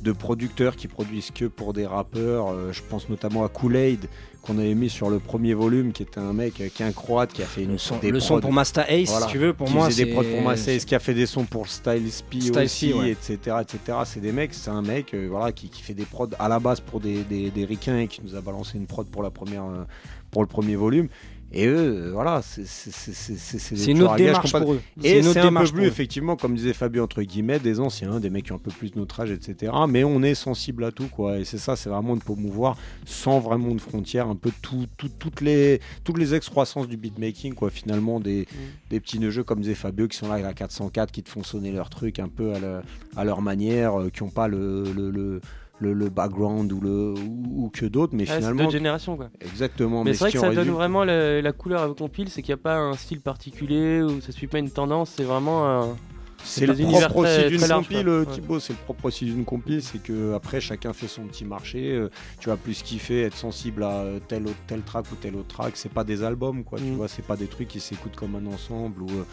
de 0.01 0.11
producteurs 0.13 0.77
qui 0.77 0.87
produisent 0.87 1.31
que 1.31 1.43
pour 1.45 1.73
des 1.73 1.85
rappeurs. 1.85 2.47
Euh, 2.47 2.71
je 2.71 2.81
pense 2.89 3.09
notamment 3.09 3.43
à 3.43 3.49
Kool-Aid, 3.49 4.07
qu'on 4.41 4.57
avait 4.57 4.73
mis 4.73 4.89
sur 4.89 5.09
le 5.09 5.19
premier 5.19 5.53
volume, 5.53 5.91
qui 5.91 6.03
était 6.03 6.19
un 6.19 6.33
mec 6.33 6.53
qui 6.53 6.63
est 6.63 6.81
un 6.81 6.91
croate 6.91 7.33
qui 7.33 7.41
a 7.43 7.45
fait 7.45 7.63
une, 7.63 7.77
son- 7.77 7.97
des 7.97 8.09
le 8.11 8.19
son 8.19 8.39
pour 8.39 8.53
Master 8.53 8.85
Ace, 8.89 9.09
si 9.09 9.27
tu 9.27 9.37
veux, 9.37 9.53
pour 9.53 9.67
qui 9.67 9.73
moi, 9.73 9.87
faisait 9.87 10.05
des 10.05 10.13
prods 10.13 10.23
pour 10.23 10.41
Master 10.41 10.75
Ace, 10.75 10.85
qui 10.85 10.95
a 10.95 10.99
fait 10.99 11.13
des 11.13 11.25
sons 11.25 11.43
pour 11.45 11.67
Style 11.67 12.09
P 12.29 12.39
Style 12.41 12.57
aussi, 12.57 12.93
ouais. 12.93 13.11
etc. 13.11 13.57
etc. 13.61 13.97
C'est 14.05 14.21
des 14.21 14.31
mecs, 14.31 14.53
c'est 14.53 14.69
un 14.71 14.81
mec 14.81 15.13
euh, 15.13 15.27
voilà, 15.29 15.51
qui, 15.51 15.69
qui 15.69 15.81
fait 15.81 15.93
des 15.93 16.05
prods 16.05 16.29
à 16.39 16.47
la 16.47 16.59
base 16.59 16.79
pour 16.79 16.99
des, 16.99 17.23
des, 17.23 17.49
des 17.51 17.65
ricains 17.65 17.99
et 17.99 18.07
qui 18.07 18.21
nous 18.23 18.35
a 18.35 18.41
balancé 18.41 18.77
une 18.77 18.87
prod 18.87 19.07
pour, 19.07 19.23
la 19.23 19.29
première, 19.29 19.63
euh, 19.65 19.83
pour 20.31 20.41
le 20.41 20.47
premier 20.47 20.75
volume. 20.75 21.09
Et 21.51 21.65
eux, 21.65 22.11
voilà, 22.13 22.41
c'est 22.43 23.91
une 23.91 23.97
autre 24.03 24.11
démarche 24.17 24.51
pour 24.61 24.73
eux. 24.73 24.81
Et 25.03 25.19
c'est 25.33 25.39
un 25.39 25.43
peu 25.43 25.49
plus, 25.71 25.81
effectivement, 25.87 26.35
comme 26.35 26.55
disait 26.55 26.73
Fabio, 26.73 27.03
entre 27.03 27.21
guillemets, 27.23 27.59
des 27.59 27.79
anciens, 27.79 28.19
des 28.19 28.29
mecs 28.29 28.45
qui 28.45 28.51
ont 28.51 28.55
un 28.55 28.59
peu 28.59 28.71
plus 28.71 28.91
de 28.91 28.99
notre 28.99 29.19
âge, 29.19 29.31
etc. 29.31 29.71
Mais 29.87 30.03
on 30.03 30.21
est 30.21 30.35
sensible 30.35 30.83
à 30.83 30.91
tout, 30.91 31.07
quoi. 31.07 31.39
Et 31.39 31.45
c'est 31.45 31.57
ça, 31.57 31.75
c'est 31.75 31.89
vraiment 31.89 32.15
de 32.15 32.21
promouvoir 32.21 32.77
sans 33.05 33.39
vraiment 33.39 33.73
de 33.73 33.81
frontières, 33.81 34.27
un 34.27 34.35
peu 34.35 34.51
tout, 34.61 34.85
tout- 34.97 35.09
toutes 35.17 35.41
les, 35.41 35.79
toutes 36.03 36.17
les 36.19 36.35
excroissances 36.35 36.87
du 36.87 36.97
beatmaking, 36.97 37.53
quoi. 37.55 37.69
Finalement, 37.69 38.19
des, 38.19 38.47
des 38.89 38.99
petits 38.99 39.19
jeux 39.31 39.43
comme 39.43 39.61
disait 39.61 39.75
Fabio 39.75 40.07
qui 40.07 40.17
sont 40.17 40.27
là 40.27 40.33
avec 40.35 40.45
la 40.45 40.53
404, 40.53 41.11
qui 41.11 41.23
te 41.23 41.29
font 41.29 41.43
sonner 41.43 41.71
leur 41.71 41.89
truc 41.89 42.19
un 42.19 42.27
peu 42.29 42.53
à, 42.53 42.59
leur- 42.59 42.83
à 43.15 43.23
leur 43.23 43.41
manière, 43.41 43.99
euh, 43.99 44.09
qui 44.09 44.23
n'ont 44.23 44.29
pas 44.29 44.47
le, 44.47 44.83
le, 44.95 45.09
le, 45.11 45.41
le- 45.79 45.93
le 45.93 46.09
background 46.09 46.71
ou, 46.71 46.79
le, 46.81 47.13
ou, 47.13 47.65
ou 47.65 47.69
que 47.69 47.85
d'autres, 47.85 48.15
mais 48.15 48.25
c'est 48.25 48.35
finalement. 48.37 48.59
d'autres 48.63 48.71
générations, 48.73 49.15
quoi. 49.17 49.29
Exactement. 49.41 50.03
Mais, 50.03 50.11
Mais, 50.11 50.13
c'est 50.15 50.25
vrai 50.25 50.31
que 50.33 50.39
ça 50.39 50.53
donne 50.53 50.69
vraiment 50.69 51.03
la, 51.03 51.41
la 51.41 51.51
couleur 51.51 51.81
avec 51.83 51.97
compile, 51.97 52.29
c'est 52.29 52.41
qu'il 52.41 52.53
n'y 52.53 52.59
a 52.59 52.63
pas 52.63 52.77
un 52.77 52.93
style 52.93 53.21
particulier 53.21 54.01
ou 54.01 54.21
ça 54.21 54.31
suit 54.31 54.47
pas 54.47 54.59
une 54.59 54.69
tendance, 54.71 55.13
c'est 55.15 55.23
vraiment 55.23 55.67
un. 55.67 55.95
C'est 56.41 56.65
le 56.65 56.73
propre 56.73 57.17
aussi 57.17 57.49
d'une 57.49 57.67
compile, 57.67 58.07
euh. 58.07 58.23
Thibaut, 58.23 58.59
c'est 58.61 58.71
le 58.71 58.79
propre 58.79 59.05
aussi 59.05 59.25
d'une 59.25 59.43
compile, 59.43 59.83
c'est 59.83 60.01
que 60.01 60.33
après 60.33 60.61
chacun 60.61 60.93
fait 60.93 61.09
son 61.09 61.23
petit 61.23 61.43
marché. 61.43 61.91
euh, 61.91 62.09
tu 62.39 62.47
vas 62.47 62.55
plus 62.55 62.81
kiffer, 62.81 63.23
être 63.23 63.35
sensible 63.35 63.83
à 63.83 64.05
tel 64.25 64.43
autre 64.47 64.55
tel 64.65 64.81
track 64.83 65.05
ou 65.11 65.15
tel 65.15 65.35
autre 65.35 65.49
track. 65.49 65.73
C'est 65.75 65.91
pas 65.91 66.05
des 66.05 66.23
albums, 66.23 66.63
quoi. 66.63 66.79
Mm. 66.79 66.83
Tu 66.83 66.91
vois, 66.91 67.09
c'est 67.09 67.25
pas 67.25 67.35
des 67.35 67.47
trucs 67.47 67.67
qui 67.67 67.81
s'écoutent 67.81 68.15
comme 68.15 68.35
un 68.35 68.45
ensemble 68.53 69.01
ou. 69.03 69.09
euh, 69.09 69.25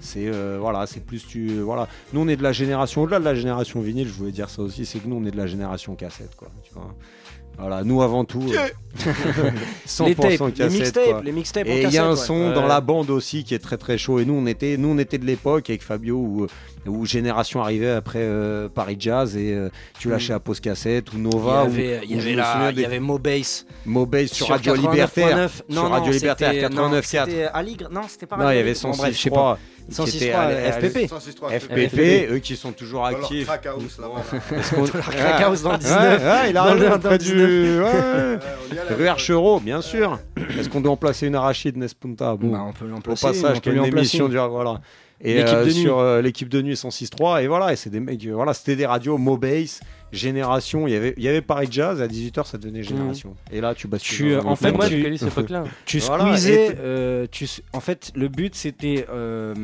c'est 0.00 0.28
euh, 0.28 0.58
voilà, 0.60 0.86
c'est 0.86 1.04
plus 1.04 1.26
tu 1.26 1.50
euh, 1.50 1.62
voilà. 1.62 1.88
Nous 2.12 2.20
on 2.20 2.28
est 2.28 2.36
de 2.36 2.42
la 2.42 2.52
génération 2.52 3.02
au-delà 3.02 3.18
de 3.18 3.24
la 3.24 3.34
génération 3.34 3.80
vinyle. 3.80 4.08
Je 4.08 4.12
voulais 4.12 4.32
dire 4.32 4.50
ça 4.50 4.62
aussi, 4.62 4.86
c'est 4.86 4.98
que 5.00 5.08
nous 5.08 5.16
on 5.16 5.24
est 5.24 5.30
de 5.30 5.36
la 5.36 5.46
génération 5.46 5.94
cassette, 5.94 6.34
quoi. 6.36 6.48
Tu 6.62 6.72
vois. 6.74 6.94
Voilà, 7.58 7.82
nous 7.82 8.02
avant 8.02 8.24
tout. 8.24 8.48
euh, 8.52 9.50
100% 9.86 10.06
Les 10.06 10.14
tapes, 10.14 10.30
les 10.30 10.52
cassette, 10.52 10.72
mixtapes, 10.72 11.04
quoi. 11.10 11.22
les 11.24 11.32
mixtapes 11.32 11.66
Et 11.66 11.82
il 11.82 11.90
y 11.90 11.98
a 11.98 12.06
un 12.06 12.14
son 12.14 12.48
ouais. 12.48 12.54
dans 12.54 12.66
la 12.66 12.80
bande 12.80 13.10
aussi 13.10 13.42
qui 13.42 13.52
est 13.54 13.58
très 13.58 13.76
très 13.76 13.98
chaud. 13.98 14.20
Et 14.20 14.24
nous 14.24 14.34
on 14.34 14.46
était, 14.46 14.76
nous 14.76 14.90
on 14.90 14.98
était 14.98 15.18
de 15.18 15.24
l'époque 15.24 15.68
avec 15.68 15.82
Fabio 15.82 16.16
où, 16.16 16.46
où 16.86 17.04
Génération 17.06 17.62
arrivait 17.62 17.90
après 17.90 18.20
euh, 18.22 18.68
Paris 18.68 18.96
Jazz 18.98 19.36
et 19.36 19.52
euh, 19.54 19.68
tu 19.98 20.08
lâchais 20.10 20.32
à 20.32 20.40
pause 20.40 20.60
cassette 20.60 21.12
ou 21.12 21.18
Nova. 21.18 21.66
Il 21.68 21.70
y 21.70 21.74
avait, 21.92 22.00
il 22.04 22.16
y 22.16 22.20
avait 22.20 22.34
la- 22.34 22.52
souviens 22.52 22.70
il 22.70 22.74
des- 22.76 22.82
y 22.82 22.86
avait 22.86 23.00
Mobase. 23.00 23.66
Mobase 23.86 24.26
sur, 24.28 24.46
Sur 24.46 24.54
Radio 24.54 24.74
89.9. 24.74 24.90
Libertaire. 24.92 25.36
Non, 25.36 25.74
sur 25.74 25.82
non, 25.84 25.90
Radio 25.90 26.12
Libertaire 26.12 26.52
c'était- 26.52 26.68
non, 26.68 26.90
89.4. 26.90 27.24
c'était 27.26 27.44
Aligre. 27.52 27.88
Non, 27.90 28.00
c'était 28.08 28.26
pas 28.26 28.36
Non, 28.36 28.50
il 28.50 28.56
y 28.56 28.58
avait 28.58 28.72
Libre. 28.72 28.82
Bon, 28.82 28.96
bref, 28.96 29.12
je 29.16 29.18
sais 29.22 29.28
106.3 29.30 29.34
pas. 29.34 29.58
qui 29.88 29.94
106.3, 29.94 30.16
était 30.16 30.32
à- 30.32 30.40
à- 30.40 30.72
FPP. 30.72 31.06
106.3, 31.08 31.50
FPP, 31.60 32.28
eux 32.30 32.38
qui 32.38 32.56
sont 32.56 32.72
toujours 32.72 33.06
actifs. 33.06 33.46
crack 33.46 33.66
house, 33.66 33.98
là-bas. 33.98 34.62
Crack 35.10 35.40
house 35.42 35.62
dans 35.62 35.70
le 35.70 35.74
Ouais, 35.76 35.80
19. 35.80 36.22
ouais, 36.22 36.50
il 36.50 36.56
a 36.56 36.74
Dans 36.74 36.98
dans 36.98 37.16
du. 37.16 37.18
19. 37.18 37.84
ouais. 37.84 38.38
on 38.70 38.74
y 38.74 38.78
allait, 38.78 38.94
Rue 38.94 39.06
Archereau, 39.08 39.60
bien 39.60 39.80
sûr. 39.80 40.18
Est-ce 40.58 40.68
qu'on 40.68 40.80
doit 40.80 40.92
en 40.92 40.96
placer 40.96 41.26
une 41.26 41.34
arachide 41.34 41.76
Nespunta 41.76 42.34
Bon, 42.36 42.48
Bah, 42.52 42.64
on 42.68 42.72
peut 42.72 42.86
l'en 42.86 42.98
Au 42.98 43.00
placer, 43.00 43.26
passage, 43.28 43.60
une 43.72 43.80
en 43.80 43.82
placer 43.84 43.96
émission 43.98 44.28
du 44.28 44.36
voilà. 44.36 44.80
Et 45.20 45.34
L'équipe 45.34 45.54
euh, 45.54 45.64
de 45.64 45.70
nuit. 45.70 45.82
sur 45.82 45.98
euh, 45.98 46.22
l'équipe 46.22 46.48
de 46.48 46.62
nuit 46.62 46.74
106.3 46.74 47.42
et 47.42 47.48
voilà, 47.48 47.72
et 47.72 47.76
c'est 47.76 47.90
des 47.90 47.98
mecs, 47.98 48.24
euh, 48.24 48.34
voilà, 48.34 48.54
c'était 48.54 48.76
des 48.76 48.86
radios 48.86 49.18
Mobase, 49.18 49.80
Génération. 50.12 50.86
Il 50.86 50.92
y 50.92 50.96
avait, 50.96 51.14
il 51.16 51.24
y 51.24 51.28
avait 51.28 51.42
Paris 51.42 51.68
Jazz 51.70 52.00
à 52.00 52.06
18h, 52.06 52.46
ça 52.46 52.56
devenait 52.56 52.82
Génération. 52.82 53.34
Et 53.50 53.60
là, 53.60 53.74
tu 53.74 53.88
bascules. 53.88 54.16
Tu, 54.16 54.36
en 54.36 54.54
fait, 54.54 54.72
monde. 54.72 54.84
tu, 54.88 55.18
tu 55.84 55.98
Voilà, 55.98 56.24
squeezais, 56.24 56.76
euh, 56.78 57.26
en 57.72 57.80
fait, 57.80 58.12
le 58.14 58.28
but 58.28 58.54
c'était 58.54 59.06
euh, 59.10 59.54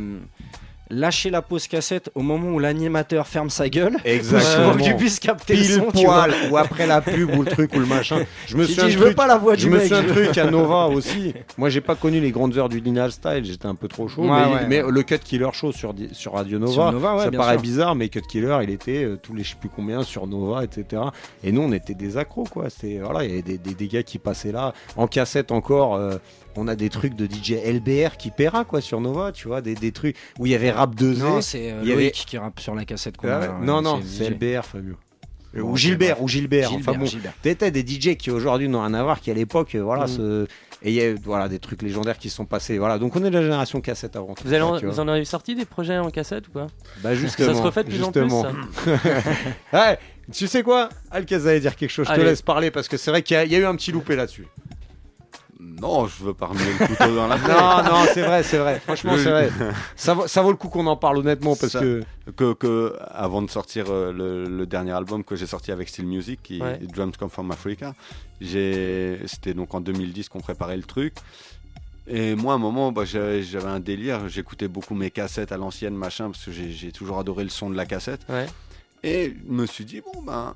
lâcher 0.91 1.30
la 1.30 1.43
pause 1.43 1.66
cassette 1.66 2.11
au 2.14 2.20
moment 2.20 2.51
où 2.51 2.59
l'animateur 2.59 3.26
ferme 3.26 3.51
sa 3.51 3.68
gueule. 3.68 3.97
Exactement. 4.05 4.70
Pour 4.70 4.78
que 4.78 4.85
tu 4.85 4.95
puisses 4.97 5.18
capter 5.18 5.55
Pile 5.55 5.68
le 5.68 5.80
son. 5.80 5.91
poil, 5.91 6.35
ou 6.51 6.57
après 6.57 6.87
la 6.87 7.01
pub 7.01 7.35
ou 7.35 7.43
le 7.43 7.51
truc 7.51 7.74
ou 7.74 7.78
le 7.80 7.87
machin. 7.87 8.24
Je 8.47 8.57
me 8.57 8.64
suis 8.64 8.82
dit, 8.82 8.91
je 8.91 8.99
veux 8.99 9.14
pas 9.14 9.26
la 9.26 9.39
voix 9.39 9.57
du 9.57 9.62
Je 9.62 9.68
me 9.70 9.76
mec. 9.78 9.87
suis 9.87 9.95
un 9.95 10.03
truc 10.03 10.37
à 10.39 10.51
Nova 10.51 10.87
aussi. 10.89 11.32
Moi, 11.57 11.70
j'ai 11.70 11.80
pas 11.80 11.95
connu 11.95 12.20
les 12.20 12.30
grandes 12.30 12.57
heures 12.59 12.68
du 12.68 12.80
Lineal 12.80 13.12
Style. 13.12 13.45
J'étais 13.45 13.66
un 13.66 13.74
peu 13.74 13.89
trop 13.89 14.09
chaud. 14.09 14.22
Ouais, 14.22 14.28
mais, 14.28 14.55
ouais. 14.55 14.66
mais 14.68 14.82
le 14.91 15.03
Cut 15.03 15.18
Killer 15.18 15.49
Show 15.53 15.72
sur, 15.72 15.95
di- 15.95 16.11
sur 16.12 16.35
Radio 16.35 16.59
Nova, 16.59 16.72
Sur 16.72 16.93
Nova, 16.93 17.16
ouais, 17.16 17.24
ça 17.24 17.30
paraît 17.30 17.55
sûr. 17.55 17.62
bizarre, 17.62 17.95
mais 17.95 18.09
Cut 18.09 18.22
Killer, 18.28 18.59
il 18.62 18.70
était 18.70 19.05
euh, 19.05 19.16
tous 19.22 19.35
les 19.35 19.43
je 19.45 19.51
sais 19.51 19.57
plus 19.59 19.68
combien 19.68 20.03
sur 20.03 20.26
Nova, 20.26 20.64
etc. 20.64 21.03
Et 21.43 21.53
nous, 21.53 21.62
on 21.62 21.72
était 21.72 21.95
des 21.95 22.16
accros, 22.16 22.45
quoi. 22.45 22.66
Voilà, 23.03 23.24
il 23.24 23.30
y 23.30 23.32
avait 23.32 23.43
des, 23.43 23.59
des, 23.59 23.74
des 23.74 23.89
gars 23.89 24.03
qui 24.03 24.18
passaient 24.18 24.53
là 24.53 24.72
en 24.97 25.07
cassette 25.07 25.51
encore. 25.53 25.95
euh, 25.97 26.16
on 26.57 26.69
a 26.69 26.77
des 26.77 26.89
trucs 26.91 27.15
de 27.15 27.27
DJ 27.27 27.53
LBR 27.65 28.17
qui 28.17 28.31
paiera 28.31 28.65
quoi 28.65 28.81
sur 28.81 29.01
Nova, 29.01 29.33
tu 29.33 29.49
vois, 29.49 29.61
des, 29.61 29.75
des 29.75 29.93
trucs 29.93 30.17
où 30.39 30.47
il 30.47 30.53
y 30.53 30.55
avait 30.55 30.71
rap 30.71 30.95
2 30.95 31.15
Non, 31.17 31.41
c'est 31.41 31.71
euh, 31.73 31.81
il 31.83 31.89
y 31.89 31.93
avait 31.93 32.03
Loïc 32.03 32.25
qui 32.27 32.39
rappe 32.39 32.61
sur 32.61 32.75
la 32.75 32.85
cassette 32.85 33.17
qu'on 33.17 33.29
ah 33.29 33.41
ouais 33.41 33.49
ouais, 33.49 33.55
non, 33.63 33.83
non, 33.83 33.97
le 33.99 34.03
c'est. 34.05 34.31
LBR, 34.31 34.65
Fabio. 34.65 34.95
Euh, 35.57 35.63
Bon, 35.63 35.71
ou 35.71 35.77
Gilbert, 35.77 36.21
ou 36.21 36.27
Gilbert. 36.29 36.69
Gilbert, 36.71 36.89
enfin 36.91 36.99
bon, 36.99 37.07
Gilbert. 37.07 37.33
t'étais 37.41 37.71
des 37.71 37.87
DJ 37.87 38.17
qui 38.17 38.33
aujourd'hui 38.33 38.69
n'ont 38.69 38.81
rien 38.83 38.93
à 38.95 39.03
voir, 39.05 39.21
qui 39.21 39.31
à 39.31 39.35
l'époque, 39.35 39.77
euh, 39.77 39.83
voilà, 39.85 40.09
se- 40.09 40.47
et 40.83 40.89
il 40.91 40.95
y 40.95 41.01
a 41.01 41.11
eu, 41.11 41.17
voilà, 41.25 41.49
des 41.49 41.61
trucs 41.61 41.81
légendaires 41.83 42.19
qui 42.19 42.29
sont 42.29 42.45
passés. 42.45 42.77
Voilà, 42.77 42.99
donc 42.99 43.15
on 43.15 43.25
est 43.25 43.31
de 43.31 43.35
la 43.37 43.43
génération 43.43 43.81
cassette 43.81 44.17
avant 44.17 44.35
tout. 44.35 44.43
Vous, 44.45 44.53
allez 44.53 44.63
en, 44.63 44.77
vous 44.81 45.01
en 45.01 45.07
avez 45.09 45.25
sorti 45.25 45.55
des 45.55 45.65
projets 45.65 45.97
en 45.97 46.11
cassette 46.11 46.49
ou 46.49 46.51
pas? 46.51 46.67
Bah 47.05 47.15
justement. 47.15 47.53
Ça 47.53 47.55
se 47.59 47.63
refait 47.63 47.85
de 47.85 47.89
plus 47.89 47.99
justement. 47.99 48.41
en 48.41 48.45
plus. 48.53 48.65
Ça. 48.85 48.91
ouais, 49.91 49.99
tu 50.33 50.47
sais 50.49 50.63
quoi? 50.65 50.89
Alcaz 51.11 51.47
allait 51.47 51.61
dire 51.61 51.77
quelque 51.77 51.91
chose. 51.91 52.07
Je 52.07 52.13
te 52.13 52.17
Allez. 52.17 52.29
laisse 52.31 52.43
parler 52.43 52.71
parce 52.73 52.89
que 52.89 52.97
c'est 52.97 53.11
vrai 53.13 53.23
qu'il 53.23 53.41
y, 53.41 53.49
y 53.51 53.55
a 53.57 53.59
eu 53.61 53.65
un 53.65 53.77
petit 53.77 53.93
loupé 53.93 54.17
là-dessus. 54.17 54.47
Non, 55.67 56.07
je 56.07 56.25
veux 56.25 56.35
pas 56.35 56.47
remuer 56.47 56.73
le 56.79 56.87
couteau 56.87 57.15
dans 57.17 57.27
la. 57.27 57.39
Non, 57.39 57.83
non, 57.91 58.05
c'est 58.12 58.23
vrai, 58.23 58.43
c'est 58.43 58.59
vrai. 58.59 58.81
Franchement, 58.81 59.15
c'est 59.17 59.31
vrai. 59.31 59.51
Ça, 59.97 60.12
vaut- 60.15 60.27
ça 60.27 60.43
vaut 60.43 60.51
le 60.51 60.57
coup 60.57 60.69
qu'on 60.69 60.87
en 60.87 60.97
parle 60.97 61.19
honnêtement 61.19 61.57
parce 61.57 61.73
Ça- 61.73 61.81
que. 61.81 62.03
que, 62.37 62.53
que 62.53 62.97
avant 63.11 63.41
de 63.43 63.49
sortir 63.51 63.87
euh, 63.89 64.12
le, 64.12 64.45
le 64.45 64.67
dernier 64.67 64.93
album 64.93 65.25
que 65.25 65.37
j'ai 65.37 65.47
sorti 65.47 65.73
avec 65.73 65.89
Steel 65.89 66.07
Music, 66.07 66.41
qui 66.43 66.61
Ouais. 66.61 66.79
est 66.83 66.87
Drums 66.87 67.17
Come 67.19 67.31
From 67.31 67.51
Africa, 67.51 67.95
j'ai- 68.41 69.19
c'était 69.27 69.55
donc 69.55 69.75
en 69.75 69.81
2010 69.81 70.29
qu'on 70.29 70.41
préparait 70.41 70.77
le 70.77 70.83
truc. 70.83 71.15
Et 72.07 72.35
moi, 72.35 72.53
à 72.53 72.57
un 72.57 72.59
moment, 72.59 72.93
bah, 72.93 73.05
j'avais 73.07 73.65
un 73.65 73.81
délire. 73.81 74.29
J'écoutais 74.29 74.69
beaucoup 74.69 74.95
mes 74.95 75.11
cassettes 75.11 75.53
à 75.53 75.57
l'ancienne, 75.57 75.95
machin, 75.95 76.31
parce 76.31 76.45
que 76.45 76.53
j'ai 76.53 76.71
j'ai 76.71 76.93
toujours 76.93 77.19
adoré 77.19 77.43
le 77.45 77.51
son 77.51 77.71
de 77.71 77.77
la 77.77 77.87
cassette. 77.87 78.21
Ouais. 78.29 78.47
Et 79.03 79.35
je 79.47 79.53
me 79.53 79.65
suis 79.67 79.85
dit, 79.87 80.03
bon, 80.03 80.23
ben, 80.23 80.55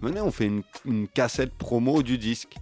venez, 0.00 0.20
on 0.20 0.30
fait 0.32 0.46
une, 0.46 0.62
une 0.84 1.06
cassette 1.06 1.52
promo 1.54 2.02
du 2.02 2.18
disque. 2.18 2.56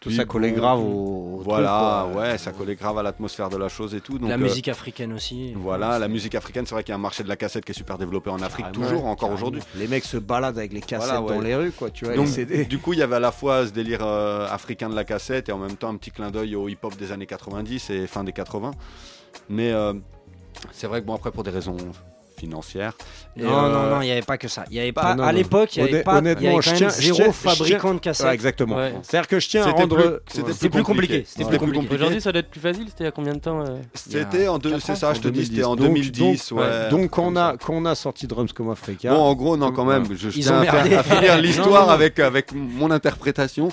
Tout 0.00 0.10
ça 0.10 0.24
collait 0.24 0.50
bon, 0.50 0.56
grave 0.58 0.80
au- 0.80 1.38
au 1.38 1.40
Voilà, 1.44 2.04
truc, 2.06 2.18
ouais, 2.18 2.38
ça 2.38 2.52
collait 2.52 2.74
grave 2.74 2.98
à 2.98 3.02
l'atmosphère 3.02 3.48
de 3.50 3.56
la 3.56 3.68
chose 3.68 3.94
et 3.94 4.00
tout. 4.00 4.18
Donc, 4.18 4.28
La 4.28 4.36
euh, 4.36 4.38
musique 4.38 4.68
africaine 4.68 5.12
aussi. 5.12 5.52
Voilà, 5.56 5.98
la 5.98 6.08
musique 6.08 6.34
africaine, 6.34 6.64
c'est 6.66 6.74
vrai 6.74 6.82
qu'il 6.84 6.90
y 6.90 6.92
a 6.92 6.96
un 6.96 6.98
marché 7.00 7.22
de 7.22 7.28
la 7.28 7.36
cassette 7.36 7.64
qui 7.64 7.72
est 7.72 7.74
super 7.74 7.98
développé 7.98 8.30
en 8.30 8.40
Afrique, 8.42 8.66
Carrément, 8.72 8.84
toujours, 8.88 9.06
encore 9.06 9.30
aujourd'hui. 9.30 9.62
Les 9.76 9.86
mecs 9.88 10.04
se 10.04 10.16
baladent 10.16 10.58
avec 10.58 10.72
les 10.72 10.80
cassettes 10.80 11.08
Voilà, 11.10 11.22
ouais. 11.22 11.34
dans 11.34 11.40
les 11.40 11.54
rues, 11.54 11.72
quoi. 11.72 11.90
Tu 11.90 12.04
vois, 12.04 12.14
Donc, 12.14 12.26
les 12.26 12.32
CD. 12.32 12.64
du 12.64 12.78
coup, 12.78 12.92
il 12.92 12.98
y 12.98 13.02
avait 13.02 13.16
à 13.16 13.20
la 13.20 13.32
fois 13.32 13.66
ce 13.66 13.72
délire 13.72 14.00
euh, 14.04 14.46
africain 14.48 14.88
de 14.88 14.94
la 14.94 15.04
cassette 15.04 15.48
et 15.48 15.52
en 15.52 15.58
même 15.58 15.76
temps 15.76 15.88
un 15.90 15.96
petit 15.96 16.10
clin 16.10 16.30
d'œil 16.30 16.56
au 16.56 16.68
hip-hop 16.68 16.96
des 16.96 17.12
années 17.12 17.26
90 17.26 17.90
et 17.90 18.06
fin 18.06 18.24
des 18.24 18.32
80. 18.32 18.70
Mais 19.48 19.72
euh, 19.72 19.92
c'est 20.72 20.86
vrai 20.86 21.00
que 21.02 21.06
bon, 21.06 21.14
après, 21.14 21.30
pour 21.30 21.42
des 21.44 21.50
raisons 21.50 21.76
financière. 22.44 22.92
Et, 23.36 23.42
Non, 23.42 23.50
non, 23.50 23.74
euh, 23.74 23.90
non, 23.96 24.02
il 24.02 24.06
n'y 24.06 24.12
avait 24.12 24.22
pas 24.22 24.38
que 24.38 24.48
ça. 24.48 24.64
Il 24.70 24.76
y 24.76 24.80
avait 24.80 24.92
Bah, 24.92 25.02
pas, 25.02 25.14
non, 25.16 25.24
à 25.24 25.32
l'époque, 25.32 25.76
il 25.76 25.84
y 25.84 25.88
avait 25.88 26.02
pas, 26.02 26.18
honnêtement, 26.18 26.52
quand 26.54 26.60
je 26.60 26.70
même 26.70 26.78
tiens- 26.78 26.90
zéro 26.90 27.32
fabricant 27.32 27.78
tiens- 27.80 27.94
de 27.94 27.98
cassettes. 28.00 28.26
Ouais, 28.26 28.34
exactement. 28.34 28.76
Ouais. 28.76 28.94
C'est-à-dire 29.02 29.28
que 29.28 29.40
je 29.40 29.48
tiens 29.48 29.62
à 29.62 29.66
C'était 29.68 29.80
rendre. 29.80 30.20
plus- 30.26 30.42
c'était 30.52 30.68
plus 30.70 30.82
compliqué. 30.82 31.24
C'était 31.26 31.44
C'était 31.44 31.58
plus 31.58 31.66
plus 31.66 31.74
compliqué. 31.76 31.94
Aujourd'hui, 31.96 32.20
ça 32.20 32.32
doit 32.32 32.40
être 32.40 32.50
plus 32.50 32.60
facile. 32.60 32.84
C'était 32.88 33.04
il 33.04 33.06
y 33.06 33.08
a 33.08 33.12
combien 33.12 33.34
de 33.34 33.40
temps 33.40 33.60
euh 33.62 33.76
C'était 33.94 34.46
en 34.48 34.58
deux, 34.58 34.78
c'est 34.80 34.94
ça, 34.96 35.14
je 35.14 35.20
te 35.20 35.28
dis, 35.28 35.46
c'était 35.46 35.64
en 35.64 35.74
Donc- 35.76 35.86
2010. 35.88 36.52
donc, 36.90 37.18
on 37.18 37.36
a, 37.36 37.56
quand 37.56 37.72
on 37.74 37.84
a 37.86 37.94
sorti 37.94 38.26
Drums 38.26 38.52
comme 38.52 38.70
Africa. 38.70 39.10
Bon, 39.10 39.20
en 39.20 39.34
gros, 39.34 39.56
non, 39.56 39.72
quand 39.72 39.84
même, 39.84 40.06
je, 40.14 40.28
tiens 40.28 40.52
ont 40.52 40.60
à, 40.60 41.02
finir 41.02 41.38
l'histoire 41.42 41.90
avec 41.90 42.20
mon 42.52 42.90
interprétation. 42.90 43.68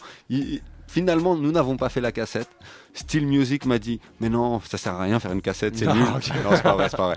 Finalement, 0.91 1.35
nous 1.35 1.51
n'avons 1.53 1.77
pas 1.77 1.87
fait 1.87 2.01
la 2.01 2.11
cassette. 2.11 2.49
Steel 2.93 3.25
Music 3.25 3.65
m'a 3.65 3.79
dit, 3.79 4.01
mais 4.19 4.27
non, 4.27 4.59
ça 4.59 4.77
sert 4.77 4.93
à 4.95 5.03
rien 5.03 5.19
faire 5.21 5.31
une 5.31 5.41
cassette, 5.41 5.77
c'est 5.77 5.85
nul. 5.87 6.03
Non, 6.03 6.19
c'est 6.19 6.61
pas 6.61 6.73
vrai, 6.75 6.89
c'est 6.89 6.97
pas 6.97 7.05
vrai. 7.07 7.15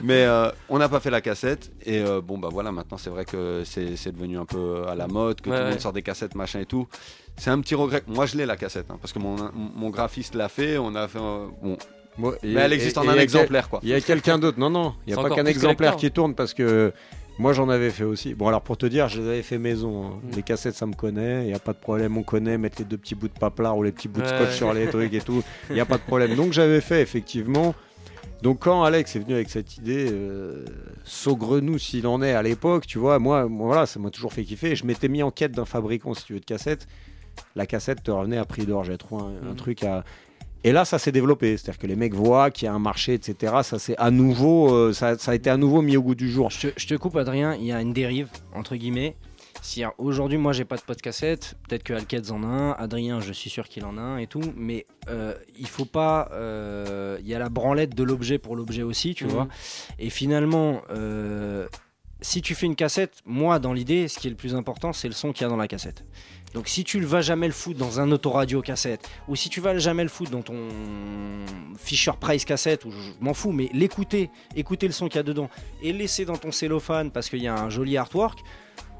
Mais 0.00 0.22
euh, 0.24 0.48
on 0.68 0.78
n'a 0.78 0.88
pas 0.88 1.00
fait 1.00 1.10
la 1.10 1.20
cassette. 1.20 1.72
Et 1.84 1.98
euh, 1.98 2.20
bon, 2.20 2.38
bah 2.38 2.48
voilà, 2.52 2.70
maintenant 2.70 2.98
c'est 2.98 3.10
vrai 3.10 3.24
que 3.24 3.62
c'est 3.64 3.96
c'est 3.96 4.12
devenu 4.12 4.38
un 4.38 4.44
peu 4.44 4.84
à 4.88 4.94
la 4.94 5.08
mode, 5.08 5.40
que 5.40 5.50
Ouais, 5.50 5.56
tout 5.56 5.60
le 5.60 5.64
ouais. 5.66 5.70
monde 5.72 5.80
sort 5.80 5.92
des 5.92 6.02
cassettes, 6.02 6.36
machin 6.36 6.60
et 6.60 6.66
tout. 6.66 6.86
C'est 7.36 7.50
un 7.50 7.60
petit 7.60 7.74
regret. 7.74 8.04
Moi, 8.06 8.26
je 8.26 8.36
l'ai 8.36 8.46
la 8.46 8.56
cassette, 8.56 8.86
hein, 8.90 8.98
parce 9.00 9.12
que 9.12 9.18
mon, 9.18 9.34
mon 9.54 9.90
graphiste 9.90 10.36
l'a 10.36 10.48
fait. 10.48 10.78
On 10.78 10.94
a 10.94 11.08
fait. 11.08 11.18
bon, 11.18 11.76
mais 12.44 12.52
elle 12.60 12.72
existe 12.72 12.96
en 12.96 13.02
et 13.02 13.08
un 13.08 13.16
exemplaire, 13.16 13.64
quel- 13.64 13.70
quoi. 13.70 13.80
Il 13.82 13.88
y 13.88 13.94
a 13.94 14.00
quelqu'un 14.00 14.38
d'autre. 14.38 14.58
Non, 14.60 14.70
non, 14.70 14.94
il 15.06 15.10
n'y 15.10 15.14
C'est 15.14 15.26
a 15.26 15.28
pas 15.28 15.34
qu'un 15.34 15.46
exemplaire 15.46 15.96
qui 15.96 16.10
tourne 16.12 16.34
parce 16.36 16.54
que 16.54 16.92
moi 17.38 17.52
j'en 17.52 17.68
avais 17.68 17.90
fait 17.90 18.04
aussi. 18.04 18.34
Bon, 18.34 18.48
alors 18.48 18.62
pour 18.62 18.76
te 18.76 18.86
dire, 18.86 19.08
je 19.08 19.20
les 19.20 19.28
avais 19.28 19.42
fait 19.42 19.58
maison. 19.58 20.06
hein. 20.06 20.20
Mm. 20.22 20.36
Les 20.36 20.42
cassettes, 20.42 20.74
ça 20.74 20.86
me 20.86 20.94
connaît. 20.94 21.44
Il 21.44 21.48
n'y 21.48 21.54
a 21.54 21.58
pas 21.58 21.72
de 21.72 21.78
problème. 21.78 22.16
On 22.16 22.22
connaît 22.22 22.56
mettre 22.58 22.76
les 22.78 22.84
deux 22.84 22.96
petits 22.96 23.14
bouts 23.14 23.28
de 23.28 23.38
paplard 23.38 23.76
ou 23.76 23.82
les 23.82 23.92
petits 23.92 24.08
bouts 24.08 24.20
de 24.22 24.26
scotch 24.26 24.40
ouais. 24.48 24.52
sur 24.52 24.72
les 24.72 24.86
trucs 24.88 25.12
et 25.12 25.20
tout. 25.20 25.42
Il 25.70 25.74
n'y 25.74 25.80
a 25.80 25.84
pas 25.86 25.98
de 25.98 26.02
problème. 26.02 26.34
Donc 26.34 26.52
j'avais 26.52 26.80
fait 26.80 27.02
effectivement. 27.02 27.74
Donc 28.42 28.60
quand 28.60 28.82
Alex 28.84 29.16
est 29.16 29.18
venu 29.20 29.34
avec 29.34 29.48
cette 29.50 29.76
idée, 29.78 30.08
euh, 30.10 30.64
saugrenou 31.04 31.78
s'il 31.78 32.06
en 32.06 32.22
est 32.22 32.32
à 32.32 32.42
l'époque, 32.42 32.86
tu 32.86 32.98
vois, 32.98 33.18
moi, 33.18 33.48
moi, 33.48 33.66
voilà, 33.68 33.86
ça 33.86 33.98
m'a 33.98 34.10
toujours 34.10 34.32
fait 34.32 34.44
kiffer. 34.44 34.76
Je 34.76 34.84
m'étais 34.86 35.08
mis 35.08 35.22
en 35.22 35.30
quête 35.30 35.52
d'un 35.52 35.64
fabricant, 35.64 36.12
si 36.14 36.24
tu 36.24 36.34
veux, 36.34 36.40
de 36.40 36.44
cassettes. 36.44 36.86
La 37.54 37.66
cassette 37.66 38.02
te 38.02 38.10
revenait 38.10 38.36
à 38.38 38.44
prix 38.44 38.64
d'or. 38.66 38.84
J'ai 38.84 38.96
trouvé 38.98 39.22
un, 39.22 39.48
un 39.48 39.50
Mhm. 39.50 39.56
truc 39.56 39.82
à. 39.84 40.04
Et 40.66 40.72
là, 40.72 40.84
ça 40.84 40.98
s'est 40.98 41.12
développé. 41.12 41.56
C'est-à-dire 41.56 41.78
que 41.78 41.86
les 41.86 41.94
mecs 41.96 42.12
voient 42.14 42.50
qu'il 42.50 42.66
y 42.66 42.68
a 42.68 42.72
un 42.74 42.78
marché, 42.80 43.14
etc. 43.14 43.54
Ça, 43.62 43.78
c'est 43.78 43.96
à 43.98 44.10
nouveau, 44.10 44.74
euh, 44.74 44.92
ça, 44.92 45.16
ça 45.16 45.30
a 45.30 45.34
été 45.34 45.48
à 45.48 45.56
nouveau 45.56 45.80
mis 45.80 45.96
au 45.96 46.02
goût 46.02 46.14
du 46.16 46.28
jour. 46.30 46.50
Je 46.50 46.68
te, 46.68 46.72
je 46.76 46.86
te 46.88 46.94
coupe, 46.94 47.16
Adrien, 47.16 47.54
il 47.54 47.64
y 47.66 47.72
a 47.72 47.80
une 47.80 47.92
dérive, 47.92 48.28
entre 48.52 48.74
guillemets. 48.74 49.14
Si 49.62 49.82
aujourd'hui, 49.98 50.38
moi, 50.38 50.52
j'ai 50.52 50.64
pas 50.64 50.76
de 50.76 50.82
pote 50.82 51.00
cassette, 51.00 51.54
peut-être 51.68 51.82
que 51.82 51.92
Alkeds 51.92 52.30
en 52.30 52.42
a 52.42 52.46
un, 52.46 52.70
Adrien, 52.72 53.20
je 53.20 53.32
suis 53.32 53.48
sûr 53.50 53.68
qu'il 53.68 53.84
en 53.84 53.96
a 53.96 54.00
un 54.00 54.18
et 54.18 54.26
tout, 54.26 54.42
mais 54.56 54.86
euh, 55.08 55.34
il 55.58 55.68
faut 55.68 55.84
pas. 55.86 56.28
euh, 56.32 57.16
Il 57.20 57.28
y 57.28 57.34
a 57.34 57.38
la 57.38 57.48
branlette 57.48 57.94
de 57.94 58.02
l'objet 58.02 58.38
pour 58.38 58.54
l'objet 58.56 58.82
aussi, 58.82 59.14
tu 59.14 59.24
Mhm. 59.24 59.30
vois. 59.30 59.48
Et 59.98 60.10
finalement, 60.10 60.82
euh, 60.90 61.66
si 62.20 62.42
tu 62.42 62.54
fais 62.54 62.66
une 62.66 62.76
cassette, 62.76 63.14
moi, 63.24 63.58
dans 63.58 63.72
l'idée, 63.72 64.08
ce 64.08 64.18
qui 64.18 64.26
est 64.26 64.30
le 64.30 64.36
plus 64.36 64.54
important, 64.54 64.92
c'est 64.92 65.08
le 65.08 65.14
son 65.14 65.32
qu'il 65.32 65.42
y 65.44 65.46
a 65.46 65.48
dans 65.50 65.56
la 65.56 65.68
cassette. 65.68 66.04
Donc 66.54 66.68
si 66.68 66.84
tu 66.84 66.98
ne 67.00 67.06
vas 67.06 67.20
jamais 67.20 67.46
le 67.46 67.52
foutre 67.52 67.78
dans 67.78 68.00
un 68.00 68.10
autoradio 68.12 68.62
cassette, 68.62 69.08
ou 69.28 69.36
si 69.36 69.48
tu 69.48 69.60
vas 69.60 69.76
jamais 69.78 70.02
le 70.02 70.08
foutre 70.08 70.30
dans 70.30 70.42
ton 70.42 70.68
Fisher 71.78 72.12
Price 72.18 72.44
cassette, 72.44 72.84
ou 72.84 72.90
je 72.90 72.96
m'en 73.20 73.34
fous, 73.34 73.52
mais 73.52 73.68
l'écouter, 73.72 74.30
écouter 74.54 74.86
le 74.86 74.92
son 74.92 75.08
qu'il 75.08 75.16
y 75.16 75.20
a 75.20 75.22
dedans, 75.22 75.50
et 75.82 75.92
laisser 75.92 76.24
dans 76.24 76.36
ton 76.36 76.52
cellophane 76.52 77.10
parce 77.10 77.28
qu'il 77.28 77.42
y 77.42 77.48
a 77.48 77.54
un 77.54 77.68
joli 77.68 77.96
artwork, 77.96 78.40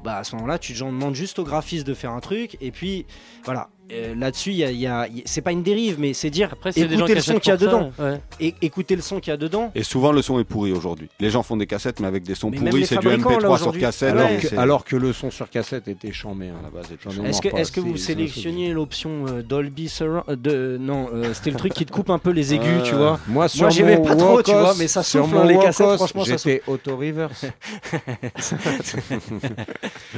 bah 0.03 0.17
à 0.17 0.23
ce 0.23 0.35
moment-là, 0.35 0.59
tu 0.59 0.73
te 0.73 0.79
demandes 0.79 1.15
juste 1.15 1.39
au 1.39 1.43
graphiste 1.43 1.87
de 1.87 1.93
faire 1.93 2.11
un 2.11 2.19
truc, 2.19 2.57
et 2.61 2.71
puis 2.71 3.05
voilà. 3.43 3.69
Euh, 3.89 4.13
Là-dessus, 4.15 4.49
il 4.51 4.57
y 4.57 4.63
a- 4.65 4.71
y 4.71 4.85
a- 4.85 5.07
y 5.07 5.19
a- 5.19 5.23
c'est 5.25 5.39
pas 5.41 5.53
une 5.53 5.63
dérive, 5.63 5.95
mais 5.97 6.13
c'est 6.13 6.29
dire 6.29 6.49
Après, 6.51 6.71
a 6.71 6.73
des 6.73 6.97
gens 6.97 7.05
le 7.05 7.21
son 7.21 7.39
qu'il 7.39 7.49
y 7.49 7.51
a 7.53 7.57
pour 7.57 7.69
ça, 7.69 7.77
dedans. 7.77 7.91
ouais. 7.99 8.19
Et 8.41 8.53
écouter 8.61 8.97
le 8.97 9.01
son 9.01 9.21
qu'il 9.21 9.31
y 9.31 9.33
a 9.33 9.37
dedans. 9.37 9.71
Et 9.75 9.83
souvent, 9.83 10.11
le 10.11 10.21
son 10.21 10.39
est 10.39 10.43
pourri 10.43 10.73
aujourd'hui. 10.73 11.07
Les 11.21 11.29
gens 11.29 11.41
font 11.41 11.55
des 11.55 11.67
cassettes, 11.67 12.01
mais 12.01 12.07
avec 12.07 12.23
des 12.23 12.35
sons 12.35 12.49
Mais 12.49 12.57
pourris, 12.57 12.85
c'est 12.85 12.97
du 12.97 13.07
fabricants, 13.07 13.39
là, 13.39 13.47
MP3 13.47 13.57
sur 13.59 13.77
cassette. 13.77 14.09
Alors, 14.11 14.29
et 14.29 14.37
que, 14.39 14.47
c'est- 14.49 14.57
alors 14.57 14.83
que 14.83 14.95
le 14.97 15.13
son 15.13 15.31
sur 15.31 15.49
cassette 15.49 15.87
était 15.87 16.11
chambé. 16.11 16.49
hein. 16.49 16.55
à 16.59 16.63
la 16.63 16.69
base, 16.69 16.87
Est-ce 17.27 17.41
que, 17.41 17.55
est-ce 17.55 17.71
que 17.71 17.79
vous 17.79 17.95
sélectionnez 17.95 18.73
l'option 18.73 19.25
euh, 19.27 19.41
Dolby 19.41 19.87
Surround 19.87 20.23
euh, 20.29 20.35
de 20.35 20.77
non 20.79 21.07
euh, 21.13 21.33
c'était 21.33 21.51
le 21.51 21.57
truc 21.57 21.73
qui 21.73 21.85
te 21.85 21.91
coupe 21.93 22.09
un 22.09 22.19
peu 22.19 22.31
les 22.31 22.53
aigus 22.53 22.83
tu 22.83 22.93
Euh, 22.93 22.97
vois 22.97 23.19
Moi, 23.27 23.47
sur 23.47 23.69
j'aimais 23.69 23.97
mon 23.97 24.03
pas 24.03 24.15
trop 24.15 24.41
tu 24.43 24.51
vois 24.51 24.73
mais 24.77 24.87
ça 24.87 25.03
sur 25.03 25.23
souffle 25.25 25.37
hein, 25.37 25.45
les 25.45 25.57
cassettes 25.59 25.95
franchement 25.95 26.25
ça 26.25 26.35
J'étais 26.37 26.61
auto-reverse. 26.67 27.45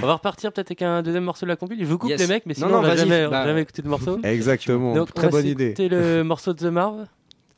On 0.01 0.05
va 0.07 0.13
repartir 0.13 0.51
peut-être 0.51 0.70
avec 0.72 0.82
un 0.82 1.01
deuxième 1.01 1.24
morceau 1.24 1.45
de 1.45 1.49
la 1.51 1.55
compil. 1.55 1.78
Je 1.80 1.86
vous 1.86 1.97
coupe 1.97 2.09
les 2.11 2.28
mecs, 2.28 2.45
mais 2.45 2.53
Non, 2.57 2.67
sinon 2.67 2.70
non, 2.70 2.78
on 2.78 2.82
va 2.82 2.89
vas-y, 2.95 2.99
jamais, 3.07 3.28
jamais 3.60 3.64
écouter 3.64 3.82
de 3.82 3.88
morceau. 3.88 4.20
Exactement. 4.24 4.93
Donc, 4.95 5.10
on 5.16 5.20
Très 5.20 5.30
bonne 5.30 5.45
idée. 5.45 5.70
s'écouter 5.76 5.89
le 5.89 6.24
morceau 6.24 6.53
de 6.53 6.60
The 6.60 6.72
Marv 6.72 7.05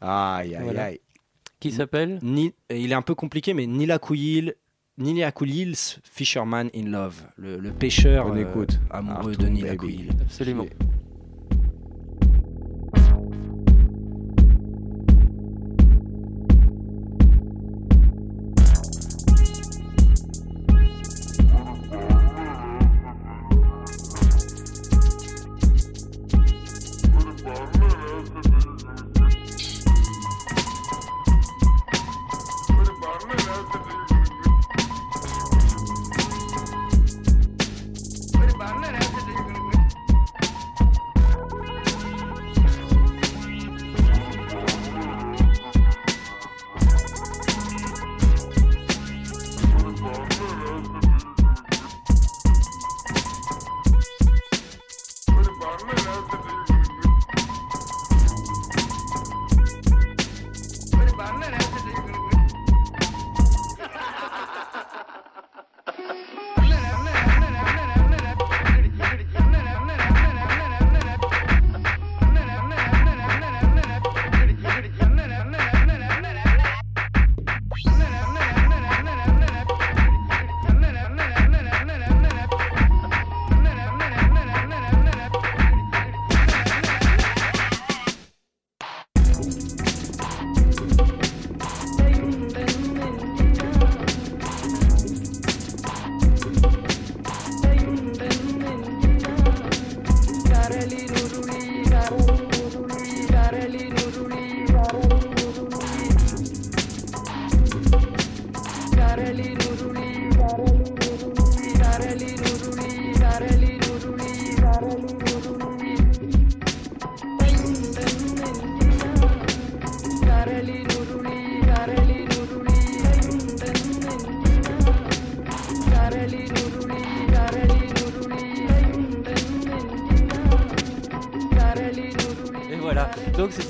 Aïe, 0.01 0.55
aïe, 0.55 0.63
Voilà. 0.63 0.85
aïe. 0.85 0.99
qui 1.59 1.71
s'appelle 1.71 2.19
Ni- 2.23 2.53
il 2.71 2.91
est 2.91 2.95
un 2.95 3.01
peu 3.03 3.13
compliqué 3.15 3.53
mais 3.53 3.67
Nila 3.67 3.99
Kuyil 3.99 4.55
Nila 4.97 5.31
Fisherman 6.03 6.69
in 6.75 6.89
Love 6.89 7.21
le, 7.37 7.57
le 7.59 7.71
pêcheur 7.71 8.25
On 8.27 8.35
euh, 8.35 8.41
écoute. 8.41 8.79
amoureux 8.89 9.31
Arthur 9.31 9.37
de 9.45 9.47
Nila 9.47 9.71
Absolument. 10.21 10.65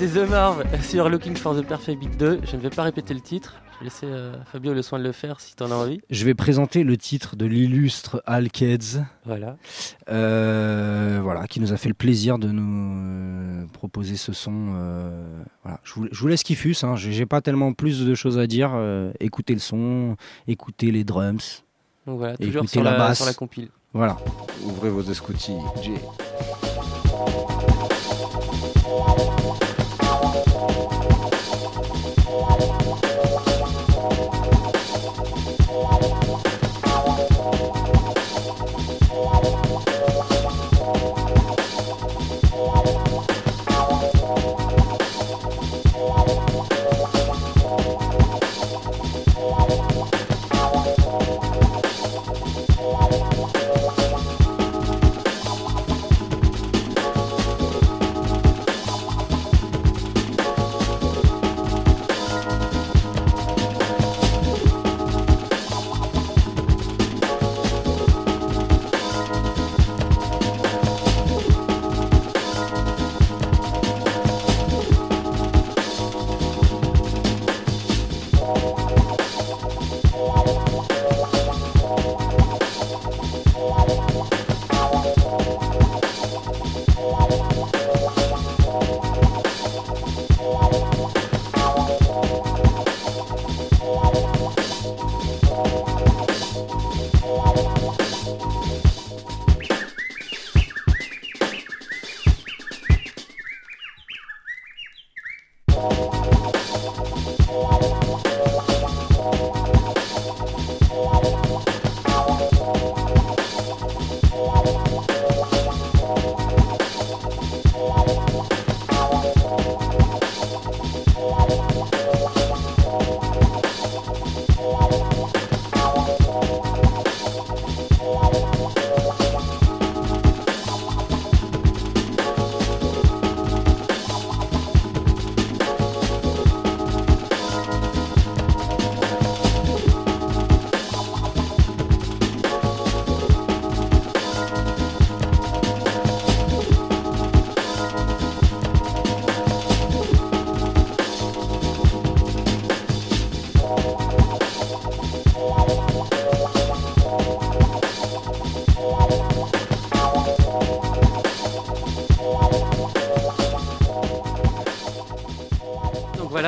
C'était 0.02 0.24
The 0.26 0.28
Marv 0.30 0.64
sur 0.82 1.08
Looking 1.08 1.36
for 1.36 1.54
the 1.54 1.64
Perfect 1.64 2.00
Beat 2.00 2.16
2. 2.18 2.40
Je 2.42 2.56
ne 2.56 2.60
vais 2.60 2.70
pas 2.70 2.82
répéter 2.82 3.14
le 3.14 3.20
titre. 3.20 3.62
Je 3.74 3.78
vais 3.78 3.84
laisser 3.84 4.06
euh, 4.06 4.34
Fabio 4.50 4.74
le 4.74 4.82
soin 4.82 4.98
de 4.98 5.04
le 5.04 5.12
faire 5.12 5.38
si 5.38 5.54
tu 5.54 5.62
en 5.62 5.70
as 5.70 5.74
envie. 5.76 6.00
Je 6.10 6.24
vais 6.24 6.34
présenter 6.34 6.82
le 6.82 6.96
titre 6.96 7.36
de 7.36 7.46
l'illustre 7.46 8.20
Al 8.26 8.50
Keds. 8.50 9.04
Voilà. 9.24 9.56
Euh, 10.10 11.20
voilà, 11.22 11.46
qui 11.46 11.60
nous 11.60 11.72
a 11.72 11.76
fait 11.76 11.88
le 11.88 11.94
plaisir 11.94 12.40
de 12.40 12.48
nous 12.48 13.62
euh, 13.62 13.66
proposer 13.72 14.16
ce 14.16 14.32
son. 14.32 14.72
euh, 14.74 15.24
voilà. 15.62 15.78
je, 15.84 15.94
vous, 15.94 16.08
je 16.10 16.20
vous 16.20 16.26
laisse 16.26 16.42
kiffus, 16.42 16.74
hein. 16.82 16.96
j'ai 16.96 17.12
j'ai 17.12 17.26
pas 17.26 17.40
tellement 17.40 17.72
plus 17.72 18.04
de 18.04 18.14
choses 18.16 18.38
à 18.38 18.48
dire. 18.48 18.72
euh, 18.74 19.12
écoutez 19.20 19.54
le 19.54 19.60
son, 19.60 20.16
écoutez 20.48 20.90
les 20.90 21.04
drums. 21.04 21.62
Donc 22.08 22.18
voilà, 22.18 22.34
et 22.40 22.46
toujours 22.46 22.62
écoutez 22.62 22.72
sur 22.72 22.82
la, 22.82 22.98
basse. 22.98 23.18
sur 23.18 23.26
la 23.26 23.34
compile. 23.34 23.68
Voilà. 23.92 24.16
Ouvrez 24.64 24.90
vos 24.90 25.02
escoutilles. 25.02 25.60
J. 25.80 25.92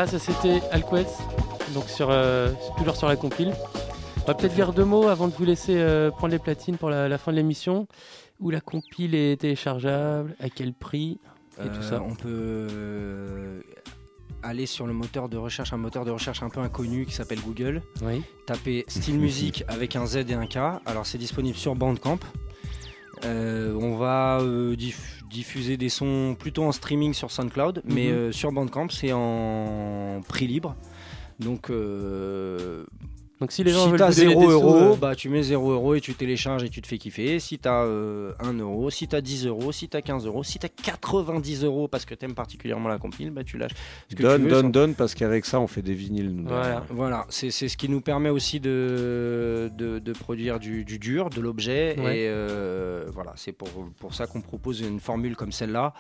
voilà, 0.05 0.19
ça 0.19 0.33
c'était 0.33 0.61
Alquez, 0.71 1.07
donc 1.73 1.89
sur, 1.89 2.09
euh, 2.11 2.51
toujours 2.79 2.97
sur 2.97 3.09
la 3.09 3.17
compile. 3.17 3.53
On 4.23 4.27
va 4.27 4.35
peut-être 4.35 4.55
dire 4.55 4.73
deux 4.73 4.85
mots 4.85 5.09
avant 5.09 5.29
de 5.29 5.35
vous 5.35 5.45
laisser 5.45 5.77
euh, 5.77 6.11
prendre 6.11 6.33
les 6.33 6.39
platines 6.39 6.77
pour 6.79 6.91
la, 6.91 7.09
la 7.09 7.19
fin 7.19 7.31
de 7.33 7.37
l'émission. 7.37 7.87
Où 8.41 8.51
la 8.51 8.61
compile 8.61 9.15
est 9.15 9.41
téléchargeable, 9.41 10.35
à 10.41 10.51
quel 10.51 10.75
prix 10.75 11.19
et 11.59 11.69
tout 11.69 11.81
Euh, 11.81 11.89
ça. 11.91 12.03
On 12.03 12.15
peut 12.17 13.63
aller 14.43 14.67
sur 14.67 14.87
le 14.87 14.93
moteur 14.93 15.29
de 15.29 15.37
recherche, 15.37 15.73
un 15.73 15.77
moteur 15.79 16.05
de 16.05 16.11
recherche 16.11 16.43
un 16.43 16.49
peu 16.51 16.61
inconnu 16.61 17.07
qui 17.07 17.15
s'appelle 17.15 17.41
Google. 17.41 17.81
Oui. 18.03 18.23
Taper 18.47 18.85
style 18.89 19.19
musique 19.19 19.65
avec 19.69 19.95
un 19.97 20.05
Z 20.07 20.17
et 20.29 20.35
un 20.35 20.47
K. 20.47 20.57
Alors 20.85 21.07
c'est 21.07 21.19
disponible 21.19 21.57
sur 21.57 21.75
Bandcamp. 21.77 22.19
Euh, 23.25 23.73
on 23.81 23.97
va 23.97 24.41
euh, 24.43 24.75
diff- 24.75 25.23
diffuser 25.35 25.76
des 25.76 25.89
sons 25.91 26.37
plutôt 26.39 26.64
en 26.64 26.72
streaming 26.72 27.12
sur 27.12 27.30
SoundCloud, 27.30 27.82
mais 27.85 28.07
Mhm. 28.07 28.12
euh, 28.12 28.32
sur 28.32 28.51
Bandcamp 28.53 28.89
c'est 28.91 29.12
en 29.12 30.20
prix 30.26 30.47
libre. 30.47 30.74
Donc, 31.41 31.68
euh, 31.68 32.85
Donc 33.45 33.53
si 33.53 33.62
les 33.62 33.72
gens 33.72 33.88
veulent 33.88 33.99
t'as 33.99 34.09
vous 34.09 34.14
donner 34.20 34.28
0 34.30 34.40
des 34.40 34.47
sous, 34.47 34.53
euros, 34.53 34.74
euh, 34.95 34.97
bah 34.97 35.14
tu 35.14 35.28
mets 35.28 35.42
0 35.42 35.70
euros 35.72 35.95
et 35.95 36.01
tu 36.01 36.14
télécharges 36.14 36.64
et 36.64 36.70
tu 36.70 36.80
te 36.80 36.86
fais 36.86 36.97
kiffer. 36.97 37.38
Si 37.40 37.59
t'as 37.59 37.82
euh, 37.84 38.32
1 38.40 38.55
euro, 38.55 38.88
si 38.88 39.07
t'as 39.07 39.20
10 39.20 39.47
euros, 39.49 39.70
si 39.70 39.86
t'as 39.86 40.01
15 40.01 40.24
euros, 40.24 40.42
si 40.42 40.59
t'as 40.59 40.68
90 40.70 41.62
euros 41.64 41.86
parce 41.86 42.07
que 42.07 42.14
t'aimes 42.14 42.32
particulièrement 42.34 42.88
la 42.88 42.97
compile, 42.99 43.30
bah 43.32 43.45
tu 43.45 43.59
lâches. 43.59 43.72
ce 44.09 44.14
que 44.14 44.16
tu 44.16 44.22
Donne, 44.22 44.45
veux 44.45 44.49
donne, 44.49 44.62
sans- 44.62 44.70
donne, 44.70 44.95
parce 44.95 45.14
qu'avec 45.14 45.45
ça, 45.45 45.61
on 45.61 45.66
fait 45.66 45.82
des 45.82 45.92
vinyles. 45.92 46.30
nous, 46.34 46.49
voilà, 46.49 46.84
voilà. 46.88 47.26
c'est 47.28 47.51
c'est 47.51 47.68
ce 47.68 47.76
qui 47.76 47.90
nous 47.90 48.01
permet 48.01 48.30
aussi 48.30 48.61
de, 48.61 49.70
de, 49.76 49.99
de 49.99 50.12
produire 50.12 50.59
du, 50.59 50.86
du 50.86 50.99
dur, 50.99 51.28
de 51.28 51.42
l'objet. 51.42 51.97
Ouais. 51.99 52.20
Et 52.20 52.28
euh, 52.28 53.05
voilà, 53.12 53.34
c'est 53.36 53.53
pour, 53.53 53.68
pour 54.01 54.14
ça 54.14 54.26
qu'on 54.26 54.40
propose 54.40 54.80
une 54.80 55.01
formule 55.01 55.36
comme 55.36 55.53
celle-là 55.53 55.92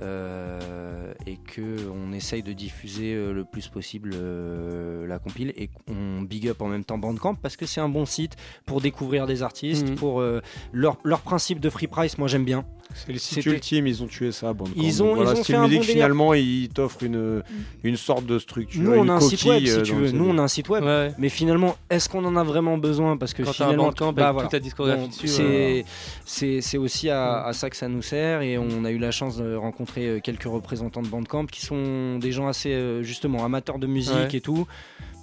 euh, 0.00 1.12
et 1.26 1.36
qu'on 1.36 2.12
essaye 2.12 2.42
de 2.42 2.52
diffuser 2.52 3.14
euh, 3.14 3.32
le 3.32 3.44
plus 3.44 3.68
possible 3.68 4.12
euh, 4.14 5.06
la 5.06 5.18
compile 5.18 5.52
et 5.56 5.68
qu'on 5.68 6.22
big 6.22 6.48
up 6.48 6.60
en 6.62 6.68
même 6.68 6.84
temps 6.84 6.98
Bandcamp 6.98 7.34
parce 7.34 7.56
que 7.56 7.66
c'est 7.66 7.80
un 7.80 7.88
bon 7.88 8.06
site 8.06 8.36
pour 8.66 8.80
découvrir 8.80 9.26
des 9.26 9.42
artistes, 9.42 9.88
Mhm. 9.88 9.94
pour 9.96 10.20
euh, 10.20 10.40
leur, 10.72 10.98
leur 11.04 11.20
principe 11.20 11.60
de 11.60 11.70
free 11.70 11.86
price, 11.86 12.18
moi 12.18 12.28
j'aime 12.28 12.44
bien. 12.44 12.64
C'est 12.94 13.12
le 13.12 13.18
site 13.18 13.46
ultime, 13.46 13.86
ils 13.86 14.02
ont 14.02 14.06
tué 14.06 14.32
ça. 14.32 14.52
Bandcamp. 14.52 14.72
Ils 14.76 15.02
ont- 15.02 15.14
voilà, 15.14 15.32
ils 15.34 15.40
ont 15.40 15.44
fait 15.44 15.54
un 15.54 15.68
bon 15.68 15.82
finalement, 15.82 16.34
ils 16.34 16.68
t'offrent 16.68 17.02
une, 17.04 17.42
une 17.84 17.96
sorte 17.96 18.26
de 18.26 18.38
structure. 18.38 18.80
Nous, 18.82 18.90
on 18.92 19.04
une 19.04 19.10
a 19.10 19.14
un 19.14 19.20
site 19.20 19.44
web, 19.44 19.64
si 19.64 19.70
euh, 19.70 19.82
tu 19.82 19.92
veux. 19.94 20.10
Nous, 20.10 20.24
on 20.28 20.36
a 20.38 20.42
un 20.42 20.48
site 20.48 20.68
web. 20.68 20.82
Ouais. 20.84 21.12
Mais 21.18 21.28
finalement, 21.28 21.76
est-ce 21.90 22.08
qu'on 22.08 22.24
en 22.24 22.34
a 22.36 22.42
vraiment 22.42 22.76
besoin? 22.78 23.16
Parce 23.16 23.34
que 23.34 23.42
Quand 23.42 23.52
finalement, 23.52 23.84
Bandcamp 23.84 24.12
bah, 24.12 24.32
voilà. 24.32 24.46
toute 24.48 24.52
ta 24.52 24.58
discographie 24.60 25.08
dessus, 25.08 25.28
c'est, 25.28 25.42
ouais. 25.44 25.84
c'est, 26.24 26.60
c'est 26.60 26.78
aussi 26.78 27.08
à, 27.10 27.44
à 27.44 27.52
ça 27.52 27.70
que 27.70 27.76
ça 27.76 27.88
nous 27.88 28.02
sert. 28.02 28.42
Et 28.42 28.58
on 28.58 28.84
a 28.84 28.90
eu 28.90 28.98
la 28.98 29.10
chance 29.10 29.36
de 29.36 29.54
rencontrer 29.54 30.06
euh, 30.06 30.20
quelques 30.20 30.44
représentants 30.44 31.02
de 31.02 31.08
Bandcamp 31.08 31.46
qui 31.46 31.64
sont 31.64 32.18
des 32.18 32.32
gens 32.32 32.48
assez, 32.48 32.72
euh, 32.72 33.02
justement, 33.02 33.44
amateurs 33.44 33.78
de 33.78 33.86
musique 33.86 34.14
Ouais. 34.14 34.28
et 34.36 34.40
tout. 34.40 34.66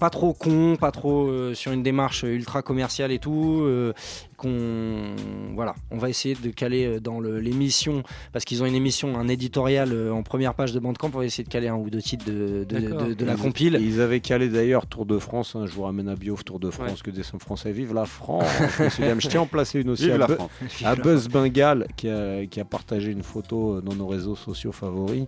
Pas 0.05 0.11
trop 0.11 0.33
cons, 0.33 0.75
pas 0.79 0.91
trop 0.91 1.25
euh, 1.29 1.55
sur 1.55 1.71
une 1.71 1.81
démarche 1.81 2.21
ultra 2.21 2.61
commerciale 2.61 3.11
et 3.11 3.17
tout. 3.17 3.61
euh, 3.63 3.91
qu'on, 4.37 5.15
voilà, 5.55 5.73
on 5.89 5.97
va 5.97 6.09
essayer 6.09 6.35
de 6.35 6.49
caler 6.51 6.85
euh, 6.85 6.99
dans 6.99 7.19
le- 7.19 7.39
l'émission 7.39 8.03
parce 8.31 8.45
qu'ils 8.45 8.61
ont 8.61 8.67
une 8.67 8.75
émission, 8.75 9.17
un 9.17 9.27
éditorial 9.29 9.91
euh, 9.93 10.11
en 10.13 10.21
première 10.21 10.53
page 10.53 10.73
de 10.73 10.79
Bandcamp. 10.79 11.09
On 11.15 11.17
va 11.17 11.25
essayer 11.25 11.43
de 11.43 11.49
caler 11.49 11.69
un 11.69 11.75
ou 11.75 11.89
deux 11.89 12.03
titres 12.03 12.25
de, 12.25 12.65
de, 12.69 12.79
D'accord. 12.79 13.07
de- 13.07 13.13
de 13.15 13.25
la 13.25 13.33
Ils- 13.33 13.39
compile. 13.39 13.79
Ils 13.81 13.99
avaient 13.99 14.19
calé 14.19 14.47
d'ailleurs 14.49 14.85
Tour 14.85 15.07
de 15.07 15.17
France. 15.17 15.55
hein, 15.55 15.65
je 15.65 15.71
vous 15.71 15.81
ramène 15.83 16.07
à 16.09 16.15
Biof 16.15 16.45
Tour 16.45 16.59
de 16.59 16.69
France, 16.69 17.01
que 17.01 17.09
des 17.09 17.23
sons 17.23 17.39
français. 17.39 17.71
Vive 17.71 17.93
la 17.95 18.05
France 18.05 18.45
dames. 18.99 19.19
Je 19.21 19.27
tiens 19.27 19.39
à 19.39 19.43
en 19.43 19.47
placer 19.47 19.79
une 19.81 19.89
aussi 19.89 20.03
Vive 20.03 20.13
à, 20.15 20.17
la 20.19 20.27
France. 20.27 20.51
à 20.83 20.95
Buzz 20.95 21.29
Bengal 21.29 21.87
qui 21.95 22.09
a, 22.09 22.45
qui 22.45 22.59
a 22.59 22.65
partagé 22.65 23.11
une 23.11 23.23
photo 23.23 23.81
dans 23.81 23.95
nos 23.95 24.05
réseaux 24.07 24.35
sociaux 24.35 24.71
favoris. 24.71 25.25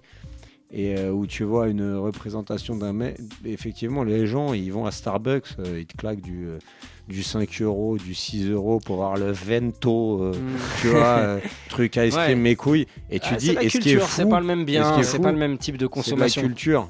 Et 0.71 0.97
euh, 0.97 1.11
où 1.11 1.25
tu 1.27 1.43
vois 1.43 1.67
une 1.69 1.95
représentation 1.95 2.75
d'un 2.75 2.93
mec. 2.93 3.17
Effectivement, 3.45 4.03
les 4.03 4.27
gens, 4.27 4.53
ils 4.53 4.71
vont 4.71 4.85
à 4.85 4.91
Starbucks, 4.91 5.55
euh, 5.59 5.79
ils 5.79 5.85
te 5.85 5.95
claquent 5.95 6.21
du, 6.21 6.45
euh, 6.47 6.59
du 7.07 7.23
5 7.23 7.61
euros, 7.61 7.97
du 7.97 8.13
6 8.13 8.49
euros 8.49 8.79
pour 8.83 8.95
avoir 9.03 9.15
le 9.17 9.31
vento, 9.31 10.23
euh, 10.23 10.33
tu 10.81 10.87
vois, 10.89 11.37
truc 11.69 11.95
ice 11.95 12.13
cream, 12.13 12.23
Mm. 12.25 12.27
Ouais. 12.27 12.35
mes 12.35 12.55
couilles. 12.55 12.87
Et 13.09 13.19
tu 13.19 13.29
Ah, 13.31 13.35
dis, 13.37 13.45
c'est 13.47 13.53
la 13.53 13.63
et 13.63 13.69
ce 13.69 13.77
qui 13.77 13.91
est 13.91 13.99
c'est 14.01 14.27
pas 14.27 14.39
le 14.41 14.45
même 14.45 14.65
bien, 14.65 14.97
ce 14.97 15.03
c'est 15.03 15.19
pas 15.19 15.31
le 15.31 15.37
même 15.37 15.57
type 15.57 15.77
de 15.77 15.85
c'est 15.85 15.89
consommation. 15.89 16.41
la 16.41 16.47
culture. 16.49 16.89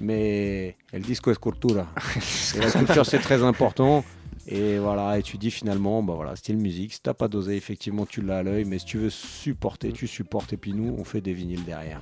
Mais 0.00 0.76
el 0.92 1.02
disco 1.02 1.32
es 1.32 1.36
cultura. 1.36 1.88
et 2.56 2.60
la 2.60 2.70
culture, 2.70 3.04
c'est 3.04 3.18
très 3.18 3.42
important. 3.42 4.04
Et 4.46 4.78
voilà, 4.78 5.18
et 5.18 5.22
tu 5.22 5.36
dis 5.38 5.50
finalement, 5.50 6.02
bah 6.02 6.14
voilà, 6.14 6.34
style 6.36 6.56
musique, 6.56 6.92
si 6.94 7.02
t'as 7.02 7.12
pas 7.14 7.28
dosé, 7.28 7.56
effectivement, 7.56 8.06
tu 8.06 8.22
l'as 8.22 8.38
à 8.38 8.42
l'œil, 8.42 8.64
mais 8.64 8.78
si 8.78 8.86
tu 8.86 8.96
veux 8.98 9.10
supporter, 9.10 9.92
tu 9.92 10.06
supportes, 10.06 10.52
et 10.52 10.56
puis 10.56 10.72
nous, 10.72 10.94
on 10.98 11.04
fait 11.04 11.20
des 11.20 11.34
vinyles 11.34 11.64
derrière. 11.64 12.00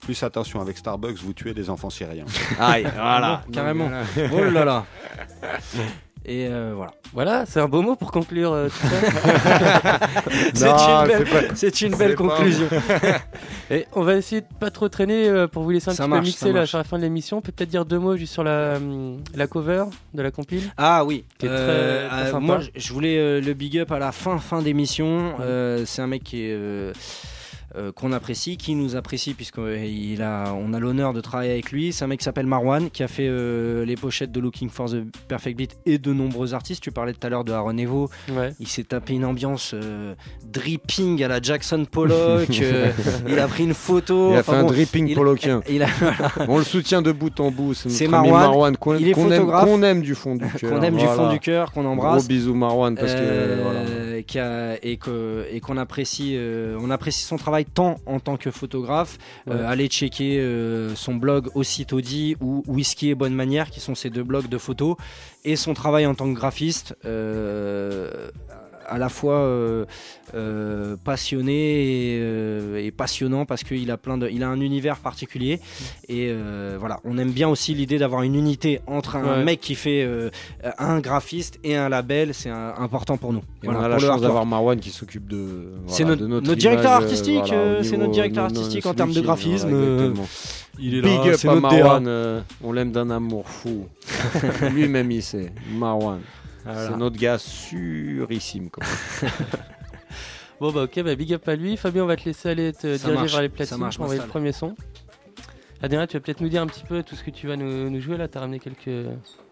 Plus 0.00 0.22
attention, 0.22 0.60
avec 0.60 0.78
Starbucks, 0.78 1.18
vous 1.18 1.32
tuez 1.32 1.54
des 1.54 1.68
enfants 1.70 1.90
syriens. 1.90 2.26
Aïe, 2.60 2.82
voilà. 2.94 3.42
Carrément. 3.52 3.90
Oh 4.32 4.44
là 4.44 4.64
là. 4.64 4.84
Et 6.28 6.48
euh, 6.48 6.72
voilà. 6.74 6.92
Voilà, 7.12 7.46
c'est 7.46 7.60
un 7.60 7.68
beau 7.68 7.82
mot 7.82 7.94
pour 7.94 8.10
conclure 8.10 8.52
euh, 8.52 8.68
tout 8.68 8.86
ça. 8.88 10.00
C'est 10.54 10.66
une 10.68 11.06
belle, 11.06 11.50
c'est 11.54 11.80
une 11.82 11.94
belle 11.96 12.10
c'est 12.10 12.16
pas- 12.16 12.36
conclusion. 12.36 12.66
Et 13.70 13.86
on 13.92 14.02
va 14.02 14.14
essayer 14.16 14.40
de 14.40 14.46
pas 14.58 14.70
trop 14.72 14.88
traîner 14.88 15.28
euh, 15.28 15.46
pour 15.46 15.62
vous 15.62 15.70
laisser 15.70 15.90
un 15.90 15.94
Ça 15.94 16.02
petit 16.04 16.10
marche, 16.10 16.22
peu 16.22 16.26
mixer 16.26 16.52
là, 16.52 16.66
sur 16.66 16.78
la 16.78 16.84
fin 16.84 16.96
de 16.98 17.02
l'émission. 17.02 17.38
On 17.38 17.40
peut 17.42 17.52
peut-être 17.52 17.68
dire 17.70 17.84
deux 17.84 18.00
mots 18.00 18.16
juste 18.16 18.32
sur 18.32 18.42
la, 18.42 18.74
la 19.36 19.46
cover 19.46 19.84
de 20.14 20.22
la 20.22 20.32
compile. 20.32 20.62
Ah 20.76 21.04
oui, 21.04 21.24
Qui 21.38 21.46
est 21.46 21.48
très- 21.48 22.08
très 22.08 22.26
sympa. 22.26 22.40
moi 22.40 22.58
je- 22.74 22.92
voulais 22.92 23.18
euh, 23.18 23.40
le 23.40 23.54
big 23.54 23.78
up 23.78 23.92
à 23.92 24.00
la 24.00 24.10
fin 24.10 24.38
fin 24.38 24.62
d'émission. 24.62 25.34
Euh, 25.40 25.84
c'est 25.86 26.02
un 26.02 26.06
mec 26.08 26.24
qui 26.24 26.42
est 26.42 26.56
euh, 27.76 27.88
euh, 27.88 27.92
qu'on 27.92 28.12
apprécie, 28.12 28.56
qui 28.56 28.74
nous 28.74 28.96
apprécie 28.96 29.34
puisqu'il 29.34 30.22
a, 30.22 30.54
on 30.54 30.72
a 30.72 30.80
l'honneur 30.80 31.12
de 31.12 31.20
travailler 31.20 31.52
avec 31.52 31.70
lui. 31.72 31.92
C'est 31.92 32.04
un 32.04 32.08
mec 32.08 32.20
qui 32.20 32.24
s'appelle 32.24 32.46
Marwan, 32.46 32.88
qui 32.90 33.02
a 33.02 33.08
fait 33.08 33.26
euh, 33.28 33.84
les 33.84 33.96
pochettes 33.96 34.32
de 34.32 34.40
Looking 34.40 34.70
for 34.70 34.90
the 34.90 35.02
Perfect 35.28 35.56
Beat 35.58 35.76
et 35.86 35.98
de 35.98 36.12
nombreux 36.12 36.54
artistes. 36.54 36.82
Tu 36.82 36.90
parlais 36.90 37.12
tout 37.12 37.24
à 37.26 37.28
l'heure 37.30 37.44
de 37.44 37.52
Aaron 37.52 37.76
Evo. 37.76 38.08
Ouais. 38.32 38.52
Il 38.60 38.66
s'est 38.68 38.84
tapé 38.84 39.12
une 39.14 39.24
ambiance 39.26 39.72
euh, 39.74 40.14
dripping 40.50 41.22
à 41.22 41.28
la 41.28 41.40
Jackson 41.40 41.84
Pollock. 41.90 42.48
euh, 42.62 42.90
il 43.28 43.38
a 43.38 43.46
pris 43.46 43.64
une 43.64 43.74
photo. 43.74 44.30
Il 44.32 44.36
a 44.36 44.40
Enfin 44.40 44.52
fait 44.54 44.58
un 44.58 44.64
dripping 44.64 45.08
il- 45.08 45.14
pollockien. 45.14 45.60
il 45.68 45.82
a- 45.82 45.88
On 46.48 46.58
le 46.58 46.64
soutient 46.64 47.02
de 47.02 47.12
bout 47.12 47.38
en 47.40 47.50
bout. 47.50 47.74
C'est 47.74 48.08
Marwan. 48.08 48.32
Marwan 48.32 48.76
qu'on 48.76 48.96
Il 48.96 49.08
est 49.08 49.12
qu'on 49.12 49.30
aime, 49.30 49.46
qu'on 49.46 49.82
aime 49.82 50.00
du 50.02 50.14
fond 50.14 50.34
du 50.36 50.46
cœur. 50.58 50.70
qu'on 50.70 50.82
aime 50.82 50.96
du 50.96 51.06
fond 51.06 51.30
du 51.30 51.38
cœur, 51.40 51.72
qu'on 51.72 51.84
embrasse. 51.84 52.22
Gros 52.22 52.28
bisous 52.28 52.54
Marwan 52.54 52.96
parce 52.96 53.12
que 53.12 53.18
Euh, 53.20 53.60
voilà. 53.62 54.22
qui 54.22 54.38
a- 54.38 54.76
et 54.82 54.96
qu'on 54.98 55.76
apprécie 55.76 56.34
euh, 56.36 56.78
on 56.80 56.90
apprécie 56.90 57.22
son 57.24 57.36
travail 57.36 57.65
tant 57.74 57.96
en 58.06 58.20
tant 58.20 58.36
que 58.36 58.50
photographe 58.50 59.18
Euh, 59.48 59.58
Ouais. 59.60 59.64
allez 59.66 59.86
checker 59.88 60.38
euh, 60.40 60.94
son 60.94 61.14
blog 61.14 61.50
aussitôt 61.54 62.00
dit 62.00 62.36
ou 62.40 62.62
Whisky 62.66 63.10
et 63.10 63.14
bonne 63.14 63.34
manière 63.34 63.70
qui 63.70 63.80
sont 63.80 63.94
ces 63.94 64.10
deux 64.10 64.22
blogs 64.24 64.48
de 64.48 64.58
photos 64.58 64.96
et 65.44 65.56
son 65.56 65.74
travail 65.74 66.06
en 66.06 66.14
tant 66.14 66.28
que 66.32 66.36
graphiste 66.38 66.96
euh, 67.04 68.30
à 68.88 68.98
la 68.98 69.08
fois 69.08 69.34
euh, 69.34 69.84
euh, 70.34 70.96
passionné 71.04 72.14
et, 72.14 72.18
euh, 72.20 72.78
et 72.84 72.90
passionnant 72.90 73.44
parce 73.46 73.64
qu'il 73.64 73.90
a 73.90 73.96
plein 73.96 74.18
de 74.18 74.28
il 74.28 74.42
a 74.42 74.48
un 74.48 74.60
univers 74.60 74.98
particulier 74.98 75.60
et 76.08 76.28
euh, 76.30 76.76
voilà 76.78 77.00
on 77.04 77.18
aime 77.18 77.30
bien 77.30 77.48
aussi 77.48 77.74
l'idée 77.74 77.98
d'avoir 77.98 78.22
une 78.22 78.34
unité 78.34 78.80
entre 78.86 79.16
un 79.16 79.26
Ouais. 79.38 79.44
mec 79.44 79.60
qui 79.60 79.74
fait 79.74 80.02
euh, 80.04 80.30
un 80.78 81.00
graphiste 81.00 81.58
et 81.64 81.74
un 81.76 81.88
label 81.88 82.32
c'est 82.34 82.50
important 82.50 83.16
pour 83.16 83.32
nous 83.32 83.42
Et 83.62 83.66
Voilà, 83.66 83.80
on 83.80 83.82
a 83.84 83.88
la 83.88 83.98
chance 83.98 84.20
d'avoir 84.20 84.46
Marwan 84.46 84.78
qui 84.78 84.90
s'occupe 84.90 85.26
de. 85.26 85.36
voilà, 85.86 85.96
C'est 85.96 86.04
notre- 86.04 86.54
directeur 86.54 86.92
artistique, 86.92 87.42
voilà, 87.46 87.82
c'est 87.84 87.96
notre 87.96 88.12
directeur 88.12 88.44
artistique 88.44 88.86
en 88.86 88.94
termes 88.94 89.12
de 89.12 89.20
graphisme, 89.20 90.14
il 90.78 90.94
est 90.96 91.00
là, 91.00 91.08
Big 91.08 91.32
up 91.32 91.44
à. 91.46 91.54
Marwan, 91.54 92.04
euh, 92.06 92.40
on 92.62 92.70
l'aime 92.72 92.92
d'un 92.92 93.08
amour 93.10 93.48
fou. 93.48 93.86
Lui-même 94.74 95.10
il 95.10 95.22
sait. 95.22 95.50
Marwan. 95.72 96.20
Voilà. 96.66 96.88
C'est 96.88 96.96
notre 96.96 97.16
gars 97.18 97.38
surissime. 97.38 98.68
Comme 98.70 98.84
Bon 100.60 100.72
bah 100.72 100.84
ok, 100.84 101.02
bah 101.02 101.14
big 101.14 101.34
up 101.34 101.46
à 101.48 101.54
lui. 101.56 101.76
Fabien, 101.76 102.04
on 102.04 102.06
va 102.06 102.16
te 102.16 102.24
laisser 102.24 102.48
aller 102.48 102.72
te 102.72 102.96
Ça 102.96 103.08
diriger 103.08 103.12
marche, 103.14 103.32
vers 103.32 103.42
les 103.42 103.48
platines 103.50 103.76
marche, 103.76 103.96
pour 103.96 104.04
envoyer 104.04 104.22
le 104.22 104.26
premier 104.26 104.52
son. 104.52 104.74
Adrien, 105.82 106.06
tu 106.06 106.16
vas 106.16 106.20
peut-être 106.20 106.40
nous 106.40 106.48
dire 106.48 106.62
un 106.62 106.66
petit 106.66 106.84
peu 106.84 107.02
tout 107.02 107.14
ce 107.14 107.22
que 107.22 107.30
tu 107.30 107.46
vas 107.46 107.56
nous, 107.56 107.90
nous 107.90 108.00
jouer 108.00 108.16
là. 108.16 108.26
T'as 108.28 108.40
ramené 108.40 108.58
quelques. 108.58 108.88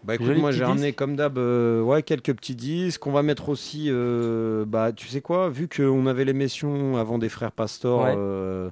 Bah 0.03 0.15
écoute, 0.15 0.35
moi 0.37 0.51
j'ai 0.51 0.63
ramené 0.63 0.93
comme 0.93 1.15
d'hab 1.15 1.37
euh, 1.37 1.81
ouais, 1.81 2.01
quelques 2.01 2.33
petits 2.33 2.55
disques. 2.55 3.05
On 3.05 3.11
va 3.11 3.21
mettre 3.21 3.49
aussi, 3.49 3.85
euh, 3.89 4.65
bah 4.65 4.91
tu 4.91 5.07
sais 5.07 5.21
quoi, 5.21 5.49
vu 5.49 5.67
qu'on 5.67 6.07
avait 6.07 6.25
l'émission 6.25 6.97
avant 6.97 7.19
des 7.19 7.29
frères 7.29 7.51
Pastor 7.51 8.01
Ouais. 8.03 8.15
euh, 8.17 8.69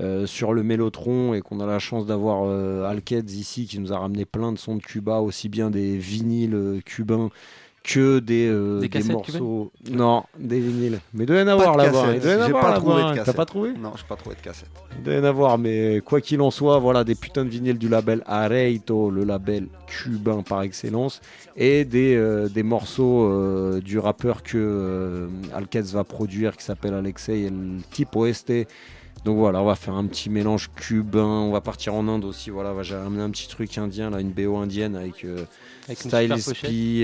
euh, 0.00 0.26
sur 0.26 0.52
le 0.52 0.62
Mélotron 0.62 1.34
et 1.34 1.40
qu'on 1.40 1.60
a 1.60 1.66
la 1.66 1.78
chance 1.78 2.06
d'avoir 2.06 2.44
euh, 2.44 2.84
Alkeds 2.84 3.30
ici 3.32 3.66
qui 3.66 3.78
nous 3.78 3.92
a 3.92 3.98
ramené 3.98 4.24
plein 4.24 4.52
de 4.52 4.58
sons 4.58 4.76
de 4.76 4.82
Cuba, 4.82 5.20
aussi 5.20 5.48
bien 5.48 5.70
des 5.70 5.96
vinyles 5.96 6.54
euh, 6.54 6.80
cubains 6.84 7.30
que 7.86 8.18
des, 8.18 8.48
euh, 8.48 8.80
Des 8.80 9.02
morceaux. 9.04 9.70
Non, 9.90 10.24
des 10.38 10.58
vinyles. 10.58 10.98
Mais 11.14 11.22
il 11.22 11.26
doit 11.26 11.38
y 11.38 11.42
en 11.42 11.46
avoir 11.46 11.76
de 11.76 11.82
là-bas. 11.82 12.20
J'ai 12.20 12.30
avoir 12.32 12.62
pas 12.72 12.80
trouvé 12.80 12.96
de 12.96 13.08
T'as 13.08 13.14
cassette. 13.14 13.36
pas 13.36 13.44
trouvé? 13.44 13.72
Non, 13.78 13.92
j'ai 13.94 14.04
pas 14.08 14.16
trouvé 14.16 14.34
de 14.34 14.40
cassette. 14.40 14.68
il 14.98 15.04
doit 15.04 15.14
y 15.14 15.18
en 15.18 15.24
avoir, 15.24 15.56
mais 15.56 16.02
quoi 16.04 16.20
qu'il 16.20 16.40
en 16.40 16.50
soit, 16.50 16.80
voilà 16.80 17.04
des 17.04 17.14
putains 17.14 17.44
de 17.44 17.50
vinyles 17.50 17.78
du 17.78 17.88
label 17.88 18.22
Areito, 18.26 19.10
le 19.10 19.22
label 19.22 19.68
cubain 19.86 20.42
par 20.42 20.62
excellence, 20.62 21.20
et 21.56 21.84
des, 21.84 22.16
euh, 22.16 22.48
des 22.48 22.64
morceaux 22.64 23.22
euh, 23.30 23.80
du 23.80 24.00
rappeur 24.00 24.42
que 24.42 24.58
euh, 24.58 25.28
Alkez 25.54 25.82
va 25.92 26.02
produire 26.02 26.56
qui 26.56 26.64
s'appelle 26.64 26.92
Alexei 26.94 27.44
El 27.44 27.82
Tipo 27.92 28.26
Este. 28.26 28.66
Donc 29.26 29.38
voilà, 29.38 29.60
on 29.60 29.64
va 29.64 29.74
faire 29.74 29.94
un 29.94 30.06
petit 30.06 30.30
mélange 30.30 30.70
cubain, 30.76 31.24
on 31.24 31.50
va 31.50 31.60
partir 31.60 31.94
en 31.94 32.06
Inde 32.06 32.24
aussi, 32.24 32.50
voilà, 32.50 32.72
va- 32.72 32.84
j'ai 32.84 32.94
ramené 32.94 33.24
un 33.24 33.30
petit 33.30 33.48
truc 33.48 33.76
indien, 33.76 34.08
là, 34.08 34.20
une 34.20 34.30
BO 34.30 34.56
indienne 34.56 34.94
avec, 34.94 35.24
euh, 35.24 35.44
Avec 35.86 35.98
Style 35.98 36.30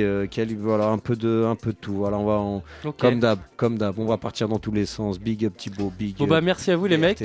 euh, 0.00 0.28
quel- 0.30 0.56
voilà, 0.56 0.86
un 0.86 0.98
peu 0.98 1.16
de, 1.16 1.44
un 1.50 1.56
peu 1.56 1.72
de 1.72 1.76
tout. 1.80 1.94
Voilà, 1.94 2.18
on 2.18 2.24
va 2.24 2.34
en- 2.34 2.62
comme 2.92 3.18
d'hab, 3.18 3.40
comme 3.56 3.76
d'hab, 3.76 3.98
on 3.98 4.06
va 4.06 4.18
partir 4.18 4.48
dans 4.48 4.60
tous 4.60 4.70
les 4.70 4.86
sens. 4.86 5.18
Big 5.18 5.44
up 5.44 5.56
Thibaut, 5.56 5.92
big 5.98 6.16
Bon 6.16 6.24
up 6.24 6.30
bah 6.30 6.40
merci 6.40 6.70
à 6.70 6.76
vous 6.76 6.86
les 6.86 6.96
mecs. 6.96 7.20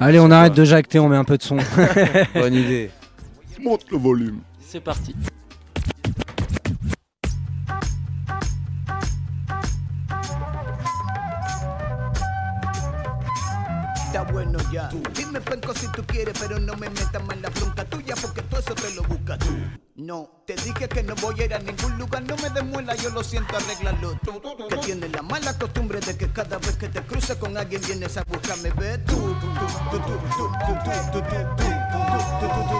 Allez 0.00 0.18
on 0.18 0.30
arrête 0.30 0.54
de 0.54 0.64
jacter 0.64 0.98
on 0.98 1.10
met 1.10 1.16
un 1.16 1.24
peu 1.24 1.36
de 1.36 1.42
son 1.42 1.58
Bonne 2.34 2.54
idée. 2.54 2.90
Monte 3.62 3.84
le 3.90 3.98
volume. 3.98 4.38
C'est 4.60 4.80
parti. 4.80 5.14
Está 14.18 14.32
bueno 14.32 14.58
ya. 14.72 14.88
Dime 15.14 15.40
penco 15.40 15.72
si 15.72 15.86
tú 15.92 16.02
quieres, 16.04 16.36
pero 16.40 16.58
no 16.58 16.74
me 16.74 16.90
metas 16.90 17.22
más 17.22 17.40
la 17.40 17.50
bronca 17.50 17.84
tuya 17.84 18.16
porque 18.20 18.42
todo 18.42 18.58
eso 18.58 18.74
te 18.74 18.92
lo 18.96 19.04
buscas 19.04 19.38
tú. 19.38 19.46
No, 19.94 20.42
te 20.44 20.56
dije 20.56 20.88
que 20.88 21.04
no 21.04 21.14
voy 21.22 21.40
a 21.40 21.44
ir 21.44 21.54
a 21.54 21.60
ningún 21.60 21.96
lugar, 21.98 22.24
no 22.24 22.36
me 22.38 22.50
demuela, 22.50 22.96
yo 22.96 23.10
lo 23.10 23.22
siento, 23.22 23.56
arréglalo 23.56 24.18
tú. 24.24 24.42
Que 24.68 24.76
tienes 24.78 25.12
la 25.12 25.22
mala 25.22 25.56
costumbre 25.56 26.00
de 26.00 26.16
que 26.16 26.32
cada 26.32 26.58
vez 26.58 26.76
que 26.76 26.88
te 26.88 27.00
cruces 27.02 27.36
con 27.36 27.56
alguien 27.56 27.80
vienes 27.86 28.16
a 28.16 28.24
buscarme, 28.24 28.70
ve 28.70 28.98
tú. 28.98 29.14
tú, 29.14 29.38
tú, 29.38 29.38
tú, 29.38 29.98
tú, 29.98 29.98
tú, 29.98 30.08
tú, 30.08 30.48
tú, 30.66 30.74
tú, 30.74 31.12
tú, 31.12 31.20
tú, 31.20 31.62
tú, 31.62 31.77
tú, 32.08 32.18
tú, 32.40 32.46
tú, 32.48 32.78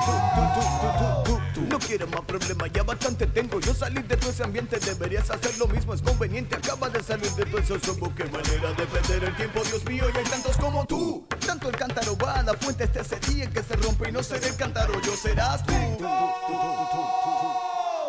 tú, 1.24 1.24
tú, 1.24 1.38
tú. 1.54 1.60
No 1.68 1.78
quiero 1.78 2.06
más 2.08 2.20
problemas, 2.22 2.70
ya 2.72 2.82
bastante 2.82 3.26
tengo. 3.26 3.60
Yo 3.60 3.74
salí 3.74 4.02
de 4.02 4.16
todo 4.16 4.30
ese 4.30 4.44
ambiente, 4.44 4.78
deberías 4.78 5.30
hacer 5.30 5.56
lo 5.58 5.66
mismo, 5.66 5.94
es 5.94 6.02
conveniente. 6.02 6.56
Acaba 6.56 6.88
de 6.88 7.02
salir 7.02 7.30
de 7.32 7.44
todo 7.44 7.58
eso, 7.58 7.78
somos 7.80 8.10
qué 8.14 8.24
manera 8.24 8.72
de 8.72 8.86
perder 8.86 9.24
el 9.24 9.36
tiempo, 9.36 9.60
Dios 9.64 9.84
mío, 9.84 10.04
y 10.12 10.16
hay 10.16 10.24
tantos 10.24 10.56
como 10.56 10.86
tú. 10.86 11.26
Tanto 11.46 11.68
el 11.68 11.76
cántaro 11.76 12.16
va 12.16 12.40
a 12.40 12.42
la 12.42 12.54
fuente 12.54 12.84
este 12.84 13.32
día 13.32 13.44
en 13.44 13.52
que 13.52 13.62
se 13.62 13.76
rompe 13.76 14.08
y 14.08 14.12
no 14.12 14.22
seré 14.22 14.48
el 14.48 14.56
cántaro, 14.56 15.00
yo 15.02 15.16
serás 15.16 15.64
tú. 15.64 15.72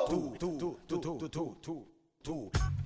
Tú, 0.10 0.36
tú, 0.40 0.58
tú, 0.58 0.80
tú, 0.88 1.02
tú, 1.02 1.18
tú, 1.18 1.30
tú, 1.30 1.58
tú, 1.62 1.88
tú. 2.24 2.52
Where 2.60 2.79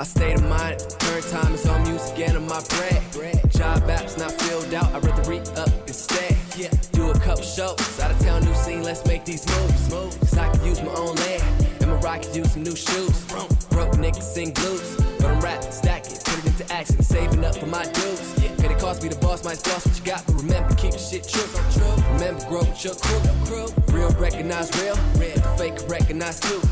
My 0.00 0.04
state 0.04 0.36
of 0.36 0.48
mind, 0.48 0.80
turn 0.98 1.20
time 1.24 1.52
is 1.52 1.66
on 1.66 1.82
music 1.82 2.18
and 2.20 2.38
on 2.38 2.46
my 2.48 2.62
bread. 2.70 3.02
Job 3.50 3.82
apps 3.82 4.16
not 4.16 4.32
filled 4.32 4.72
out, 4.72 4.94
I'd 4.94 5.04
rather 5.04 5.30
re 5.30 5.40
up 5.40 5.68
instead. 5.86 6.34
Yeah, 6.56 6.70
do 6.92 7.10
a 7.10 7.18
couple 7.20 7.42
shows, 7.42 8.00
out 8.00 8.10
of 8.10 8.18
town, 8.20 8.42
new 8.46 8.54
scene, 8.54 8.82
let's 8.82 9.04
make 9.04 9.26
these 9.26 9.46
moves. 9.46 9.90
Cause 9.90 10.38
I 10.38 10.48
could 10.52 10.62
use 10.62 10.80
my 10.82 10.94
own 10.94 11.16
land, 11.16 11.66
and 11.82 11.90
my 11.90 11.96
rock 11.96 12.22
could 12.22 12.34
use 12.34 12.50
some 12.52 12.62
new 12.62 12.74
shoes. 12.74 13.26
Broke 13.68 13.92
niggas 14.00 14.22
sing 14.22 14.54
blues, 14.54 14.96
but 15.18 15.26
I'm 15.26 15.40
rapping, 15.40 15.70
stack 15.70 16.06
it, 16.06 16.24
put 16.24 16.38
it 16.38 16.46
into 16.46 16.72
action, 16.72 17.02
saving 17.02 17.44
up 17.44 17.56
for 17.56 17.66
my 17.66 17.84
dues. 17.84 18.34
Could 18.56 18.70
it 18.70 18.78
cost 18.78 19.02
me 19.02 19.10
the 19.10 19.16
boss, 19.16 19.44
might 19.44 19.62
boss 19.64 19.86
what 19.86 19.98
you 19.98 20.04
got, 20.06 20.24
but 20.24 20.36
remember, 20.36 20.74
keep 20.76 20.92
the 20.92 20.98
shit 20.98 21.28
true. 21.28 21.44
true. 21.76 22.04
Remember, 22.14 22.42
grow 22.48 22.60
with 22.60 22.82
your 22.82 22.94
crew. 22.94 23.68
Real 23.94 24.08
recognize 24.12 24.70
real, 24.80 24.94
the 25.20 25.54
fake 25.58 25.76
recognize 25.90 26.40
too. 26.40 26.62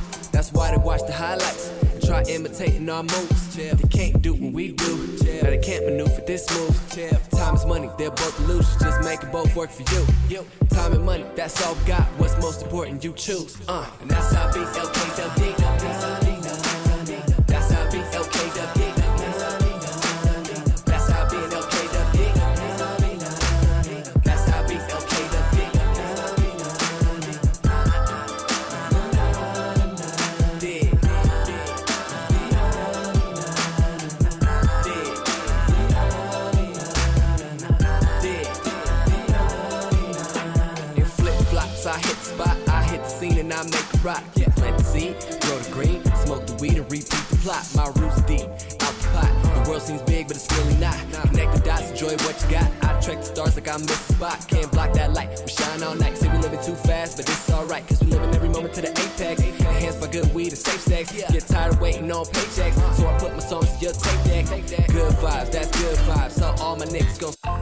Imitating 2.38 2.88
our 2.88 3.02
moves. 3.02 3.56
They 3.56 3.88
can't 3.90 4.22
do 4.22 4.32
what 4.32 4.52
we 4.52 4.72
do. 4.72 4.96
Now 5.42 5.50
they 5.50 5.58
can't 5.58 5.84
maneuver 5.86 6.22
this 6.26 6.48
move. 6.56 7.30
Time 7.30 7.54
is 7.54 7.66
money, 7.66 7.90
they're 7.98 8.10
both 8.10 8.38
illusions. 8.40 8.76
Just 8.80 9.02
make 9.02 9.22
it 9.22 9.32
both 9.32 9.54
work 9.56 9.70
for 9.70 9.82
you. 9.92 10.44
Time 10.70 10.92
and 10.92 11.04
money, 11.04 11.24
that's 11.34 11.64
all 11.66 11.74
got. 11.86 12.06
What's 12.18 12.36
most 12.40 12.62
important, 12.62 13.02
you 13.02 13.12
choose. 13.14 13.58
Uh, 13.68 13.86
and 14.00 14.10
that's 14.10 14.32
how 14.32 14.48
I. 14.48 16.27
rock. 44.02 44.22
Yeah, 44.34 44.48
plant 44.50 44.78
the 44.78 44.84
seed, 44.84 45.16
grow 45.42 45.58
the 45.58 45.70
green, 45.70 46.04
smoke 46.24 46.46
the 46.46 46.54
weed 46.54 46.78
and 46.78 46.90
repeat 46.90 47.06
the 47.30 47.36
plot. 47.42 47.66
My 47.74 47.86
roots 48.00 48.22
deep, 48.22 48.48
out 48.82 48.94
the 48.94 49.08
pot. 49.12 49.64
The 49.64 49.70
world 49.70 49.82
seems 49.82 50.02
big, 50.02 50.28
but 50.28 50.36
it's 50.36 50.48
really 50.58 50.76
not. 50.78 50.96
Connect 51.28 51.54
the 51.54 51.60
dots, 51.64 51.90
enjoy 51.90 52.16
what 52.24 52.36
you 52.42 52.50
got. 52.50 52.70
I 52.82 53.00
track 53.00 53.18
the 53.18 53.24
stars 53.24 53.54
like 53.56 53.68
I 53.68 53.76
missed 53.78 54.08
the 54.08 54.14
spot. 54.14 54.46
Can't 54.48 54.70
block 54.72 54.92
that 54.94 55.12
light, 55.12 55.30
we 55.44 55.50
shine 55.50 55.82
all 55.82 55.94
night. 55.94 56.16
Say 56.16 56.28
we 56.28 56.38
living 56.38 56.62
too 56.62 56.74
fast, 56.74 57.16
but 57.16 57.28
it's 57.28 57.50
alright, 57.50 57.86
cause 57.86 58.00
we 58.00 58.08
living 58.08 58.34
every 58.34 58.48
moment 58.48 58.74
to 58.74 58.82
the 58.82 58.90
apex. 58.90 59.42
Enhanced 59.42 60.00
by 60.00 60.08
good 60.08 60.32
weed 60.34 60.48
and 60.48 60.58
safe 60.58 60.80
sex. 60.80 61.12
Get 61.12 61.46
tired 61.46 61.74
of 61.74 61.80
waiting 61.80 62.10
on 62.12 62.24
paychecks, 62.26 62.76
so 62.94 63.06
I 63.06 63.18
put 63.18 63.32
my 63.32 63.40
songs 63.40 63.72
to 63.78 63.84
your 63.84 63.92
tape 63.92 64.24
deck. 64.24 64.88
Good 64.88 65.12
vibes, 65.14 65.50
that's 65.50 65.70
good 65.80 65.96
vibes. 66.08 66.32
So 66.32 66.54
all 66.62 66.76
my 66.76 66.86
niggas 66.86 67.18
gon' 67.20 67.57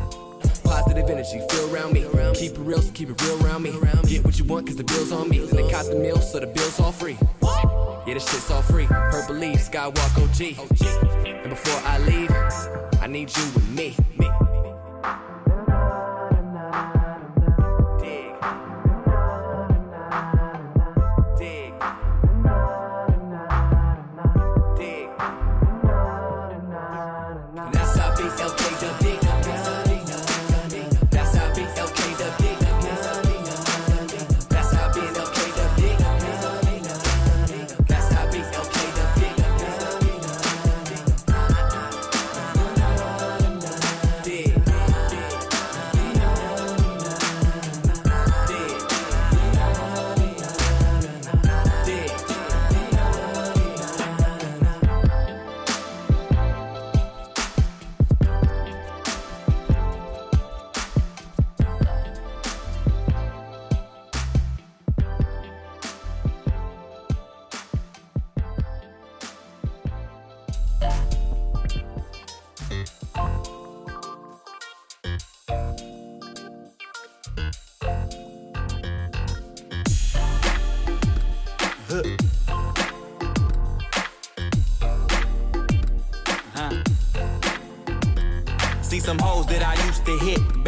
Positive 0.96 1.18
energy, 1.18 1.46
feel 1.54 1.74
around 1.74 1.92
me. 1.92 2.06
Keep 2.34 2.52
it 2.52 2.58
real, 2.58 2.80
so 2.80 2.90
keep 2.92 3.10
it 3.10 3.20
real 3.20 3.44
around 3.44 3.62
me. 3.62 3.70
Get 4.08 4.24
what 4.24 4.38
you 4.38 4.46
want, 4.46 4.66
cause 4.66 4.76
the 4.76 4.84
bill's 4.84 5.12
on 5.12 5.28
me. 5.28 5.40
And 5.40 5.50
they 5.50 5.70
caught 5.70 5.84
the 5.84 5.94
meal, 5.94 6.22
so 6.22 6.40
the 6.40 6.46
bill's 6.46 6.80
all 6.80 6.90
free. 6.90 7.18
Yeah, 7.42 8.14
this 8.14 8.30
shit's 8.30 8.50
all 8.50 8.62
free. 8.62 8.86
Purple 8.86 9.34
leaf, 9.34 9.70
Skywalk 9.70 10.16
OG. 10.16 10.56
And 11.26 11.50
before 11.50 11.80
I 11.84 11.98
leave, 11.98 12.30
I 13.02 13.08
need 13.08 13.36
you 13.36 13.44
with 13.54 13.68
me. 13.68 13.94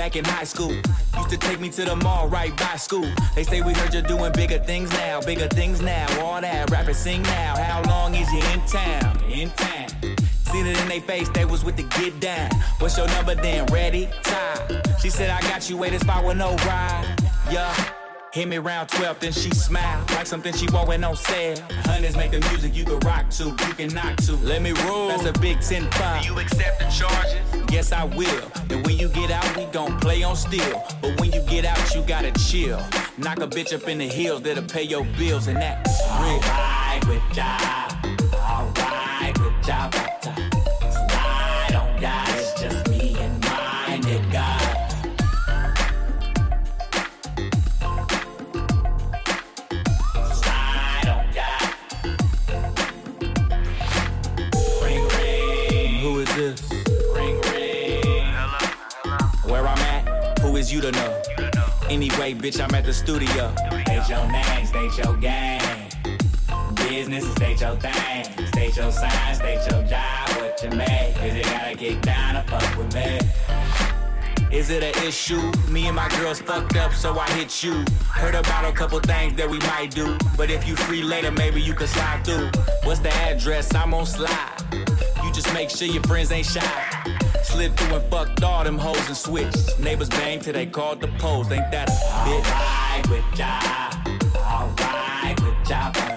Back 0.09 0.17
in 0.17 0.25
high 0.25 0.45
school. 0.45 0.73
Used 1.17 1.31
to 1.31 1.37
take 1.37 1.61
me 1.61 1.69
to 1.69 1.85
the 1.85 1.97
mall 1.97 2.29
right 2.29 2.57
by 2.57 2.77
school. 2.77 3.11
They 3.35 3.45
say 3.45 3.61
we 3.61 3.75
heard 3.75 3.93
you're 3.93 4.03
doing 4.03 4.33
bigger 4.33 4.59
things 4.59 4.91
now, 4.93 5.21
bigger 5.21 5.49
things 5.49 5.83
now. 5.83 6.07
All 6.23 6.41
that 6.41 6.71
rappers 6.71 6.97
sing 6.97 7.23
now. 7.23 7.55
How 7.57 7.83
long 7.83 8.15
is 8.15 8.31
you 8.33 8.41
in 8.53 8.61
town? 8.67 9.23
In 9.31 9.51
town. 9.51 9.89
Seen 10.51 10.67
it 10.67 10.81
in 10.81 10.89
their 10.89 11.03
face, 11.03 11.29
they 11.31 11.45
was 11.45 11.63
with 11.63 11.77
the 11.77 11.83
get 11.83 12.19
down. 12.21 12.51
What's 12.79 12.97
your 12.97 13.09
number 13.09 13.35
then? 13.35 13.67
Ready? 13.67 14.09
Time. 14.23 14.83
She 15.01 15.11
said, 15.11 15.29
I 15.29 15.43
got 15.43 15.69
you, 15.69 15.77
wait, 15.77 15.93
it's 15.93 16.05
510 16.05 16.67
ride. 16.67 17.17
Yeah. 17.51 17.88
Hit 18.33 18.47
me 18.47 18.59
round 18.59 18.91
12, 18.91 19.21
then 19.21 19.33
she 19.33 19.51
smile 19.51 20.05
like 20.11 20.27
something 20.27 20.53
she 20.53 20.67
when 20.67 21.03
on 21.03 21.17
sale. 21.17 21.57
Hundreds 21.85 22.15
make 22.15 22.31
the 22.31 22.41
music 22.51 22.75
you 22.75 22.85
can 22.85 22.99
rock 23.01 23.31
to, 23.31 23.45
you 23.45 23.75
can 23.75 23.95
knock 23.95 24.17
to. 24.17 24.37
Let 24.37 24.61
me 24.61 24.73
roll. 24.85 25.09
That's 25.09 25.25
a 25.25 25.33
big 25.41 25.63
10 25.63 25.91
fine. 25.93 26.23
Do 26.23 26.29
you 26.29 26.39
accept 26.39 26.79
the 26.79 26.87
charges? 26.87 27.73
Yes, 27.73 27.91
I 27.91 28.05
will. 28.05 28.53
And 28.69 28.87
when 28.87 28.99
you 28.99 29.09
get 29.09 29.31
out, 29.31 29.57
we 29.57 29.65
gon' 29.67 29.99
play 30.01 30.23
on 30.23 30.37
steel. 30.37 30.85
But 31.01 31.19
when 31.21 31.33
you 31.33 31.41
get 31.43 31.65
out, 31.65 31.95
you 31.95 32.03
gotta 32.03 32.31
chill. 32.33 32.79
Knock 33.17 33.39
a 33.39 33.47
bitch 33.47 33.75
up 33.75 33.89
in 33.89 33.99
the 33.99 34.09
heels 34.09 34.43
that'll 34.43 34.65
pay 34.65 34.83
your 34.83 35.05
bills, 35.17 35.47
and 35.47 35.57
that's 35.57 35.99
real. 36.21 36.41
Alright 36.51 37.07
with 37.09 37.23
job. 37.33 37.93
Alright 38.35 39.39
with 39.39 39.67
job. 39.67 40.58
Is? 60.95 61.29
Anyway, 61.89 62.35
bitch, 62.35 62.61
I'm 62.63 62.75
at 62.75 62.85
the 62.85 62.93
studio. 62.93 63.55
State 63.85 64.09
your 64.09 64.31
name, 64.31 64.67
state 64.67 64.99
your 65.05 65.17
game. 65.17 65.89
business 66.77 67.25
and 67.25 67.37
state 67.37 67.61
your 67.61 67.77
thing. 67.77 68.47
State 68.49 68.77
your 68.77 68.91
sign, 68.93 69.35
state 69.35 69.61
your 69.71 69.83
job, 69.85 70.29
what 70.37 70.63
you 70.63 70.71
make. 70.71 71.15
Cause 71.17 71.35
you 71.35 71.43
gotta 71.43 71.75
get 71.77 72.03
down 72.03 72.35
to 72.35 72.43
fuck 72.51 72.77
with 72.77 72.95
me. 72.95 73.19
Is 74.51 74.71
it 74.71 74.83
an 74.83 75.07
issue? 75.07 75.53
Me 75.69 75.87
and 75.89 75.97
my 75.97 76.09
girls 76.09 76.41
fucked 76.41 76.77
up, 76.77 76.93
so 76.95 77.19
I 77.19 77.29
hit 77.33 77.63
you. 77.63 77.85
Heard 78.15 78.35
about 78.35 78.65
a 78.65 78.73
couple 78.73 78.99
things 79.01 79.35
that 79.37 79.49
we 79.49 79.59
might 79.59 79.91
do. 79.91 80.17
But 80.37 80.51
if 80.51 80.67
you 80.67 80.75
free 80.75 81.03
later, 81.03 81.31
maybe 81.31 81.61
you 81.61 81.75
can 81.75 81.87
slide 81.87 82.25
through. 82.25 82.51
What's 82.85 83.01
the 83.01 83.13
address? 83.13 83.75
I'm 83.75 83.93
on 83.93 84.07
slide. 84.07 84.63
You 85.23 85.33
just 85.33 85.53
make 85.53 85.69
sure 85.69 85.87
your 85.87 86.03
friends 86.05 86.33
ain't 86.33 86.47
shy. 86.47 86.88
Slid 87.59 87.77
through 87.77 87.97
and 87.97 88.05
fucked 88.09 88.45
all 88.45 88.63
them 88.63 88.79
hoes 88.79 89.09
and 89.09 89.17
switched. 89.17 89.81
Neighbors 89.81 90.09
bang 90.11 90.39
till 90.39 90.53
they 90.53 90.65
called 90.65 91.01
the 91.01 91.09
post. 91.19 91.51
Ain't 91.51 91.73
that 91.73 91.89
a 91.89 91.93
bitch? 92.23 92.47
Alright 92.55 93.11
with 93.11 93.37
ya. 93.37 93.51
Alright 94.37 95.41
with 95.43 95.69
ya. 95.69 96.08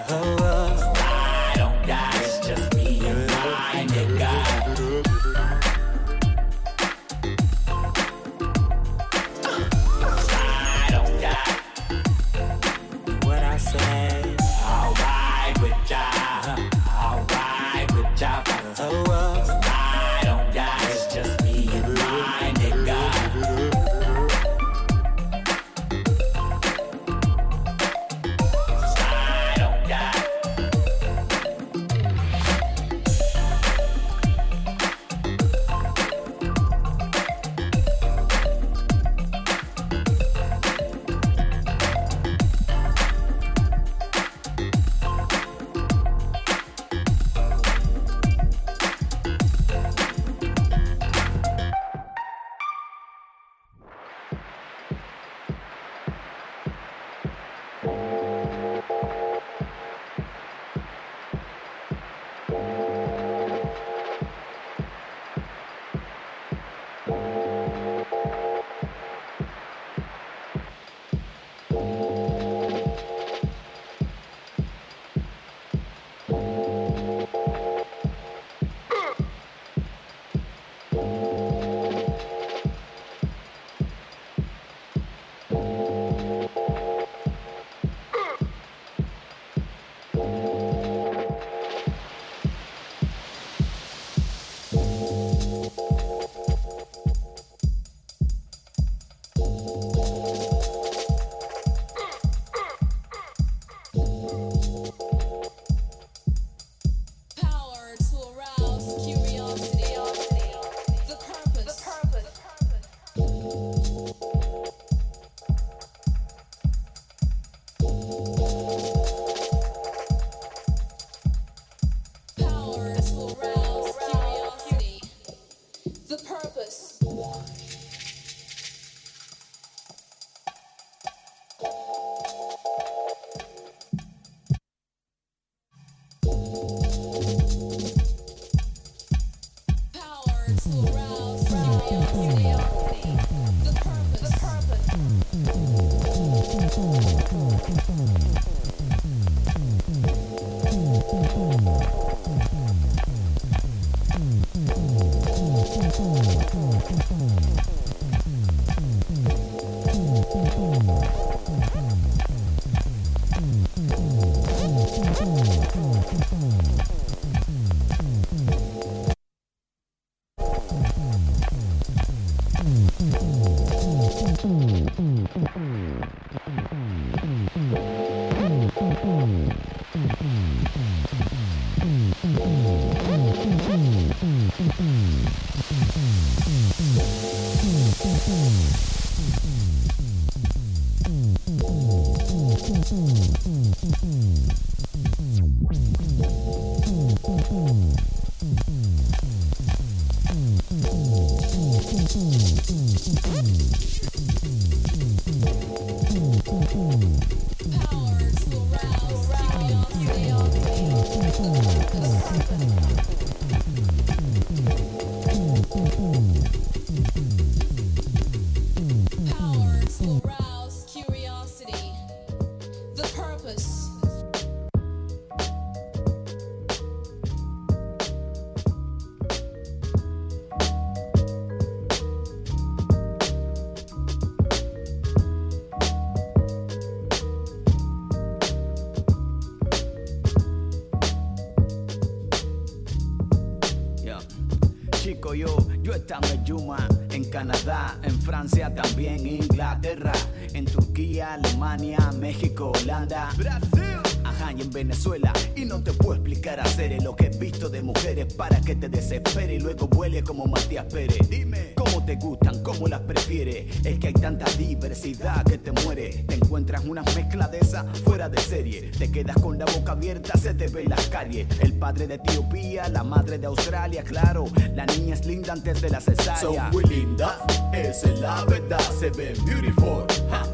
México, 252.22 252.70
Holanda, 252.80 253.30
Brasil, 253.36 253.98
Ajá, 254.22 254.52
y 254.56 254.62
en 254.62 254.70
Venezuela. 254.70 255.32
Y 255.56 255.64
no 255.64 255.82
te 255.82 255.92
puedo 255.92 256.14
explicar 256.14 256.60
hacer 256.60 257.02
lo 257.02 257.16
que 257.16 257.26
he 257.26 257.36
visto 257.36 257.68
de 257.68 257.82
mujeres 257.82 258.32
para 258.34 258.60
que 258.60 258.76
te 258.76 258.88
desespere 258.88 259.54
y 259.54 259.58
luego 259.58 259.88
vuele 259.88 260.22
como 260.22 260.46
Matías 260.46 260.84
Pérez. 260.84 261.28
Dime, 261.28 261.72
¿cómo 261.74 262.04
te 262.04 262.14
gustan? 262.14 262.62
¿Cómo 262.62 262.86
las 262.86 263.00
prefieres? 263.00 263.84
Es 263.84 263.98
que 263.98 264.06
hay 264.06 264.12
tanta 264.12 264.44
diversidad 264.52 265.44
que 265.44 265.58
te 265.58 265.72
muere. 265.72 266.24
Te 266.28 266.36
encuentras 266.36 266.84
una 266.84 267.02
mezcla 267.02 267.48
de 267.48 267.58
esa 267.58 267.84
fuera 268.04 268.28
de 268.28 268.40
serie. 268.40 268.92
Te 268.96 269.10
quedas 269.10 269.34
con 269.42 269.58
la 269.58 269.64
boca 269.64 269.90
abierta, 269.90 270.38
se 270.38 270.54
te 270.54 270.68
ve 270.68 270.82
en 270.82 270.90
las 270.90 271.08
calles. 271.08 271.48
El 271.58 271.72
padre 271.72 272.06
de 272.06 272.14
Etiopía, 272.14 272.88
la 272.88 273.02
madre 273.02 273.36
de 273.36 273.46
Australia, 273.46 274.04
claro. 274.04 274.44
La 274.76 274.86
niña 274.86 275.14
es 275.14 275.26
linda 275.26 275.54
antes 275.54 275.82
de 275.82 275.90
la 275.90 276.00
cesárea. 276.00 276.40
Son 276.40 276.70
muy 276.70 276.84
lindas, 276.84 277.32
esa 277.72 278.12
es 278.12 278.20
la 278.20 278.44
verdad, 278.44 278.80
se 279.00 279.10
ven 279.10 279.34
beautiful. 279.44 280.06
Ja. 280.30 280.51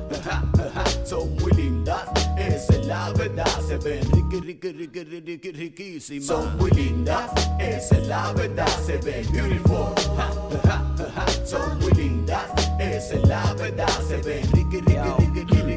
Son 1.09 1.35
muy 1.37 1.51
lindas, 1.53 2.03
esa 2.37 2.75
es 2.75 2.87
la 2.87 3.11
verdad, 3.15 3.47
se 3.67 3.79
ven 3.79 4.01
riqui, 4.13 4.41
riqui, 4.41 4.73
riqui, 4.73 5.05
riqui, 5.05 5.53
riquísimas. 5.53 6.27
Son 6.27 6.55
muy 6.59 6.71
lindas, 6.73 7.31
esa 7.59 7.97
es 7.97 8.07
la 8.09 8.31
verdad, 8.35 8.69
se 8.85 8.99
ven 8.99 9.25
beautiful. 9.33 9.95
Ja, 10.15 10.31
ja, 10.65 10.85
ja, 10.99 11.09
ja. 11.17 11.47
Son 11.47 11.79
muy 11.79 11.93
lindas, 11.93 12.45
esa 12.79 13.15
es 13.15 13.27
la 13.27 13.55
verdad, 13.55 13.89
se 14.07 14.19
ven 14.19 14.43
riqui, 14.53 14.81
riqui, 14.83 15.11
riqui, 15.19 15.45
riqui, 15.45 15.68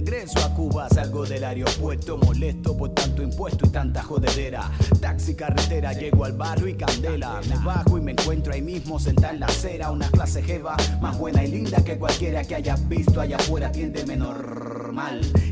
regreso 0.00 0.38
a 0.44 0.52
Cuba 0.52 0.88
salgo 0.90 1.24
del 1.24 1.42
aeropuerto 1.42 2.18
molesto 2.18 2.76
por 2.76 2.90
tanto 2.90 3.22
impuesto 3.22 3.66
y 3.66 3.70
tanta 3.70 4.02
jodedera. 4.02 4.70
Taxi, 5.00 5.34
carretera, 5.34 5.94
llego 5.94 6.26
al 6.26 6.34
barrio 6.34 6.68
y 6.68 6.74
candela. 6.74 7.40
Me 7.48 7.56
bajo 7.64 7.96
y 7.96 8.02
me 8.02 8.12
encuentro 8.12 8.52
ahí 8.52 8.60
mismo 8.60 8.98
sentada 8.98 9.32
en 9.32 9.40
la 9.40 9.46
acera. 9.46 9.90
Una 9.90 10.10
clase 10.10 10.42
jeva 10.42 10.76
más 11.00 11.18
buena 11.18 11.42
y 11.44 11.50
linda 11.50 11.82
que 11.82 11.96
cualquiera 11.96 12.44
que 12.44 12.56
hayas 12.56 12.86
visto 12.88 13.22
allá 13.22 13.36
afuera. 13.36 13.68
Atiéndeme 13.68 14.18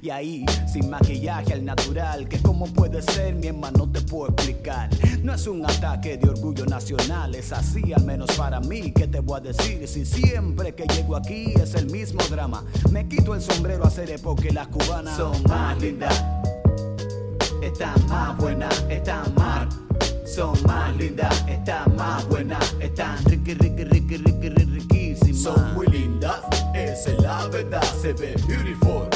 Y 0.00 0.10
ahí, 0.10 0.44
sin 0.70 0.90
maquillaje 0.90 1.52
al 1.52 1.64
natural. 1.64 2.28
Que 2.28 2.38
cómo 2.38 2.66
puede 2.66 3.02
ser, 3.02 3.34
mi 3.34 3.48
hermano, 3.48 3.78
no 3.78 3.92
te 3.92 4.00
puedo 4.00 4.32
explicar. 4.32 4.88
No 5.22 5.34
es 5.34 5.46
un 5.46 5.64
ataque 5.64 6.16
de 6.16 6.28
orgullo 6.28 6.66
nacional, 6.66 7.34
es 7.34 7.52
así 7.52 7.92
al 7.92 8.04
menos 8.04 8.30
para 8.36 8.60
mí. 8.60 8.92
¿Qué 8.92 9.06
te 9.06 9.20
voy 9.20 9.38
a 9.38 9.40
decir? 9.40 9.86
Si 9.88 10.04
siempre 10.04 10.74
que 10.74 10.84
llego 10.86 11.16
aquí 11.16 11.54
es 11.54 11.74
el 11.74 11.90
mismo 11.90 12.20
drama. 12.30 12.64
Me 12.90 13.06
quito 13.08 13.34
el 13.34 13.42
sombrero 13.42 13.84
a 13.84 13.88
hacer 13.88 14.20
porque 14.22 14.50
las 14.50 14.68
cubanas 14.68 15.16
son 15.16 15.42
más 15.44 15.80
lindas. 15.80 16.24
Están 17.62 18.06
más 18.08 18.36
buenas, 18.36 18.84
están 18.88 19.34
más. 19.34 19.68
Son 20.26 20.60
más 20.64 20.96
lindas, 20.96 21.44
están 21.48 21.94
más 21.96 22.26
buenas, 22.28 22.74
están 22.80 23.22
riqui, 23.26 23.54
riqui, 23.54 23.84
riqui, 23.84 24.16
riqui, 24.16 24.48
riquísimas. 24.48 25.42
Son 25.42 25.74
muy 25.74 25.86
lindas, 25.86 26.40
esa 26.74 27.10
es 27.10 27.18
la 27.20 27.46
verdad, 27.46 27.82
se 28.00 28.12
ven 28.14 28.34
beautiful. 28.48 29.08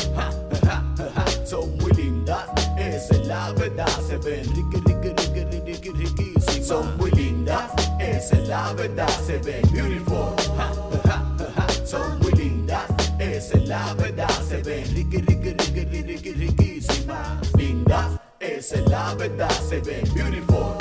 La 3.48 3.54
verdad, 3.54 3.88
se 4.06 4.18
ven 4.18 4.44
riqui, 4.54 4.76
riqui, 4.84 5.08
riqui, 5.08 5.44
riqui, 5.50 5.72
riqui, 5.72 5.90
riquísimas. 5.90 6.66
Son 6.66 6.96
muy 6.98 7.10
lindas, 7.12 7.70
esa 7.98 8.36
es 8.36 8.48
la 8.48 8.72
verdad, 8.74 9.08
se 9.26 9.38
ven 9.38 9.62
beautiful. 9.72 10.34
Ja, 10.56 10.70
ja, 11.04 11.24
ja. 11.56 11.86
Son 11.86 12.18
muy 12.18 12.32
lindas, 12.32 12.84
esa 13.18 13.56
es 13.56 13.68
la 13.68 13.94
verdad, 13.94 14.28
se 14.46 14.58
ven 14.62 14.84
riqui, 14.94 15.18
riqui, 15.18 15.54
riqui, 15.54 15.84
riqui, 15.84 16.02
riqui, 16.02 16.32
riquísimas. 16.32 17.54
Lindas, 17.56 18.20
esa 18.40 18.76
es 18.76 18.86
la 18.88 19.14
verdad, 19.14 19.50
se 19.68 19.80
ven 19.80 20.04
beautiful. 20.14 20.76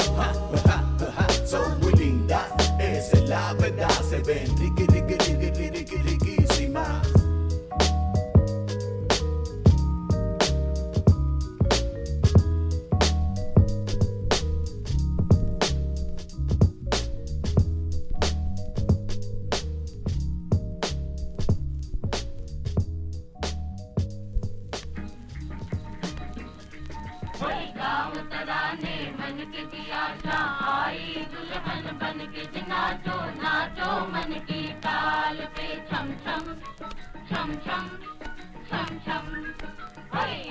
Son 1.45 1.79
muy 1.79 1.93
lindas, 1.93 2.47
esa 2.79 3.17
es 3.17 3.29
la 3.29 3.53
verdad, 3.53 4.01
se 4.09 4.19
ven 4.19 4.47
riqui, 4.57 4.86
के 30.07 30.39
आई 30.67 31.25
दुल्हन 31.33 31.85
बन 32.01 32.19
के 32.35 32.61
नाचो 32.61 33.17
नाचो 33.41 33.89
मन 34.07 34.33
की 34.47 34.61
ताल 34.85 35.37
पे। 35.57 35.67
छम 35.89 36.11
छम 36.25 36.43
छम 37.29 37.53
छम 37.65 37.89
छम 38.69 38.87
छम। 39.05 39.25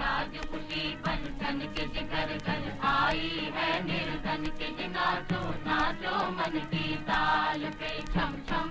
आज 0.06 0.36
खुशी 0.50 0.84
बन, 1.06 1.24
धन 1.40 1.58
के 1.76 1.86
जिगर 1.86 2.36
घर 2.38 2.86
आई 2.86 3.52
है 3.56 3.70
निर्धन 3.84 4.44
के 4.58 4.88
नाचो 4.88 5.40
नाचो 5.66 6.16
मन 6.30 6.58
की 6.74 6.94
ताल 7.10 7.64
पे। 7.80 7.90
छम 8.14 8.36
छम 8.48 8.70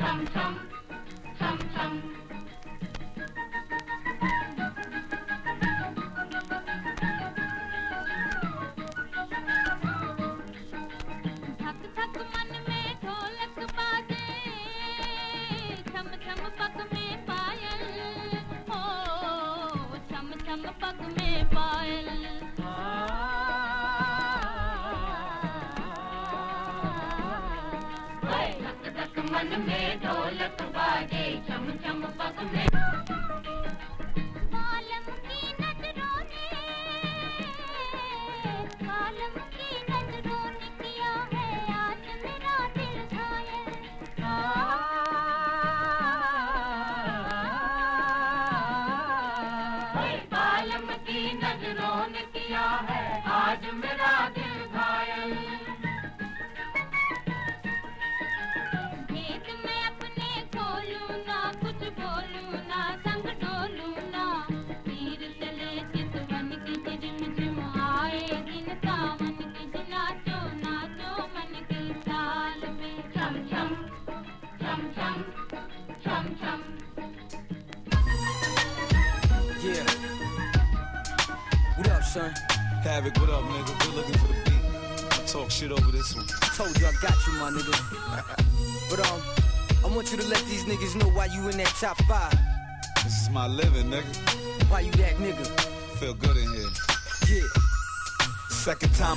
छम 0.00 0.24
छम 0.26 0.56
छम 1.40 1.58
छम। 1.76 2.19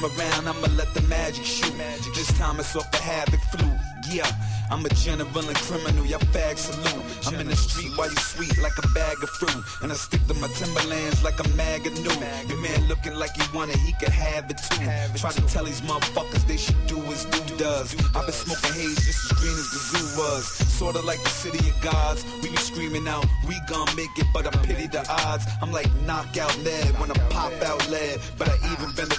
Time 0.10 0.20
around, 0.20 0.48
I'ma 0.48 0.68
let 0.76 0.94
the 0.94 1.02
magic 1.02 1.46
shoot. 1.46 1.76
Magic. 1.78 2.14
This 2.14 2.32
time 2.38 2.60
it's 2.60 2.76
off 2.76 2.90
the 2.92 2.98
havoc 2.98 3.40
flute. 3.52 3.80
Yeah, 4.12 4.30
I'm 4.70 4.86
a 4.86 4.90
general 4.90 5.48
and 5.48 5.58
criminal, 5.58 6.06
y'all 6.06 6.20
fag 6.20 6.58
salute. 6.58 7.04
I'm 7.26 7.40
in 7.40 7.48
the 7.48 7.56
street 7.56 7.92
while 7.96 8.10
you 8.10 8.18
sweet 8.18 8.62
like 8.62 8.78
a 8.78 8.88
bag 8.90 9.24
of 9.24 9.30
fruit. 9.30 9.64
And 9.82 9.92
I 9.92 9.96
stick 9.96 10.26
to 10.28 10.34
my 10.36 10.48
Timberlands 10.50 11.24
like 11.24 11.40
a 11.40 11.48
mag 11.56 11.88
of 11.88 11.94
new. 11.94 12.12
Your 12.48 12.62
man 12.62 12.88
looking 12.88 13.16
like 13.16 13.36
he 13.36 13.44
want 13.56 13.72
it, 13.72 13.78
he 13.78 13.94
could 13.94 14.10
have 14.10 14.50
it 14.52 14.58
too. 14.58 14.86
Try 15.18 15.32
to 15.32 15.42
tell 15.48 15.64
these 15.64 15.82
motherfuckers 15.82 16.46
they 16.48 16.58
should 16.58 16.86
do 16.86 16.98
as 17.06 17.26
do 17.26 17.58
does. 17.58 17.96
I've 18.14 18.26
been 18.26 18.34
smoking 18.34 18.74
haze 18.74 18.96
just 19.06 19.32
as 19.32 19.38
green 19.40 19.54
as 19.54 19.70
the 19.72 19.80
zoo 19.80 20.20
was. 20.20 20.46
Sorta 20.46 21.02
like 21.02 21.24
the 21.24 21.30
city 21.30 21.70
of 21.70 21.82
gods. 21.82 22.26
We 22.44 22.50
be 22.50 22.58
screaming 22.58 23.08
out, 23.08 23.26
we 23.48 23.56
gon' 23.68 23.88
make 23.96 24.16
it, 24.18 24.28
but 24.34 24.46
I 24.46 24.52
pity 24.66 24.88
the 24.88 25.06
odds. 25.10 25.46
I'm 25.62 25.72
like 25.72 25.90
knockout 26.06 26.56
lead 26.60 27.00
when 27.00 27.10
I 27.10 27.18
pop 27.30 27.54
out 27.64 27.90
lead. 27.90 28.20
But 28.38 28.50
I 28.50 28.58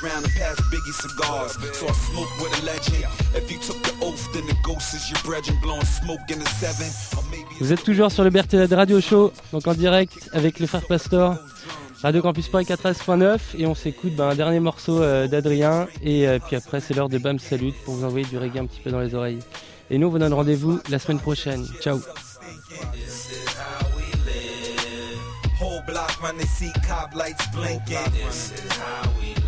even 0.05 0.23
been 0.23 0.25
around 0.25 0.25
and 0.25 0.33
past 0.35 0.61
Biggie 0.71 0.93
cigars. 0.93 1.77
So 1.77 1.89
I 1.89 1.93
smoke 1.93 2.29
with 2.41 2.63
a 2.63 2.65
legend. 2.65 3.05
If 3.35 3.51
you 3.51 3.59
took 3.59 3.83
the 3.83 4.05
oath, 4.05 4.33
then 4.33 4.47
the 4.47 4.57
ghost 4.63 4.95
is 4.95 5.11
your 5.11 5.21
brethren 5.25 5.59
blowing 5.63 5.85
smoke 5.85 6.31
in 6.31 6.39
the 6.39 6.49
seven. 6.61 6.89
Or 7.17 7.25
maybe 7.31 7.49
Vous 7.61 7.73
êtes 7.73 7.83
toujours 7.85 8.11
sur 8.11 8.25
le 8.25 8.31
Berthelade 8.31 8.73
Radio 8.73 9.01
Show, 9.01 9.33
donc 9.53 9.67
en 9.67 9.75
direct 9.75 10.31
avec 10.33 10.59
les 10.59 10.67
frères 10.67 10.87
Pastor. 10.87 11.37
Radio 12.03 12.21
Campus 12.21 12.49
Paris 12.49 12.67
4S.9 12.67 13.39
et 13.57 13.67
on 13.67 13.75
s'écoute 13.75 14.15
ben, 14.15 14.29
un 14.29 14.35
dernier 14.35 14.61
morceau 14.61 15.01
euh, 15.01 15.27
d'Adrien 15.27 15.89
et 16.03 16.29
euh, 16.29 16.39
puis 16.39 16.55
après 16.55 16.81
c'est 16.81 16.93
l'heure 16.93 17.09
de 17.09 17.17
Bam 17.17 17.39
Salut 17.39 17.73
pour 17.85 17.95
vous 17.95 18.05
envoyer 18.05 18.27
du 18.27 18.37
reggae 18.37 18.59
un 18.59 18.67
petit 18.67 18.81
peu 18.81 18.91
dans 18.91 19.01
les 19.01 19.15
oreilles. 19.15 19.39
Et 19.89 19.97
nous 19.97 20.09
on 20.09 20.11
vous 20.11 20.19
donne 20.19 20.35
rendez-vous 20.35 20.81
la 20.91 20.99
semaine 20.99 21.19
prochaine. 21.19 21.67
Ciao 21.81 21.99
Whole 25.59 25.81
block 25.87 26.11
when 26.23 26.37
they 26.37 26.45
see 26.45 26.73
cop 26.87 27.15
lights 27.15 27.47
blinking. 27.55 28.13
This 28.13 28.53
is 28.53 28.73
how 28.73 29.09
we 29.19 29.29
live. 29.29 29.44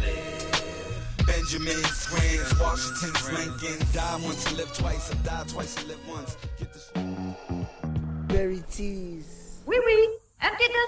Benjamin's 1.47 2.07
friends, 2.07 2.59
Washington's 2.59 3.31
Lincoln. 3.31 3.87
Die 3.93 4.19
once 4.25 4.47
and 4.47 4.57
live 4.57 4.73
twice, 4.73 5.13
or 5.13 5.15
die 5.23 5.45
twice 5.47 5.77
and 5.77 5.87
live 5.87 6.09
once. 6.09 6.37
Get 6.59 6.73
the 6.73 6.81
Berry 8.27 8.65
tease. 8.69 9.63
Oui, 9.65 9.79
oui, 9.87 10.09
un 10.43 10.51
petit 10.57 10.65
instant. 10.65 10.87